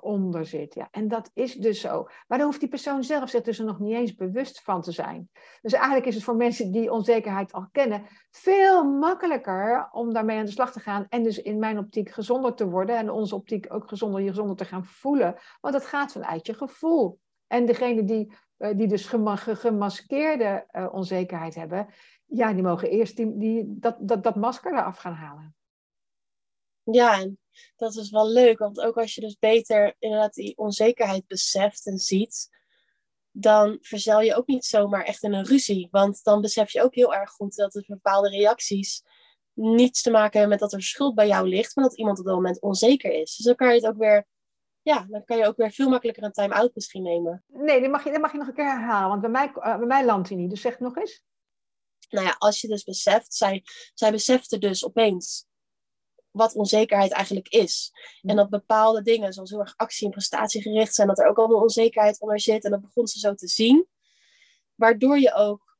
onder 0.00 0.46
zit. 0.46 0.74
Ja. 0.74 0.88
En 0.90 1.08
dat 1.08 1.30
is 1.34 1.54
dus 1.54 1.80
zo. 1.80 2.02
Maar 2.02 2.38
daar 2.38 2.46
hoeft 2.46 2.60
die 2.60 2.68
persoon 2.68 3.04
zelf 3.04 3.30
zich 3.30 3.42
dus 3.42 3.58
er 3.58 3.64
nog 3.64 3.78
niet 3.78 3.94
eens 3.94 4.14
bewust 4.14 4.62
van 4.62 4.82
te 4.82 4.92
zijn. 4.92 5.28
Dus 5.60 5.72
eigenlijk 5.72 6.06
is 6.06 6.14
het 6.14 6.24
voor 6.24 6.36
mensen 6.36 6.72
die 6.72 6.92
onzekerheid 6.92 7.52
al 7.52 7.68
kennen, 7.72 8.06
veel 8.30 8.84
makkelijker 8.84 9.88
om 9.92 10.12
daarmee 10.12 10.38
aan 10.38 10.44
de 10.44 10.50
slag 10.50 10.72
te 10.72 10.80
gaan. 10.80 11.06
En 11.08 11.22
dus 11.22 11.38
in 11.38 11.58
mijn 11.58 11.78
optiek 11.78 12.10
gezonder 12.10 12.54
te 12.54 12.68
worden. 12.68 12.96
En 12.96 13.10
onze 13.10 13.34
optiek 13.34 13.66
ook 13.74 13.88
gezonder, 13.88 14.20
je 14.20 14.28
gezonder 14.28 14.56
te 14.56 14.64
gaan 14.64 14.84
voelen. 14.84 15.36
Want 15.60 15.74
het 15.74 15.86
gaat 15.86 16.12
vanuit 16.12 16.46
je 16.46 16.54
gevoel. 16.54 17.18
En 17.46 17.66
degene 17.66 18.04
die, 18.04 18.32
uh, 18.58 18.76
die 18.76 18.88
dus 18.88 19.06
gemaskeerde 19.42 20.66
uh, 20.72 20.88
onzekerheid 20.92 21.54
hebben, 21.54 21.86
ja, 22.30 22.52
die 22.52 22.62
mogen 22.62 22.90
eerst 22.90 23.16
die, 23.16 23.38
die, 23.38 23.64
dat, 23.66 23.96
dat, 24.00 24.22
dat 24.22 24.36
masker 24.36 24.72
eraf 24.72 24.96
gaan 24.96 25.14
halen. 25.14 25.54
Ja, 26.82 27.20
en 27.20 27.38
dat 27.76 27.96
is 27.96 28.10
wel 28.10 28.28
leuk, 28.28 28.58
want 28.58 28.80
ook 28.80 28.96
als 28.96 29.14
je 29.14 29.20
dus 29.20 29.38
beter 29.38 29.94
inderdaad 29.98 30.34
die 30.34 30.56
onzekerheid 30.56 31.26
beseft 31.26 31.86
en 31.86 31.98
ziet, 31.98 32.48
dan 33.30 33.78
verzel 33.80 34.20
je 34.20 34.34
ook 34.34 34.46
niet 34.46 34.64
zomaar 34.64 35.04
echt 35.04 35.22
in 35.22 35.32
een 35.32 35.44
ruzie. 35.44 35.88
Want 35.90 36.22
dan 36.22 36.40
besef 36.40 36.72
je 36.72 36.82
ook 36.82 36.94
heel 36.94 37.14
erg 37.14 37.30
goed 37.30 37.54
dat 37.54 37.74
er 37.74 37.84
bepaalde 37.86 38.28
reacties 38.28 39.02
niets 39.52 40.02
te 40.02 40.10
maken 40.10 40.40
hebben 40.40 40.58
met 40.58 40.58
dat 40.58 40.72
er 40.72 40.82
schuld 40.82 41.14
bij 41.14 41.26
jou 41.26 41.48
ligt, 41.48 41.76
maar 41.76 41.84
dat 41.84 41.98
iemand 41.98 42.18
op 42.18 42.24
dat 42.24 42.34
moment 42.34 42.60
onzeker 42.60 43.12
is. 43.12 43.36
Dus 43.36 43.46
dan 43.46 43.54
kan 43.54 43.68
je 43.68 43.74
het 43.74 43.86
ook 43.86 43.96
weer 43.98 44.26
ja, 44.82 45.06
dan 45.08 45.24
kan 45.24 45.36
je 45.36 45.46
ook 45.46 45.56
weer 45.56 45.70
veel 45.70 45.88
makkelijker 45.88 46.22
een 46.22 46.32
time-out 46.32 46.74
misschien 46.74 47.02
nemen. 47.02 47.44
Nee, 47.46 47.80
dat 47.80 47.90
mag, 47.90 48.04
je, 48.04 48.10
dat 48.10 48.20
mag 48.20 48.32
je 48.32 48.38
nog 48.38 48.46
een 48.48 48.54
keer 48.54 48.64
herhalen, 48.64 49.08
want 49.08 49.20
bij 49.20 49.30
mij, 49.30 49.52
uh, 49.56 49.76
bij 49.76 49.86
mij 49.86 50.04
landt 50.04 50.28
hij 50.28 50.36
niet. 50.36 50.50
Dus 50.50 50.60
zeg 50.60 50.72
het 50.72 50.80
nog 50.80 50.96
eens. 50.96 51.24
Nou 52.10 52.26
ja, 52.26 52.36
als 52.38 52.60
je 52.60 52.68
dus 52.68 52.84
beseft, 52.84 53.34
zij, 53.34 53.64
zij 53.94 54.10
besefte 54.10 54.58
dus 54.58 54.84
opeens 54.84 55.48
wat 56.30 56.54
onzekerheid 56.54 57.12
eigenlijk 57.12 57.48
is. 57.48 57.92
En 58.22 58.36
dat 58.36 58.50
bepaalde 58.50 59.02
dingen, 59.02 59.32
zoals 59.32 59.50
heel 59.50 59.60
erg 59.60 59.74
actie- 59.76 60.06
en 60.06 60.12
prestatiegericht 60.12 60.94
zijn, 60.94 61.08
dat 61.08 61.18
er 61.18 61.26
ook 61.26 61.38
allemaal 61.38 61.60
onzekerheid 61.60 62.20
onder 62.20 62.40
zit. 62.40 62.64
En 62.64 62.70
dat 62.70 62.80
begon 62.80 63.06
ze 63.06 63.18
zo 63.18 63.34
te 63.34 63.48
zien. 63.48 63.86
Waardoor 64.74 65.18
je 65.18 65.34
ook 65.34 65.78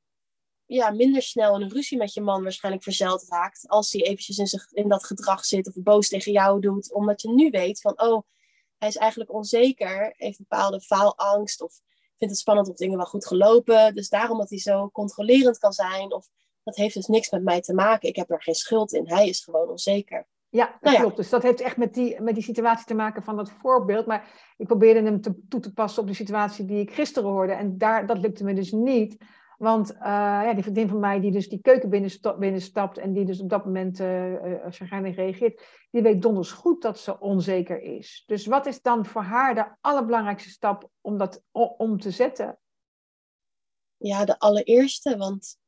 ja, 0.67 0.91
minder 0.91 1.23
snel 1.23 1.55
in 1.55 1.63
een 1.63 1.73
ruzie 1.73 1.99
met 1.99 2.15
je 2.15 2.21
man 2.21 2.43
waarschijnlijk 2.43 2.85
verzeld 2.85 3.29
raakt. 3.29 3.69
Als 3.69 3.93
hij 3.93 4.03
eventjes 4.03 4.39
in, 4.39 4.47
zich, 4.47 4.73
in 4.73 4.89
dat 4.89 5.05
gedrag 5.05 5.45
zit 5.45 5.69
of 5.69 5.83
boos 5.83 6.09
tegen 6.09 6.33
jou 6.33 6.61
doet. 6.61 6.93
Omdat 6.93 7.23
je 7.23 7.31
nu 7.31 7.51
weet 7.51 7.81
van, 7.81 8.01
oh, 8.01 8.23
hij 8.79 8.89
is 8.89 8.97
eigenlijk 8.97 9.33
onzeker. 9.33 10.15
Heeft 10.17 10.39
bepaalde 10.39 10.81
faalangst 10.81 11.61
of 11.61 11.81
vindt 12.21 12.35
het 12.35 12.39
spannend 12.39 12.69
of 12.69 12.77
dingen 12.77 12.97
wel 12.97 13.07
goed 13.07 13.27
gelopen. 13.27 13.95
Dus 13.95 14.09
daarom 14.09 14.39
dat 14.39 14.51
hij 14.51 14.59
zo 14.59 14.91
controlerend 14.91 15.59
kan 15.59 15.73
zijn. 15.73 16.13
Of 16.13 16.29
dat 16.63 16.77
heeft 16.77 16.95
dus 16.95 17.07
niks 17.07 17.31
met 17.31 17.43
mij 17.43 17.61
te 17.61 17.75
maken. 17.75 18.09
Ik 18.09 18.17
heb 18.17 18.31
er 18.31 18.43
geen 18.43 18.55
schuld 18.55 18.93
in. 18.93 19.09
Hij 19.09 19.29
is 19.29 19.41
gewoon 19.45 19.69
onzeker. 19.69 20.27
Ja, 20.49 20.67
dat 20.67 20.81
nou 20.81 20.97
klopt. 20.97 21.17
Dus 21.17 21.29
dat 21.29 21.43
heeft 21.43 21.61
echt 21.61 21.77
met 21.77 21.95
die, 21.95 22.21
met 22.21 22.35
die 22.35 22.45
situatie 22.45 22.87
te 22.87 22.95
maken 22.95 23.23
van 23.23 23.37
dat 23.37 23.53
voorbeeld. 23.61 24.07
Maar 24.07 24.55
ik 24.57 24.67
probeerde 24.67 25.03
hem 25.03 25.21
te, 25.21 25.35
toe 25.49 25.61
te 25.61 25.73
passen 25.73 26.03
op 26.03 26.09
de 26.09 26.15
situatie 26.15 26.65
die 26.65 26.81
ik 26.81 26.93
gisteren 26.93 27.31
hoorde. 27.31 27.53
En 27.53 27.79
daar, 27.79 28.07
dat 28.07 28.19
lukte 28.19 28.45
me 28.45 28.55
dus 28.55 28.73
niet. 28.73 29.17
Want 29.61 29.93
uh, 29.93 29.99
ja, 30.01 30.55
die 30.55 30.63
vriendin 30.63 30.89
van 30.89 31.01
mij 31.01 31.21
die 31.21 31.31
dus 31.31 31.49
die 31.49 31.61
keuken 31.61 31.89
binnenstapt, 32.39 32.99
en 32.99 33.13
die 33.13 33.25
dus 33.25 33.41
op 33.41 33.49
dat 33.49 33.65
moment 33.65 34.01
uh, 34.01 35.15
reageert, 35.15 35.63
die 35.91 36.03
weet 36.03 36.23
donders 36.23 36.51
goed 36.51 36.83
dat 36.83 36.99
ze 36.99 37.21
onzeker 37.21 37.83
is. 37.83 38.23
Dus 38.27 38.47
wat 38.47 38.67
is 38.67 38.83
dan 38.83 39.07
voor 39.07 39.23
haar 39.23 39.55
de 39.55 39.77
allerbelangrijkste 39.81 40.51
stap 40.51 40.91
om 41.01 41.19
dat 41.19 41.43
om 41.53 42.01
te 42.01 42.11
zetten? 42.11 42.59
Ja, 43.97 44.25
de 44.25 44.39
allereerste, 44.39 45.17
want 45.17 45.59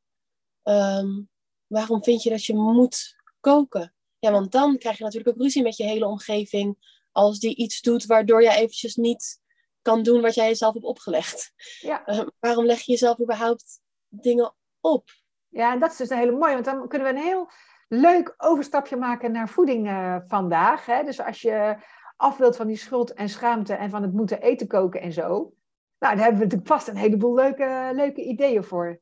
um, 0.62 1.28
waarom 1.66 2.02
vind 2.02 2.22
je 2.22 2.30
dat 2.30 2.44
je 2.44 2.54
moet 2.54 3.16
koken? 3.40 3.94
Ja, 4.18 4.30
want 4.30 4.52
dan 4.52 4.78
krijg 4.78 4.98
je 4.98 5.04
natuurlijk 5.04 5.36
ook 5.36 5.42
ruzie 5.42 5.62
met 5.62 5.76
je 5.76 5.84
hele 5.84 6.06
omgeving 6.06 6.76
als 7.10 7.38
die 7.38 7.56
iets 7.56 7.80
doet 7.80 8.06
waardoor 8.06 8.42
jij 8.42 8.56
eventjes 8.56 8.96
niet 8.96 9.41
kan 9.82 10.02
doen 10.02 10.20
wat 10.20 10.34
jij 10.34 10.46
jezelf 10.46 10.72
hebt 10.72 10.84
opgelegd. 10.84 11.52
Ja. 11.80 12.08
Uh, 12.08 12.26
waarom 12.38 12.64
leg 12.64 12.80
je 12.80 12.92
jezelf 12.92 13.20
überhaupt 13.20 13.80
dingen 14.08 14.54
op? 14.80 15.10
Ja, 15.48 15.72
en 15.72 15.78
dat 15.78 15.90
is 15.90 15.96
dus 15.96 16.10
een 16.10 16.18
hele 16.18 16.36
mooie, 16.36 16.52
want 16.52 16.64
dan 16.64 16.88
kunnen 16.88 17.12
we 17.12 17.18
een 17.18 17.26
heel 17.26 17.50
leuk 17.88 18.34
overstapje 18.36 18.96
maken 18.96 19.32
naar 19.32 19.48
voeding 19.48 19.88
uh, 19.88 20.16
vandaag. 20.26 20.86
Hè? 20.86 21.04
Dus 21.04 21.20
als 21.20 21.40
je 21.40 21.76
af 22.16 22.36
wilt 22.36 22.56
van 22.56 22.66
die 22.66 22.76
schuld 22.76 23.12
en 23.12 23.28
schaamte 23.28 23.74
en 23.74 23.90
van 23.90 24.02
het 24.02 24.12
moeten 24.12 24.42
eten 24.42 24.66
koken 24.66 25.00
en 25.00 25.12
zo. 25.12 25.54
Nou, 25.98 26.14
daar 26.14 26.24
hebben 26.24 26.38
we 26.38 26.44
natuurlijk 26.44 26.70
vast 26.70 26.88
een 26.88 26.96
heleboel 26.96 27.34
leuke, 27.34 27.90
leuke 27.94 28.22
ideeën 28.22 28.64
voor. 28.64 29.00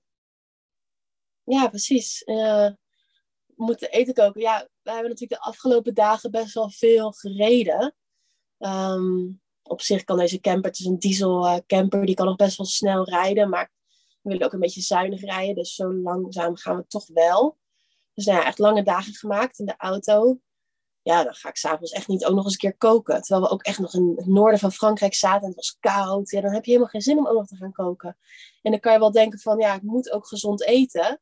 Ja, 1.45 1.69
precies. 1.69 2.23
Uh, 2.27 2.69
moeten 3.55 3.91
eten 3.91 4.15
koken. 4.15 4.41
Ja, 4.41 4.69
we 4.83 4.91
hebben 4.91 5.09
natuurlijk 5.11 5.43
de 5.43 5.49
afgelopen 5.49 5.95
dagen 5.95 6.31
best 6.31 6.55
wel 6.55 6.71
veel 6.71 7.13
gereden. 7.13 7.95
Um, 8.59 9.41
op 9.71 9.81
zich 9.81 10.05
kan 10.05 10.19
deze 10.19 10.41
camper, 10.41 10.71
het 10.71 10.79
is 10.79 10.87
een 10.87 10.99
diesel 10.99 11.47
uh, 11.47 11.57
camper, 11.67 12.07
die 12.07 12.15
kan 12.15 12.27
nog 12.27 12.37
best 12.37 12.57
wel 12.57 12.67
snel 12.67 13.05
rijden. 13.05 13.49
Maar 13.49 13.73
we 14.23 14.31
willen 14.31 14.47
ook 14.47 14.53
een 14.53 14.61
beetje 14.61 14.81
zuinig 14.81 15.21
rijden. 15.21 15.55
Dus 15.55 15.75
zo 15.75 15.93
langzaam 15.93 16.57
gaan 16.57 16.77
we 16.77 16.87
toch 16.87 17.07
wel. 17.07 17.59
Dus 18.15 18.25
nou 18.25 18.39
ja, 18.39 18.47
echt 18.47 18.59
lange 18.59 18.83
dagen 18.83 19.15
gemaakt 19.15 19.59
in 19.59 19.67
de 19.67 19.75
auto. 19.77 20.41
Ja, 21.03 21.25
dan 21.25 21.35
ga 21.35 21.49
ik 21.49 21.57
s'avonds 21.57 21.93
echt 21.93 22.09
niet 22.09 22.25
ook 22.25 22.35
nog 22.35 22.45
eens 22.45 22.53
een 22.53 22.59
keer 22.59 22.77
koken. 22.77 23.23
Terwijl 23.23 23.47
we 23.47 23.53
ook 23.53 23.63
echt 23.63 23.79
nog 23.79 23.95
in 23.95 24.13
het 24.17 24.27
noorden 24.27 24.59
van 24.59 24.73
Frankrijk 24.73 25.15
zaten 25.15 25.41
en 25.41 25.47
het 25.47 25.57
was 25.57 25.77
koud. 25.81 26.31
Ja, 26.31 26.41
dan 26.41 26.53
heb 26.53 26.65
je 26.65 26.71
helemaal 26.71 26.91
geen 26.91 27.01
zin 27.01 27.19
om 27.19 27.27
ook 27.27 27.37
nog 27.37 27.47
te 27.47 27.57
gaan 27.57 27.73
koken. 27.73 28.17
En 28.63 28.71
dan 28.71 28.81
kan 28.81 28.93
je 28.93 28.99
wel 28.99 29.13
denken 29.13 29.39
van, 29.39 29.59
ja, 29.59 29.75
ik 29.75 29.83
moet 29.83 30.11
ook 30.11 30.27
gezond 30.27 30.63
eten. 30.63 31.21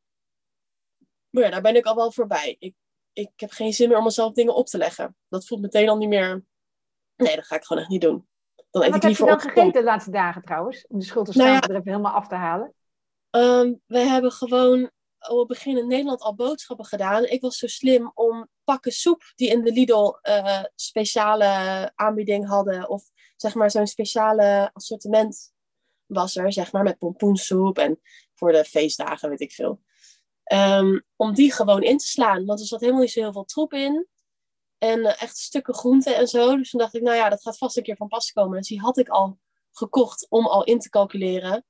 Maar 1.29 1.43
ja, 1.43 1.49
daar 1.49 1.61
ben 1.61 1.75
ik 1.75 1.85
al 1.85 1.95
wel 1.95 2.11
voorbij. 2.11 2.55
Ik, 2.59 2.75
ik 3.13 3.31
heb 3.35 3.51
geen 3.51 3.73
zin 3.73 3.89
meer 3.89 3.97
om 3.97 4.03
mezelf 4.03 4.33
dingen 4.33 4.55
op 4.55 4.67
te 4.67 4.77
leggen. 4.77 5.15
Dat 5.27 5.45
voelt 5.45 5.61
meteen 5.61 5.89
al 5.89 5.97
niet 5.97 6.09
meer... 6.09 6.45
Nee, 7.15 7.35
dat 7.35 7.45
ga 7.45 7.55
ik 7.55 7.63
gewoon 7.63 7.81
echt 7.81 7.91
niet 7.91 8.01
doen. 8.01 8.28
Dan 8.71 8.83
eet 8.83 8.91
Wat 8.91 9.03
heb 9.03 9.15
je 9.15 9.25
dan 9.25 9.39
gegeten 9.39 9.71
de 9.71 9.83
laatste 9.83 10.11
dagen 10.11 10.41
trouwens? 10.41 10.87
Om 10.87 10.99
de 10.99 11.05
schuld 11.05 11.31
te 11.31 11.37
nou 11.37 11.55
er 11.55 11.69
even 11.69 11.81
helemaal 11.83 12.13
af 12.13 12.27
te 12.27 12.35
halen. 12.35 12.73
Um, 13.31 13.81
we 13.85 13.99
hebben 13.99 14.31
gewoon 14.31 14.91
op 15.29 15.37
het 15.37 15.47
begin 15.47 15.77
in 15.77 15.87
Nederland 15.87 16.21
al 16.21 16.35
boodschappen 16.35 16.85
gedaan. 16.85 17.25
Ik 17.25 17.41
was 17.41 17.57
zo 17.57 17.67
slim 17.67 18.11
om 18.13 18.47
pakken 18.63 18.91
soep 18.91 19.31
die 19.35 19.49
in 19.49 19.63
de 19.63 19.71
Lidl 19.71 20.13
uh, 20.23 20.63
speciale 20.75 21.91
aanbieding 21.95 22.47
hadden. 22.47 22.89
Of 22.89 23.03
zeg 23.35 23.55
maar 23.55 23.71
zo'n 23.71 23.87
speciale 23.87 24.69
assortiment 24.73 25.53
was 26.05 26.35
er, 26.35 26.53
zeg 26.53 26.71
maar, 26.71 26.83
met 26.83 26.97
pompoensoep 26.97 27.77
en 27.77 27.99
voor 28.33 28.51
de 28.51 28.63
feestdagen, 28.63 29.29
weet 29.29 29.41
ik 29.41 29.51
veel. 29.51 29.81
Um, 30.53 31.03
om 31.15 31.33
die 31.33 31.53
gewoon 31.53 31.83
in 31.83 31.97
te 31.97 32.05
slaan. 32.05 32.45
Want 32.45 32.59
er 32.59 32.65
zat 32.65 32.79
helemaal 32.79 33.01
niet 33.01 33.11
zo 33.11 33.19
heel 33.19 33.31
veel 33.31 33.45
troep 33.45 33.73
in. 33.73 34.07
En 34.79 34.99
uh, 34.99 35.21
echt 35.21 35.37
stukken 35.37 35.73
groenten 35.73 36.15
en 36.15 36.27
zo. 36.27 36.55
Dus 36.55 36.69
toen 36.69 36.79
dacht 36.79 36.95
ik, 36.95 37.01
nou 37.01 37.15
ja, 37.15 37.29
dat 37.29 37.41
gaat 37.41 37.57
vast 37.57 37.77
een 37.77 37.83
keer 37.83 37.95
van 37.95 38.07
pas 38.07 38.31
komen. 38.31 38.57
Dus 38.57 38.67
die 38.67 38.79
had 38.79 38.97
ik 38.97 39.09
al 39.09 39.39
gekocht 39.71 40.25
om 40.29 40.45
al 40.47 40.63
in 40.63 40.79
te 40.79 40.89
calculeren 40.89 41.65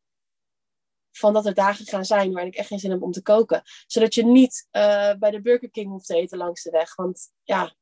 van 1.11 1.33
dat 1.33 1.45
er 1.45 1.53
dagen 1.53 1.85
gaan 1.85 2.05
zijn 2.05 2.31
waarin 2.31 2.51
ik 2.51 2.57
echt 2.57 2.67
geen 2.67 2.79
zin 2.79 2.91
heb 2.91 3.01
om 3.01 3.11
te 3.11 3.21
koken. 3.21 3.61
Zodat 3.87 4.13
je 4.13 4.25
niet 4.25 4.67
uh, 4.71 5.13
bij 5.19 5.31
de 5.31 5.41
Burger 5.41 5.69
King 5.69 5.89
hoeft 5.89 6.05
te 6.05 6.15
eten 6.15 6.37
langs 6.37 6.63
de 6.63 6.69
weg. 6.69 6.95
Want 6.95 7.31
ja, 7.43 7.75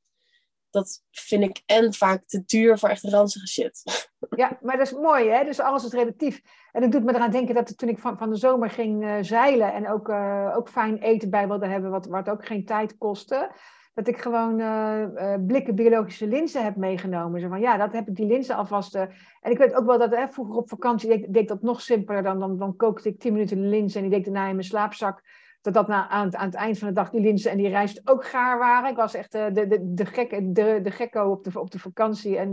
dat 0.69 1.03
vind 1.11 1.43
ik 1.43 1.61
en 1.65 1.93
vaak 1.93 2.25
te 2.25 2.43
duur 2.45 2.77
voor 2.77 2.89
echt 2.89 3.03
ranzige 3.03 3.47
shit. 3.47 3.83
Ja, 4.29 4.57
maar 4.61 4.77
dat 4.77 4.87
is 4.87 4.93
mooi, 4.93 5.29
hè? 5.29 5.43
Dus 5.43 5.59
alles 5.59 5.85
is 5.85 5.91
relatief. 5.91 6.41
En 6.71 6.81
dat 6.81 6.91
doet 6.91 7.03
me 7.03 7.15
eraan 7.15 7.31
denken 7.31 7.55
dat 7.55 7.77
toen 7.77 7.89
ik 7.89 7.99
van, 7.99 8.17
van 8.17 8.29
de 8.29 8.35
zomer 8.35 8.69
ging 8.69 9.03
uh, 9.03 9.17
zeilen 9.21 9.73
en 9.73 9.89
ook, 9.89 10.09
ook 10.57 10.69
fijn 10.69 10.97
eten 10.97 11.29
bij 11.29 11.47
wilde 11.47 11.67
hebben, 11.67 11.91
wat, 11.91 12.05
wat 12.05 12.29
ook 12.29 12.45
geen 12.45 12.65
tijd 12.65 12.97
kostte 12.97 13.51
dat 13.97 14.07
ik 14.07 14.17
gewoon 14.17 14.60
uh, 14.60 15.33
blikken 15.47 15.75
biologische 15.75 16.27
linzen 16.27 16.63
heb 16.63 16.75
meegenomen. 16.75 17.41
Zo 17.41 17.47
van, 17.47 17.60
ja, 17.60 17.77
dat 17.77 17.93
heb 17.93 18.07
ik 18.07 18.15
die 18.15 18.25
linzen 18.25 18.55
alvast. 18.55 18.95
Uh, 18.95 19.01
en 19.41 19.51
ik 19.51 19.57
weet 19.57 19.75
ook 19.75 19.86
wel 19.86 19.97
dat 19.97 20.33
vroeger 20.33 20.55
op 20.55 20.69
vakantie 20.69 21.10
deed, 21.10 21.33
deed 21.33 21.47
dat 21.47 21.62
nog 21.62 21.81
simpeler. 21.81 22.23
Dan, 22.23 22.39
dan, 22.39 22.57
dan 22.57 22.75
kookte 22.75 23.10
ik 23.10 23.19
tien 23.19 23.33
minuten 23.33 23.69
linzen 23.69 24.03
en 24.03 24.10
die 24.10 24.17
deed 24.17 24.25
daarna 24.25 24.47
in 24.47 24.55
mijn 24.55 24.67
slaapzak. 24.67 25.21
Dat 25.62 25.73
dat 25.73 25.88
na, 25.88 26.10
aan, 26.10 26.38
aan 26.38 26.45
het 26.45 26.55
eind 26.55 26.77
van 26.77 26.88
de 26.88 26.93
dag 26.93 27.10
die 27.10 27.21
linzen 27.21 27.51
en 27.51 27.57
die 27.57 27.69
rijst 27.69 28.10
ook 28.10 28.25
gaar 28.25 28.57
waren. 28.57 28.89
Ik 28.89 28.95
was 28.95 29.13
echt 29.13 29.31
de, 29.31 29.51
de, 29.51 29.93
de, 29.93 30.05
gek, 30.05 30.55
de, 30.55 30.79
de 30.83 30.91
gekko 30.91 31.31
op 31.31 31.43
de, 31.43 31.60
op 31.60 31.71
de 31.71 31.79
vakantie. 31.79 32.38
En 32.38 32.51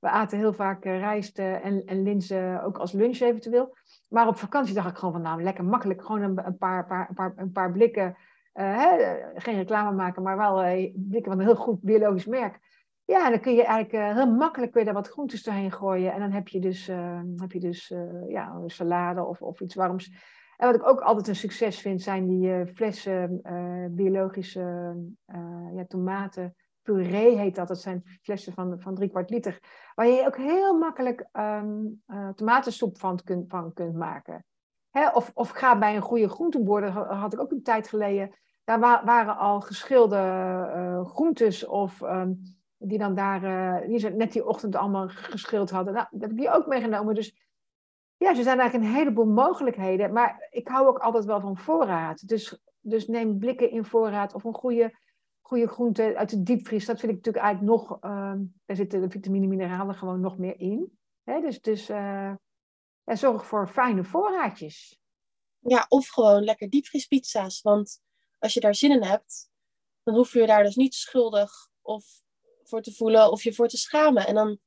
we 0.00 0.08
aten 0.08 0.38
heel 0.38 0.52
vaak 0.52 0.84
rijst 0.84 1.38
en, 1.38 1.84
en 1.84 2.02
linzen 2.02 2.62
ook 2.62 2.78
als 2.78 2.92
lunch 2.92 3.20
eventueel. 3.20 3.76
Maar 4.08 4.28
op 4.28 4.36
vakantie 4.36 4.74
dacht 4.74 4.90
ik 4.90 4.96
gewoon 4.96 5.14
van, 5.14 5.22
nou, 5.22 5.42
lekker 5.42 5.64
makkelijk. 5.64 6.04
Gewoon 6.04 6.22
een, 6.22 6.46
een, 6.46 6.56
paar, 6.56 6.86
paar, 6.86 7.06
een, 7.08 7.14
paar, 7.14 7.32
een 7.36 7.52
paar 7.52 7.72
blikken 7.72 8.16
geen 9.34 9.56
reclame 9.56 9.96
maken, 9.96 10.22
maar 10.22 10.36
wel 10.36 10.64
uh, 10.64 10.92
blikken 10.94 11.32
van 11.32 11.40
een 11.40 11.46
heel 11.46 11.56
goed 11.56 11.80
biologisch 11.80 12.26
merk. 12.26 12.58
Ja, 13.04 13.30
dan 13.30 13.40
kun 13.40 13.54
je 13.54 13.64
eigenlijk 13.64 14.08
uh, 14.08 14.14
heel 14.16 14.34
makkelijk 14.34 14.74
weer 14.74 14.84
daar 14.84 14.94
wat 14.94 15.08
groentes 15.08 15.42
doorheen 15.42 15.72
gooien. 15.72 16.12
En 16.12 16.20
dan 16.20 16.30
heb 16.30 16.48
je 16.48 16.60
dus, 16.60 16.86
heb 17.36 17.52
je 17.52 17.60
dus 17.60 17.94
ja, 18.28 18.62
salade 18.66 19.24
of, 19.24 19.42
of 19.42 19.60
iets 19.60 19.74
warms. 19.74 20.12
En 20.56 20.66
wat 20.66 20.74
ik 20.74 20.88
ook 20.88 21.00
altijd 21.00 21.28
een 21.28 21.36
succes 21.36 21.80
vind, 21.80 22.02
zijn 22.02 22.26
die 22.26 22.66
flessen 22.66 23.40
biologische 23.90 24.96
ja, 25.74 25.84
tomaten. 25.88 26.54
Puree 26.82 27.36
heet 27.36 27.54
dat. 27.54 27.68
Dat 27.68 27.80
zijn 27.80 28.02
flessen 28.22 28.52
van, 28.52 28.80
van 28.80 28.94
drie 28.94 29.08
kwart 29.08 29.30
liter. 29.30 29.60
Waar 29.94 30.06
je 30.06 30.26
ook 30.26 30.36
heel 30.36 30.78
makkelijk 30.78 31.28
um, 31.32 32.02
tomatensoep 32.34 32.98
van 32.98 33.20
kunt, 33.24 33.44
van 33.48 33.72
kunt 33.72 33.96
maken. 33.96 34.44
Hè, 34.90 35.08
of, 35.08 35.30
of 35.34 35.50
ga 35.50 35.78
bij 35.78 35.96
een 35.96 36.02
goede 36.02 36.28
groenteboer. 36.28 36.80
Dat 36.80 36.92
had 36.92 37.32
ik 37.32 37.40
ook 37.40 37.50
een 37.50 37.62
tijd 37.62 37.88
geleden 37.88 38.30
daar 38.66 38.80
waren 39.04 39.36
al 39.36 39.60
geschilde 39.60 40.16
uh, 40.16 41.04
groentes 41.04 41.66
of 41.66 42.00
um, 42.00 42.56
die 42.78 42.98
dan 42.98 43.14
daar 43.14 43.44
uh, 43.44 43.88
die 43.88 43.98
ze 43.98 44.08
net 44.08 44.32
die 44.32 44.46
ochtend 44.46 44.76
allemaal 44.76 45.08
geschild 45.08 45.70
hadden. 45.70 45.94
Nou, 45.94 46.06
dat 46.10 46.20
heb 46.20 46.30
ik 46.30 46.36
die 46.36 46.50
ook 46.50 46.66
meegenomen. 46.66 47.14
Dus 47.14 47.36
ja, 48.16 48.28
er 48.28 48.42
zijn 48.42 48.58
eigenlijk 48.58 48.90
een 48.90 48.96
heleboel 48.96 49.26
mogelijkheden. 49.26 50.12
Maar 50.12 50.48
ik 50.50 50.68
hou 50.68 50.86
ook 50.86 50.98
altijd 50.98 51.24
wel 51.24 51.40
van 51.40 51.56
voorraad. 51.56 52.28
Dus, 52.28 52.62
dus 52.80 53.06
neem 53.06 53.38
blikken 53.38 53.70
in 53.70 53.84
voorraad 53.84 54.34
of 54.34 54.44
een 54.44 54.54
goede, 54.54 54.98
goede 55.40 55.68
groente 55.68 56.16
uit 56.16 56.30
de 56.30 56.42
diepvries. 56.42 56.86
Dat 56.86 57.00
vind 57.00 57.12
ik 57.12 57.16
natuurlijk 57.16 57.44
eigenlijk 57.44 57.76
nog, 57.76 57.90
uh, 58.04 58.32
daar 58.64 58.76
zitten 58.76 59.00
de 59.00 59.10
vitamine 59.10 59.46
mineralen 59.46 59.94
gewoon 59.94 60.20
nog 60.20 60.38
meer 60.38 60.60
in. 60.60 60.98
Dus, 61.24 61.60
dus 61.60 61.90
uh, 61.90 62.34
ja, 63.04 63.14
zorg 63.14 63.46
voor 63.46 63.68
fijne 63.68 64.04
voorraadjes. 64.04 65.00
Ja, 65.58 65.86
of 65.88 66.08
gewoon 66.08 66.44
lekker 66.44 66.70
diepvriespizza's. 66.70 67.62
Want 67.62 68.04
als 68.38 68.54
je 68.54 68.60
daar 68.60 68.74
zin 68.74 68.90
in 68.90 69.02
hebt, 69.02 69.50
dan 70.02 70.14
hoef 70.14 70.32
je 70.32 70.40
je 70.40 70.46
daar 70.46 70.62
dus 70.62 70.76
niet 70.76 70.94
schuldig 70.94 71.68
of 71.82 72.04
voor 72.62 72.82
te 72.82 72.94
voelen 72.94 73.30
of 73.30 73.42
je 73.42 73.54
voor 73.54 73.68
te 73.68 73.76
schamen. 73.76 74.26
En 74.26 74.34
dan 74.34 74.58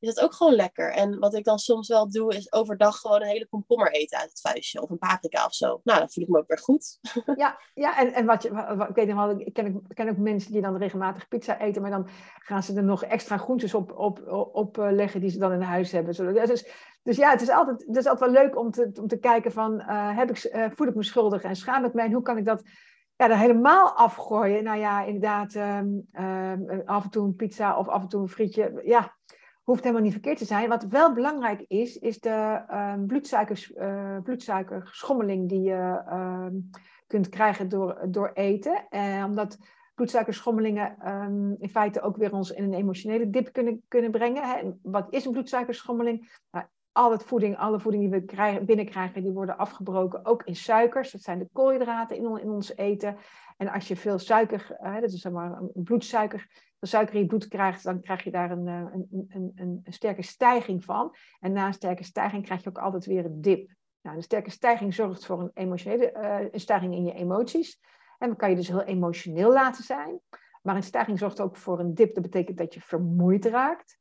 is 0.00 0.14
dat 0.14 0.24
ook 0.24 0.34
gewoon 0.34 0.54
lekker. 0.54 0.92
En 0.92 1.18
wat 1.18 1.34
ik 1.34 1.44
dan 1.44 1.58
soms 1.58 1.88
wel 1.88 2.10
doe, 2.10 2.34
is 2.34 2.52
overdag 2.52 2.96
gewoon 2.96 3.22
een 3.22 3.28
hele 3.28 3.48
komkommer 3.48 3.92
eten 3.92 4.18
uit 4.18 4.28
het 4.28 4.40
vuistje. 4.40 4.82
Of 4.82 4.90
een 4.90 4.98
paprika 4.98 5.44
of 5.44 5.54
zo. 5.54 5.80
Nou, 5.84 5.98
dan 5.98 6.10
voel 6.10 6.24
ik 6.24 6.30
me 6.30 6.38
ook 6.38 6.48
weer 6.48 6.58
goed. 6.58 6.98
Ja, 7.36 7.58
ja 7.74 7.98
en, 7.98 8.12
en 8.12 8.26
wat 8.26 8.42
je, 8.42 8.48
ik 8.88 8.94
weet 8.94 9.08
ik 9.46 9.52
ken, 9.52 9.84
ik 9.88 9.94
ken 9.94 10.08
ook 10.08 10.16
mensen 10.16 10.52
die 10.52 10.62
dan 10.62 10.76
regelmatig 10.76 11.28
pizza 11.28 11.60
eten, 11.60 11.82
maar 11.82 11.90
dan 11.90 12.08
gaan 12.38 12.62
ze 12.62 12.74
er 12.74 12.84
nog 12.84 13.04
extra 13.04 13.36
groentes 13.36 13.74
op, 13.74 13.92
op, 13.92 14.28
op, 14.52 14.78
eh, 14.78 14.90
leggen 14.90 15.20
die 15.20 15.30
ze 15.30 15.38
dan 15.38 15.52
in 15.52 15.60
huis 15.60 15.92
hebben. 15.92 16.14
Dus, 16.46 16.64
dus 17.02 17.16
ja, 17.16 17.30
het 17.30 17.42
is 17.42 17.50
altijd, 17.50 17.84
het 17.86 17.96
is 17.96 18.06
altijd 18.06 18.30
wel 18.30 18.42
leuk 18.42 18.58
om 18.58 18.70
te, 18.70 18.90
om 19.00 19.08
te 19.08 19.18
kijken 19.18 19.52
van, 19.52 19.74
uh, 19.74 20.16
heb 20.16 20.30
ik, 20.30 20.44
uh, 20.44 20.66
voel 20.74 20.86
ik 20.86 20.94
me 20.94 21.02
schuldig 21.02 21.42
en 21.42 21.56
schaam 21.56 21.84
ik 21.84 21.94
mij 21.94 22.04
en 22.04 22.12
hoe 22.12 22.22
kan 22.22 22.38
ik 22.38 22.44
dat 22.44 22.62
ja, 23.18 23.28
dan 23.28 23.38
helemaal 23.38 23.92
afgooien. 23.92 24.64
Nou 24.64 24.78
ja, 24.78 25.04
inderdaad, 25.04 25.54
ehm, 25.54 25.88
ehm, 26.12 26.80
af 26.84 27.04
en 27.04 27.10
toe 27.10 27.24
een 27.26 27.36
pizza 27.36 27.78
of 27.78 27.88
af 27.88 28.02
en 28.02 28.08
toe 28.08 28.20
een 28.20 28.28
frietje. 28.28 28.80
Ja, 28.84 29.16
hoeft 29.62 29.82
helemaal 29.82 30.02
niet 30.02 30.12
verkeerd 30.12 30.38
te 30.38 30.44
zijn. 30.44 30.68
Wat 30.68 30.84
wel 30.84 31.12
belangrijk 31.12 31.64
is, 31.66 31.96
is 31.96 32.20
de 32.20 32.64
uh, 32.70 32.94
bloedsuikers, 33.06 33.70
uh, 33.70 34.18
bloedsuikerschommeling 34.22 35.48
die 35.48 35.60
je 35.60 36.02
kunt 37.06 37.28
krijgen 37.28 37.68
door, 37.68 38.06
door 38.08 38.30
eten. 38.34 38.88
En 38.88 39.24
omdat 39.24 39.58
bloedsuikerschommelingen 39.94 41.08
um, 41.08 41.56
in 41.58 41.68
feite 41.68 42.00
ook 42.00 42.16
weer 42.16 42.32
ons 42.32 42.50
in 42.50 42.64
een 42.64 42.74
emotionele 42.74 43.30
dip 43.30 43.52
kunnen, 43.52 43.82
kunnen 43.88 44.10
brengen. 44.10 44.42
Hè. 44.42 44.72
Wat 44.82 45.06
is 45.10 45.24
een 45.24 45.32
bloedsuikerschommeling? 45.32 46.40
Nou, 46.50 46.66
al 46.98 47.10
het 47.10 47.24
voeding, 47.24 47.56
alle 47.56 47.80
voeding 47.80 48.02
die 48.02 48.20
we 48.20 48.24
krijgen, 48.24 48.66
binnenkrijgen, 48.66 49.22
die 49.22 49.32
worden 49.32 49.58
afgebroken, 49.58 50.24
ook 50.24 50.42
in 50.42 50.56
suikers. 50.56 51.10
Dat 51.10 51.20
zijn 51.20 51.38
de 51.38 51.48
koolhydraten 51.52 52.16
in, 52.16 52.38
in 52.40 52.50
ons 52.50 52.76
eten. 52.76 53.16
En 53.56 53.68
als 53.68 53.88
je 53.88 53.96
veel 53.96 54.18
suiker, 54.18 54.76
uh, 54.82 54.94
dat 54.94 55.12
is 55.12 55.20
zeg 55.20 55.32
maar 55.32 55.52
een 55.52 55.82
bloedsuiker, 55.82 56.46
de 56.78 56.86
suiker 56.86 57.14
in 57.14 57.20
je 57.20 57.26
bloed 57.26 57.48
krijgt, 57.48 57.84
dan 57.84 58.00
krijg 58.00 58.24
je 58.24 58.30
daar 58.30 58.50
een, 58.50 58.66
een, 58.66 59.06
een, 59.10 59.52
een, 59.54 59.80
een 59.84 59.92
sterke 59.92 60.22
stijging 60.22 60.84
van. 60.84 61.14
En 61.40 61.52
na 61.52 61.66
een 61.66 61.74
sterke 61.74 62.04
stijging 62.04 62.44
krijg 62.44 62.62
je 62.62 62.68
ook 62.68 62.78
altijd 62.78 63.06
weer 63.06 63.24
een 63.24 63.40
dip. 63.40 63.70
Nou, 64.02 64.16
een 64.16 64.22
sterke 64.22 64.50
stijging 64.50 64.94
zorgt 64.94 65.26
voor 65.26 65.40
een 65.40 65.50
emotionele 65.54 66.12
uh, 66.16 66.52
een 66.52 66.60
stijging 66.60 66.94
in 66.94 67.04
je 67.04 67.12
emoties. 67.12 67.80
En 68.18 68.28
dan 68.28 68.36
kan 68.36 68.50
je 68.50 68.56
dus 68.56 68.68
heel 68.68 68.82
emotioneel 68.82 69.52
laten 69.52 69.84
zijn. 69.84 70.20
Maar 70.62 70.76
een 70.76 70.82
stijging 70.82 71.18
zorgt 71.18 71.40
ook 71.40 71.56
voor 71.56 71.80
een 71.80 71.94
dip. 71.94 72.14
Dat 72.14 72.22
betekent 72.22 72.58
dat 72.58 72.74
je 72.74 72.80
vermoeid 72.80 73.44
raakt. 73.44 73.97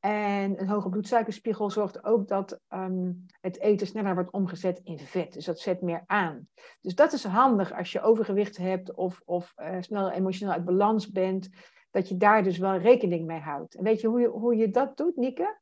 En 0.00 0.60
een 0.60 0.68
hoge 0.68 0.88
bloedsuikerspiegel 0.88 1.70
zorgt 1.70 2.04
ook 2.04 2.28
dat 2.28 2.60
um, 2.68 3.26
het 3.40 3.58
eten 3.60 3.86
sneller 3.86 4.14
wordt 4.14 4.30
omgezet 4.30 4.80
in 4.84 4.98
vet. 4.98 5.32
Dus 5.32 5.44
dat 5.44 5.60
zet 5.60 5.80
meer 5.80 6.04
aan. 6.06 6.48
Dus 6.80 6.94
dat 6.94 7.12
is 7.12 7.24
handig 7.24 7.72
als 7.72 7.92
je 7.92 8.00
overgewicht 8.00 8.56
hebt 8.56 8.94
of, 8.94 9.20
of 9.24 9.52
uh, 9.56 9.76
snel 9.80 10.10
emotioneel 10.10 10.54
uit 10.54 10.64
balans 10.64 11.10
bent. 11.10 11.48
Dat 11.90 12.08
je 12.08 12.16
daar 12.16 12.42
dus 12.42 12.58
wel 12.58 12.76
rekening 12.76 13.26
mee 13.26 13.40
houdt. 13.40 13.74
En 13.74 13.84
weet 13.84 14.00
je 14.00 14.06
hoe 14.06 14.20
je, 14.20 14.28
hoe 14.28 14.56
je 14.56 14.70
dat 14.70 14.96
doet, 14.96 15.16
Nieke? 15.16 15.60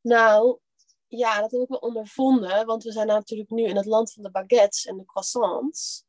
Nou, 0.00 0.58
ja, 1.06 1.40
dat 1.40 1.50
heb 1.50 1.60
ik 1.60 1.68
wel 1.68 1.78
ondervonden. 1.78 2.66
Want 2.66 2.82
we 2.82 2.92
zijn 2.92 3.06
natuurlijk 3.06 3.50
nu 3.50 3.62
in 3.62 3.76
het 3.76 3.86
land 3.86 4.12
van 4.12 4.22
de 4.22 4.30
baguettes 4.30 4.86
en 4.86 4.96
de 4.96 5.04
croissants. 5.04 6.04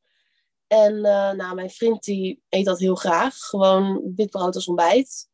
En 0.67 0.95
uh, 0.95 1.31
nou, 1.31 1.55
mijn 1.55 1.69
vriend 1.69 2.03
die 2.03 2.43
eet 2.49 2.65
dat 2.65 2.79
heel 2.79 2.95
graag. 2.95 3.35
Gewoon 3.37 4.13
witbrood 4.15 4.55
als 4.55 4.67
ontbijt. 4.67 5.29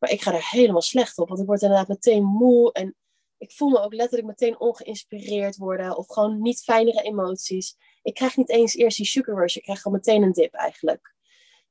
Maar 0.00 0.10
ik 0.10 0.22
ga 0.22 0.34
er 0.34 0.48
helemaal 0.50 0.82
slecht 0.82 1.18
op. 1.18 1.28
Want 1.28 1.40
ik 1.40 1.46
word 1.46 1.62
inderdaad 1.62 1.88
meteen 1.88 2.24
moe. 2.24 2.72
En 2.72 2.96
ik 3.38 3.52
voel 3.52 3.68
me 3.68 3.80
ook 3.80 3.94
letterlijk 3.94 4.28
meteen 4.28 4.60
ongeïnspireerd 4.60 5.56
worden. 5.56 5.96
Of 5.96 6.06
gewoon 6.08 6.42
niet 6.42 6.62
fijnere 6.62 7.02
emoties. 7.02 7.76
Ik 8.02 8.14
krijg 8.14 8.36
niet 8.36 8.48
eens 8.48 8.74
eerst 8.74 8.96
die 8.96 9.06
sugar 9.06 9.34
rush. 9.34 9.56
Ik 9.56 9.62
krijg 9.62 9.80
gewoon 9.80 9.98
meteen 9.98 10.22
een 10.22 10.32
dip 10.32 10.54
eigenlijk. 10.54 11.14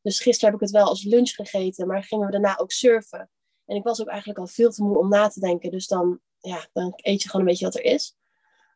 Dus 0.01 0.19
gisteren 0.19 0.51
heb 0.51 0.61
ik 0.61 0.67
het 0.67 0.77
wel 0.77 0.88
als 0.88 1.03
lunch 1.03 1.30
gegeten. 1.30 1.88
Maar 1.88 2.03
gingen 2.03 2.25
we 2.25 2.32
daarna 2.32 2.57
ook 2.57 2.71
surfen. 2.71 3.30
En 3.65 3.75
ik 3.75 3.84
was 3.84 4.01
ook 4.01 4.07
eigenlijk 4.07 4.39
al 4.39 4.47
veel 4.47 4.71
te 4.71 4.84
moe 4.84 4.97
om 4.97 5.09
na 5.09 5.27
te 5.27 5.39
denken. 5.39 5.71
Dus 5.71 5.88
dan, 5.88 6.19
ja, 6.39 6.67
dan 6.73 6.93
eet 6.95 7.21
je 7.21 7.30
gewoon 7.30 7.45
een 7.45 7.51
beetje 7.51 7.65
wat 7.65 7.75
er 7.75 7.84
is. 7.84 8.15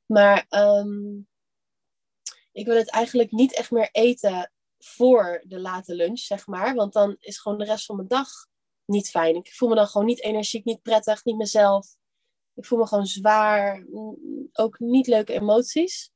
Maar 0.06 0.46
um, 0.50 1.28
ik 2.52 2.66
wil 2.66 2.76
het 2.76 2.90
eigenlijk 2.90 3.32
niet 3.32 3.54
echt 3.54 3.72
meer 3.72 3.90
eten 3.92 4.52
voor 4.78 5.44
de 5.48 5.60
late 5.60 5.96
lunch, 5.96 6.20
zeg 6.20 6.48
maar. 6.48 6.76
Want 6.76 6.94
dan 6.94 7.16
is 7.20 7.40
gewoon 7.40 7.58
de 7.58 7.66
rest 7.66 7.86
van 7.86 7.96
mijn 7.96 8.08
dag 8.08 8.30
niet 8.86 9.10
fijn. 9.10 9.36
Ik 9.36 9.54
voel 9.54 9.70
me 9.70 9.76
dan 9.76 9.88
gewoon 9.88 10.08
niet 10.08 10.24
energiek, 10.24 10.66
niet 10.66 10.82
prettig, 10.82 11.24
niet 11.24 11.38
mezelf. 11.38 11.88
Ik 12.54 12.66
voel 12.66 12.80
me 12.80 12.88
gewoon 12.88 13.06
zwaar. 13.06 13.86
Ook 14.52 14.80
niet 14.80 15.08
leuke 15.08 15.34
emoties. 15.34 16.12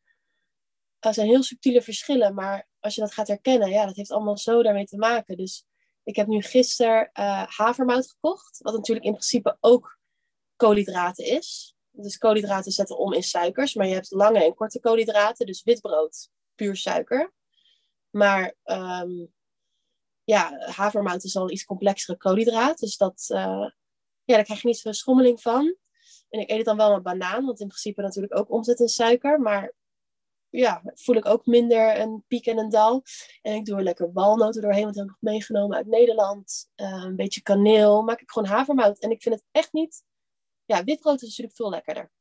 Er 0.99 1.13
zijn 1.13 1.27
heel 1.27 1.43
subtiele 1.43 1.81
verschillen, 1.81 2.33
maar 2.33 2.67
als 2.79 2.95
je 2.95 3.01
dat 3.01 3.13
gaat 3.13 3.27
herkennen, 3.27 3.69
ja, 3.69 3.85
dat 3.85 3.95
heeft 3.95 4.11
allemaal 4.11 4.37
zo 4.37 4.63
daarmee 4.63 4.85
te 4.85 4.97
maken. 4.97 5.37
Dus 5.37 5.65
ik 6.03 6.15
heb 6.15 6.27
nu 6.27 6.41
gisteren 6.41 7.09
uh, 7.13 7.47
havermout 7.47 8.09
gekocht, 8.09 8.57
wat 8.61 8.73
natuurlijk 8.73 9.05
in 9.05 9.11
principe 9.11 9.57
ook 9.59 9.99
koolhydraten 10.55 11.25
is. 11.25 11.75
Dus 11.91 12.17
koolhydraten 12.17 12.71
zetten 12.71 12.97
om 12.97 13.13
in 13.13 13.23
suikers, 13.23 13.73
maar 13.73 13.87
je 13.87 13.93
hebt 13.93 14.11
lange 14.11 14.43
en 14.43 14.55
korte 14.55 14.79
koolhydraten, 14.79 15.45
dus 15.45 15.63
witbrood, 15.63 16.29
puur 16.55 16.75
suiker. 16.75 17.33
Maar 18.09 18.55
um, 18.63 19.33
ja, 20.27 20.57
havermout 20.59 21.23
is 21.23 21.35
al 21.35 21.51
iets 21.51 21.65
complexere 21.65 22.17
koolhydraat. 22.17 22.79
Dus 22.79 22.97
dat, 22.97 23.25
uh, 23.31 23.69
ja, 24.23 24.35
daar 24.35 24.43
krijg 24.43 24.61
je 24.61 24.67
niet 24.67 24.75
zoveel 24.75 24.93
schommeling 24.93 25.41
van. 25.41 25.75
En 26.29 26.39
ik 26.39 26.49
eet 26.49 26.57
het 26.57 26.65
dan 26.65 26.77
wel 26.77 26.93
met 26.93 27.03
banaan, 27.03 27.45
want 27.45 27.59
in 27.59 27.67
principe 27.67 28.01
natuurlijk 28.01 28.37
ook 28.37 28.51
omzet 28.51 28.79
in 28.79 28.87
suiker. 28.87 29.41
Maar 29.41 29.73
ja, 30.49 30.81
voel 30.93 31.15
ik 31.15 31.25
ook 31.25 31.45
minder 31.45 31.99
een 31.99 32.23
piek 32.27 32.45
en 32.45 32.57
een 32.57 32.69
dal. 32.69 33.03
En 33.41 33.53
ik 33.53 33.65
doe 33.65 33.77
er 33.77 33.83
lekker 33.83 34.11
walnoten 34.13 34.61
doorheen, 34.61 34.83
want 34.83 34.95
heb 34.95 35.03
ik 35.03 35.09
nog 35.09 35.33
meegenomen 35.33 35.77
uit 35.77 35.87
Nederland. 35.87 36.69
Uh, 36.75 37.03
een 37.03 37.15
beetje 37.15 37.41
kaneel, 37.41 38.01
maak 38.01 38.21
ik 38.21 38.31
gewoon 38.31 38.49
havermout. 38.49 38.99
En 38.99 39.11
ik 39.11 39.21
vind 39.21 39.35
het 39.35 39.43
echt 39.51 39.73
niet... 39.73 40.03
Ja, 40.65 40.83
witbrood 40.83 41.21
is 41.21 41.27
natuurlijk 41.27 41.55
veel 41.55 41.69
lekkerder. 41.69 42.11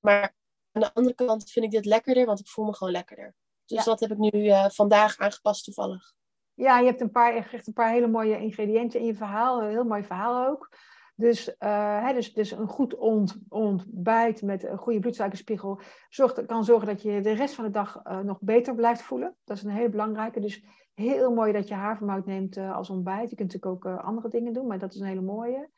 Maar 0.00 0.36
aan 0.72 0.82
de 0.82 0.94
andere 0.94 1.14
kant 1.14 1.50
vind 1.50 1.64
ik 1.64 1.70
dit 1.70 1.84
lekkerder, 1.84 2.26
want 2.26 2.40
ik 2.40 2.48
voel 2.48 2.64
me 2.64 2.74
gewoon 2.74 2.92
lekkerder. 2.92 3.34
Dus 3.64 3.78
ja. 3.78 3.84
dat 3.84 4.00
heb 4.00 4.10
ik 4.10 4.18
nu 4.18 4.30
uh, 4.32 4.68
vandaag 4.68 5.18
aangepast 5.18 5.64
toevallig. 5.64 6.14
Ja, 6.56 6.78
je 6.78 6.86
hebt 6.86 7.00
een 7.00 7.10
paar, 7.10 7.34
echt 7.34 7.66
een 7.66 7.72
paar 7.72 7.90
hele 7.90 8.08
mooie 8.08 8.38
ingrediënten 8.38 9.00
in 9.00 9.06
je 9.06 9.14
verhaal. 9.14 9.62
Een 9.62 9.70
heel 9.70 9.84
mooi 9.84 10.04
verhaal 10.04 10.48
ook. 10.48 10.70
Dus, 11.14 11.48
uh, 11.48 12.04
hè, 12.06 12.12
dus, 12.12 12.32
dus 12.32 12.50
een 12.50 12.68
goed 12.68 12.94
ont, 12.94 13.38
ontbijt 13.48 14.42
met 14.42 14.64
een 14.64 14.78
goede 14.78 14.98
bloedsuikerspiegel 14.98 15.80
zorgt, 16.08 16.46
kan 16.46 16.64
zorgen 16.64 16.86
dat 16.86 17.02
je 17.02 17.20
de 17.20 17.32
rest 17.32 17.54
van 17.54 17.64
de 17.64 17.70
dag 17.70 18.00
uh, 18.04 18.20
nog 18.20 18.38
beter 18.40 18.74
blijft 18.74 19.02
voelen. 19.02 19.36
Dat 19.44 19.56
is 19.56 19.62
een 19.62 19.70
hele 19.70 19.88
belangrijke. 19.88 20.40
Dus 20.40 20.64
heel 20.94 21.32
mooi 21.32 21.52
dat 21.52 21.68
je 21.68 21.74
havermout 21.74 22.26
neemt 22.26 22.56
uh, 22.56 22.76
als 22.76 22.90
ontbijt. 22.90 23.30
Je 23.30 23.36
kunt 23.36 23.52
natuurlijk 23.52 23.86
ook 23.86 24.00
andere 24.00 24.28
dingen 24.28 24.52
doen, 24.52 24.66
maar 24.66 24.78
dat 24.78 24.94
is 24.94 25.00
een 25.00 25.06
hele 25.06 25.20
mooie. 25.20 25.70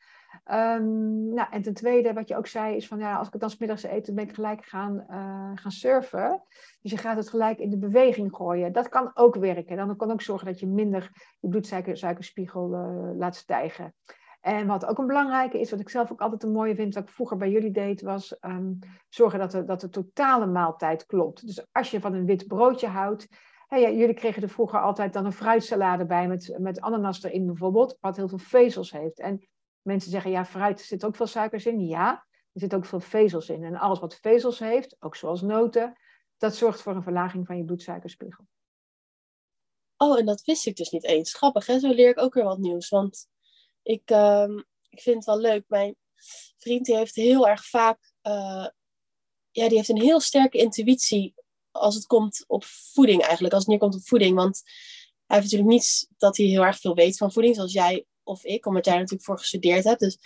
Um, 0.51 1.33
nou, 1.33 1.47
en 1.51 1.61
ten 1.61 1.73
tweede, 1.73 2.13
wat 2.13 2.27
je 2.27 2.37
ook 2.37 2.47
zei, 2.47 2.75
is 2.75 2.87
van 2.87 2.99
ja, 2.99 3.17
als 3.17 3.27
ik 3.27 3.33
het 3.33 3.41
dan 3.41 3.49
smiddags 3.49 3.83
eet, 3.83 4.05
dan 4.05 4.15
ben 4.15 4.23
ik 4.23 4.33
gelijk 4.33 4.65
gaan, 4.65 5.05
uh, 5.09 5.51
gaan 5.53 5.71
surfen. 5.71 6.41
Dus 6.81 6.91
je 6.91 6.97
gaat 6.97 7.17
het 7.17 7.29
gelijk 7.29 7.59
in 7.59 7.69
de 7.69 7.77
beweging 7.77 8.35
gooien. 8.35 8.71
Dat 8.71 8.89
kan 8.89 9.11
ook 9.13 9.35
werken. 9.35 9.77
Dan 9.77 9.95
kan 9.95 10.11
ook 10.11 10.21
zorgen 10.21 10.47
dat 10.47 10.59
je 10.59 10.67
minder 10.67 11.11
je 11.39 11.49
bloedsuikerspiegel 11.49 12.73
uh, 12.73 13.17
laat 13.17 13.35
stijgen. 13.35 13.93
En 14.41 14.67
wat 14.67 14.85
ook 14.85 14.97
een 14.97 15.07
belangrijke 15.07 15.59
is, 15.59 15.71
wat 15.71 15.79
ik 15.79 15.89
zelf 15.89 16.11
ook 16.11 16.21
altijd 16.21 16.43
een 16.43 16.51
mooie 16.51 16.75
vind, 16.75 16.93
wat 16.93 17.03
ik 17.03 17.09
vroeger 17.09 17.37
bij 17.37 17.49
jullie 17.49 17.71
deed, 17.71 18.01
was 18.01 18.37
um, 18.41 18.79
zorgen 19.09 19.39
dat 19.39 19.51
de, 19.51 19.63
dat 19.63 19.81
de 19.81 19.89
totale 19.89 20.45
maaltijd 20.45 21.05
klopt. 21.05 21.45
Dus 21.45 21.67
als 21.71 21.91
je 21.91 21.99
van 21.99 22.13
een 22.13 22.25
wit 22.25 22.47
broodje 22.47 22.87
houdt, 22.87 23.27
jullie 23.69 24.13
kregen 24.13 24.41
er 24.41 24.49
vroeger 24.49 24.81
altijd 24.81 25.13
dan 25.13 25.25
een 25.25 25.31
fruitsalade 25.31 26.05
bij 26.05 26.27
met, 26.27 26.55
met 26.59 26.81
ananas 26.81 27.23
erin 27.23 27.45
bijvoorbeeld, 27.45 27.97
wat 27.99 28.15
heel 28.15 28.27
veel 28.27 28.37
vezels 28.37 28.91
heeft. 28.91 29.19
En 29.19 29.47
Mensen 29.89 30.11
zeggen, 30.11 30.31
ja, 30.31 30.45
fruit, 30.45 30.81
zit 30.81 31.05
ook 31.05 31.15
veel 31.15 31.27
suikers 31.27 31.65
in. 31.65 31.85
Ja, 31.85 32.11
er 32.53 32.61
zit 32.61 32.73
ook 32.73 32.85
veel 32.85 32.99
vezels 32.99 33.49
in. 33.49 33.63
En 33.63 33.75
alles 33.75 33.99
wat 33.99 34.15
vezels 34.15 34.59
heeft, 34.59 34.95
ook 34.99 35.15
zoals 35.15 35.41
noten, 35.41 35.97
dat 36.37 36.55
zorgt 36.55 36.81
voor 36.81 36.95
een 36.95 37.03
verlaging 37.03 37.45
van 37.45 37.57
je 37.57 37.63
bloedsuikerspiegel. 37.63 38.47
Oh, 39.97 40.19
en 40.19 40.25
dat 40.25 40.41
wist 40.41 40.65
ik 40.65 40.75
dus 40.75 40.89
niet 40.89 41.03
eens. 41.03 41.33
Grappig, 41.33 41.65
hè? 41.65 41.79
Zo 41.79 41.93
leer 41.93 42.09
ik 42.09 42.19
ook 42.19 42.33
weer 42.33 42.43
wat 42.43 42.57
nieuws. 42.57 42.89
Want 42.89 43.27
ik, 43.83 44.11
uh, 44.11 44.57
ik 44.89 45.01
vind 45.01 45.15
het 45.15 45.25
wel 45.25 45.39
leuk. 45.39 45.63
Mijn 45.67 45.95
vriend 46.57 46.87
heeft 46.87 47.15
heel 47.15 47.47
erg 47.47 47.65
vaak... 47.65 48.13
Uh, 48.23 48.67
ja, 49.51 49.67
die 49.67 49.77
heeft 49.77 49.89
een 49.89 50.01
heel 50.01 50.19
sterke 50.19 50.57
intuïtie 50.57 51.33
als 51.71 51.95
het 51.95 52.05
komt 52.05 52.43
op 52.47 52.63
voeding 52.65 53.21
eigenlijk. 53.21 53.53
Als 53.53 53.63
het 53.63 53.71
neerkomt 53.71 53.95
op 53.95 54.07
voeding. 54.07 54.35
Want 54.35 54.61
hij 55.25 55.37
heeft 55.37 55.51
natuurlijk 55.51 55.79
niet 55.79 56.07
dat 56.17 56.37
hij 56.37 56.45
heel 56.45 56.65
erg 56.65 56.79
veel 56.79 56.95
weet 56.95 57.17
van 57.17 57.31
voeding. 57.31 57.55
Zoals 57.55 57.73
jij 57.73 58.05
of 58.29 58.43
ik, 58.43 58.65
omdat 58.65 58.85
jij 58.85 58.95
natuurlijk 58.95 59.23
voor 59.23 59.37
gestudeerd 59.37 59.83
hebt. 59.83 59.99
Dus 59.99 60.17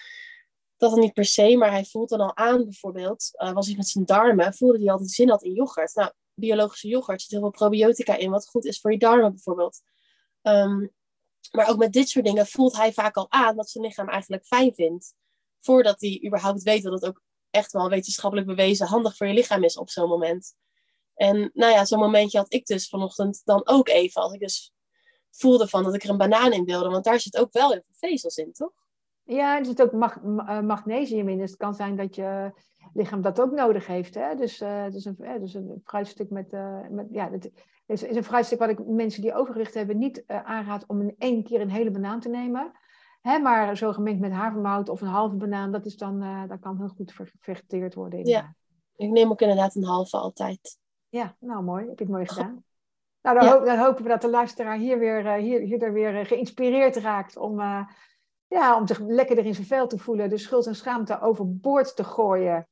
dat 0.77 0.91
dan 0.91 0.99
niet 0.99 1.13
per 1.13 1.25
se, 1.25 1.57
maar 1.57 1.71
hij 1.71 1.85
voelt 1.85 2.09
dan 2.09 2.19
al 2.19 2.35
aan 2.35 2.63
bijvoorbeeld, 2.63 3.29
uh, 3.33 3.51
was 3.51 3.67
hij 3.67 3.75
met 3.75 3.87
zijn 3.87 4.05
darmen, 4.05 4.53
voelde 4.53 4.79
hij 4.79 4.91
altijd 4.91 5.11
zin 5.11 5.29
had 5.29 5.43
in 5.43 5.53
yoghurt. 5.53 5.95
Nou, 5.95 6.11
biologische 6.33 6.87
yoghurt 6.87 7.21
zit 7.21 7.31
heel 7.31 7.39
veel 7.39 7.49
probiotica 7.49 8.15
in, 8.15 8.29
wat 8.31 8.47
goed 8.47 8.65
is 8.65 8.79
voor 8.79 8.91
je 8.91 8.97
darmen 8.97 9.31
bijvoorbeeld. 9.31 9.81
Um, 10.41 10.93
maar 11.51 11.69
ook 11.69 11.77
met 11.77 11.93
dit 11.93 12.09
soort 12.09 12.25
dingen 12.25 12.47
voelt 12.47 12.77
hij 12.77 12.93
vaak 12.93 13.15
al 13.15 13.31
aan 13.31 13.55
wat 13.55 13.69
zijn 13.69 13.83
lichaam 13.83 14.09
eigenlijk 14.09 14.45
fijn 14.45 14.73
vindt. 14.73 15.13
Voordat 15.59 16.01
hij 16.01 16.23
überhaupt 16.25 16.63
weet 16.63 16.83
dat 16.83 16.93
het 16.93 17.05
ook 17.05 17.21
echt 17.49 17.71
wel 17.71 17.89
wetenschappelijk 17.89 18.47
bewezen 18.47 18.87
handig 18.87 19.17
voor 19.17 19.27
je 19.27 19.33
lichaam 19.33 19.63
is 19.63 19.77
op 19.77 19.89
zo'n 19.89 20.09
moment. 20.09 20.55
En 21.13 21.51
nou 21.53 21.71
ja, 21.71 21.85
zo'n 21.85 21.99
momentje 21.99 22.37
had 22.37 22.53
ik 22.53 22.65
dus 22.65 22.89
vanochtend 22.89 23.41
dan 23.43 23.67
ook 23.67 23.87
even. 23.89 24.21
Als 24.21 24.33
ik 24.33 24.39
dus 24.39 24.73
voelde 25.35 25.67
van 25.67 25.83
dat 25.83 25.93
ik 25.93 26.03
er 26.03 26.09
een 26.09 26.17
banaan 26.17 26.51
in 26.51 26.65
wilde. 26.65 26.89
Want 26.89 27.03
daar 27.03 27.19
zit 27.19 27.37
ook 27.37 27.51
wel 27.51 27.71
heel 27.71 27.81
veel 27.85 28.09
vezels 28.09 28.37
in, 28.37 28.51
toch? 28.51 28.71
Ja, 29.23 29.57
er 29.57 29.65
zit 29.65 29.81
ook 29.81 29.91
mag, 29.91 30.21
magnesium 30.61 31.29
in. 31.29 31.37
Dus 31.37 31.49
het 31.49 31.59
kan 31.59 31.73
zijn 31.73 31.95
dat 31.95 32.15
je 32.15 32.51
lichaam 32.93 33.21
dat 33.21 33.41
ook 33.41 33.51
nodig 33.51 33.87
heeft. 33.87 34.15
Hè? 34.15 34.35
Dus, 34.35 34.61
uh, 34.61 34.89
dus, 34.89 35.05
een, 35.05 35.17
dus 35.39 35.53
een 35.53 35.81
fruitstuk 35.83 36.29
met, 36.29 36.51
met 36.89 37.07
ja, 37.11 37.31
het 37.31 37.51
is, 37.85 38.03
is 38.03 38.15
een 38.15 38.23
fruitstuk 38.23 38.59
wat 38.59 38.69
ik 38.69 38.85
mensen 38.85 39.21
die 39.21 39.33
overgewicht 39.33 39.73
hebben 39.73 39.97
niet 39.97 40.23
aanraad 40.27 40.85
om 40.87 41.01
in 41.01 41.15
één 41.17 41.43
keer 41.43 41.61
een 41.61 41.71
hele 41.71 41.91
banaan 41.91 42.19
te 42.19 42.29
nemen. 42.29 42.71
Hè, 43.23 43.39
maar 43.39 43.77
zo 43.77 43.93
gemengd 43.93 44.19
met 44.19 44.31
havermout 44.31 44.89
of 44.89 45.01
een 45.01 45.07
halve 45.07 45.35
banaan, 45.35 45.71
dat, 45.71 45.85
is 45.85 45.97
dan, 45.97 46.23
uh, 46.23 46.47
dat 46.47 46.59
kan 46.59 46.77
heel 46.77 46.87
goed 46.87 47.13
vergeteerd 47.39 47.93
worden. 47.93 48.19
Inderdaad. 48.19 48.53
Ja, 48.95 49.05
ik 49.05 49.11
neem 49.11 49.31
ook 49.31 49.41
inderdaad 49.41 49.75
een 49.75 49.83
halve 49.83 50.17
altijd. 50.17 50.79
Ja, 51.09 51.35
nou 51.39 51.63
mooi. 51.63 51.87
Heb 51.87 51.97
je 51.97 52.03
het 52.03 52.13
mooi 52.13 52.27
gedaan. 52.27 52.63
Nou, 53.23 53.39
dan, 53.39 53.47
hoop, 53.47 53.65
dan, 53.65 53.77
hopen 53.77 54.03
we 54.03 54.09
dat 54.09 54.21
de 54.21 54.29
luisteraar 54.29 54.77
hier 54.77 54.99
weer, 54.99 55.25
uh, 55.25 55.33
hier, 55.33 55.59
hier 55.59 55.93
weer 55.93 56.19
uh, 56.19 56.25
geïnspireerd 56.25 56.95
raakt 56.95 57.37
om, 57.37 57.59
ja, 58.47 58.77
om 58.77 58.87
zich 58.87 58.99
lekker 58.99 59.45
in 59.45 59.53
zijn 59.53 59.67
vel 59.67 59.87
te 59.87 59.97
voelen, 59.97 60.29
de 60.29 60.37
schuld 60.37 60.67
en 60.67 60.75
schaamte 60.75 61.21
overboord 61.21 61.95
te 61.95 62.03
gooien. 62.03 62.67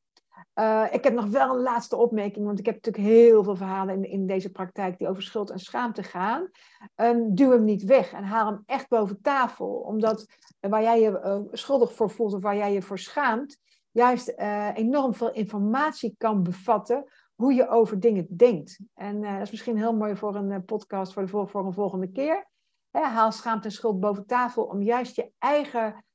Uh, 0.56 0.86
ik 0.92 1.04
heb 1.04 1.14
nog 1.14 1.26
wel 1.26 1.50
een 1.50 1.62
laatste 1.62 1.96
opmerking, 1.96 2.46
want 2.46 2.60
ik 2.60 2.66
heb 2.66 2.76
natuurlijk 2.76 3.14
heel 3.14 3.44
veel 3.44 3.56
verhalen 3.56 3.96
in, 3.96 4.10
in 4.10 4.28
deze 4.28 4.52
praktijk 4.52 4.98
die 4.98 5.08
over 5.08 5.24
schuld 5.24 5.50
en 5.50 5.60
schaamte 5.60 6.04
gaan. 6.04 6.50
Um, 6.96 7.36
duw 7.36 7.52
hem 7.52 7.64
niet 7.64 7.84
weg 7.84 8.14
en 8.14 8.24
haal 8.24 8.46
hem 8.46 8.64
echt 8.66 8.88
boven 8.88 9.22
tafel, 9.22 9.68
omdat 9.68 10.26
waar 10.60 10.82
jij 10.82 11.02
je 11.02 11.48
schuldig 11.52 11.94
voor 11.94 12.10
voelt 12.10 12.34
of 12.34 12.42
waar 12.42 12.56
jij 12.56 12.74
je 12.74 12.82
voor 12.82 13.00
schaamt, 13.00 13.58
juist 13.92 14.34
enorm 14.74 15.14
veel 15.14 15.32
informatie 15.32 16.16
kan 16.18 16.44
bevatten 16.44 17.06
hoe 17.42 17.54
je 17.54 17.68
over 17.68 18.00
dingen 18.00 18.38
denkt. 18.38 18.80
En 18.94 19.22
dat 19.22 19.42
is 19.42 19.52
misschien 19.52 19.78
heel 19.78 19.96
mooi 19.96 20.16
voor 20.16 20.36
een 20.36 20.66
podcast 20.66 21.14
voor, 21.14 21.26
de, 21.26 21.48
voor 21.48 21.66
een 21.66 21.74
volgende 21.74 22.12
keer. 22.12 22.48
Hè, 22.90 23.02
haal 23.02 23.32
schaamte 23.32 23.68
en 23.68 23.74
schuld 23.74 24.00
boven 24.00 24.26
tafel 24.26 24.64
om 24.64 24.82
juist 24.82 25.16
je 25.16 25.32
eigen 25.38 26.06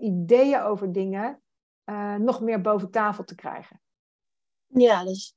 ideeën 0.00 0.60
over 0.60 0.92
dingen 0.92 1.42
uh, 1.84 2.14
nog 2.14 2.40
meer 2.40 2.60
boven 2.60 2.90
tafel 2.90 3.24
te 3.24 3.34
krijgen. 3.34 3.80
Ja, 4.66 5.04
dus 5.04 5.36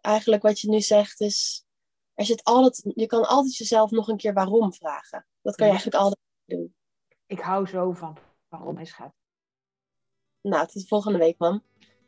eigenlijk 0.00 0.42
wat 0.42 0.60
je 0.60 0.68
nu 0.68 0.80
zegt 0.80 1.20
is, 1.20 1.66
er 2.14 2.24
zit 2.24 2.44
altijd, 2.44 2.82
je 2.94 3.06
kan 3.06 3.28
altijd 3.28 3.56
jezelf 3.56 3.90
nog 3.90 4.08
een 4.08 4.16
keer 4.16 4.32
waarom 4.32 4.72
vragen. 4.72 5.26
Dat 5.42 5.54
kan 5.54 5.66
je 5.66 5.72
eigenlijk 5.72 6.02
altijd 6.02 6.20
doen. 6.44 6.74
Ik 7.26 7.40
hou 7.40 7.66
zo 7.66 7.92
van 7.92 8.18
waarom 8.48 8.76
hij 8.76 8.86
gaat. 8.86 9.14
Nou, 10.40 10.66
tot 10.66 10.88
volgende 10.88 11.18
week, 11.18 11.38
man. 11.38 11.62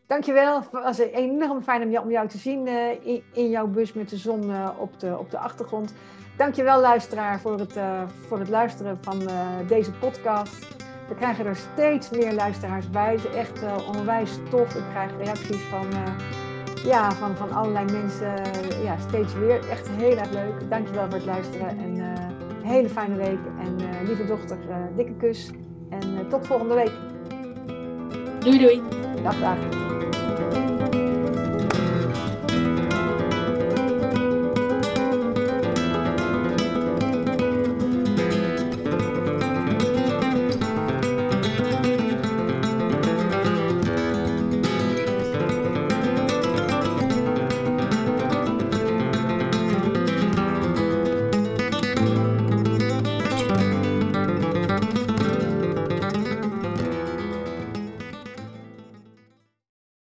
Dankjewel. 0.06 0.56
Het 0.56 0.70
was 0.70 0.98
enorm 0.98 1.62
fijn 1.62 1.98
om 1.98 2.10
jou 2.10 2.28
te 2.28 2.38
zien 2.38 2.66
uh, 2.66 3.22
in, 3.32 3.50
jouw 3.50 3.66
bus 3.66 3.92
met 3.92 4.08
de 4.08 4.16
zon 4.16 4.50
uh, 4.50 4.68
op, 4.78 5.00
de, 5.00 5.18
op 5.18 5.30
de 5.30 5.38
achtergrond. 5.38 5.94
Dankjewel, 6.36 6.80
luisteraar, 6.80 7.40
voor 7.40 7.58
het, 7.58 7.76
uh, 7.76 8.02
voor 8.28 8.38
het 8.38 8.48
luisteren 8.48 8.98
van 9.00 9.28
deze 9.68 9.92
podcast. 9.92 10.74
We 11.08 11.14
krijgen 11.14 11.46
er 11.46 11.56
steeds 11.56 12.10
meer 12.10 12.32
luisteraars 12.32 12.90
bij. 12.90 13.12
Het 13.12 13.24
is 13.24 13.34
echt 13.34 13.62
uh, 13.62 13.88
onwijs 13.96 14.38
tof. 14.50 14.74
Ik 14.74 14.84
krijg 14.90 15.10
reacties 15.16 15.62
van, 15.62 15.86
uh, 15.92 16.84
ja, 16.84 17.12
van, 17.12 17.36
van 17.36 17.52
allerlei 17.52 17.84
mensen. 17.92 18.34
Uh, 18.72 18.84
ja, 18.84 18.96
steeds 19.08 19.34
weer. 19.34 19.68
Echt 19.70 19.88
heel 19.88 20.16
erg 20.16 20.30
leuk. 20.30 20.70
Dankjewel 20.70 21.04
voor 21.04 21.14
het 21.14 21.24
luisteren. 21.24 21.68
En 21.68 21.98
een 21.98 22.64
hele 22.64 22.88
fijne 22.88 23.16
week. 23.16 23.40
En 23.58 23.76
lieve 24.06 24.24
dochter, 24.24 24.58
dikke 24.96 25.14
kus. 25.14 25.50
En 25.90 26.28
tot 26.28 26.46
volgende 26.46 26.74
week. 26.74 26.92
Doei 28.40 28.58
doei. 28.58 29.03
Dag, 29.22 29.40
dag. 29.40 30.73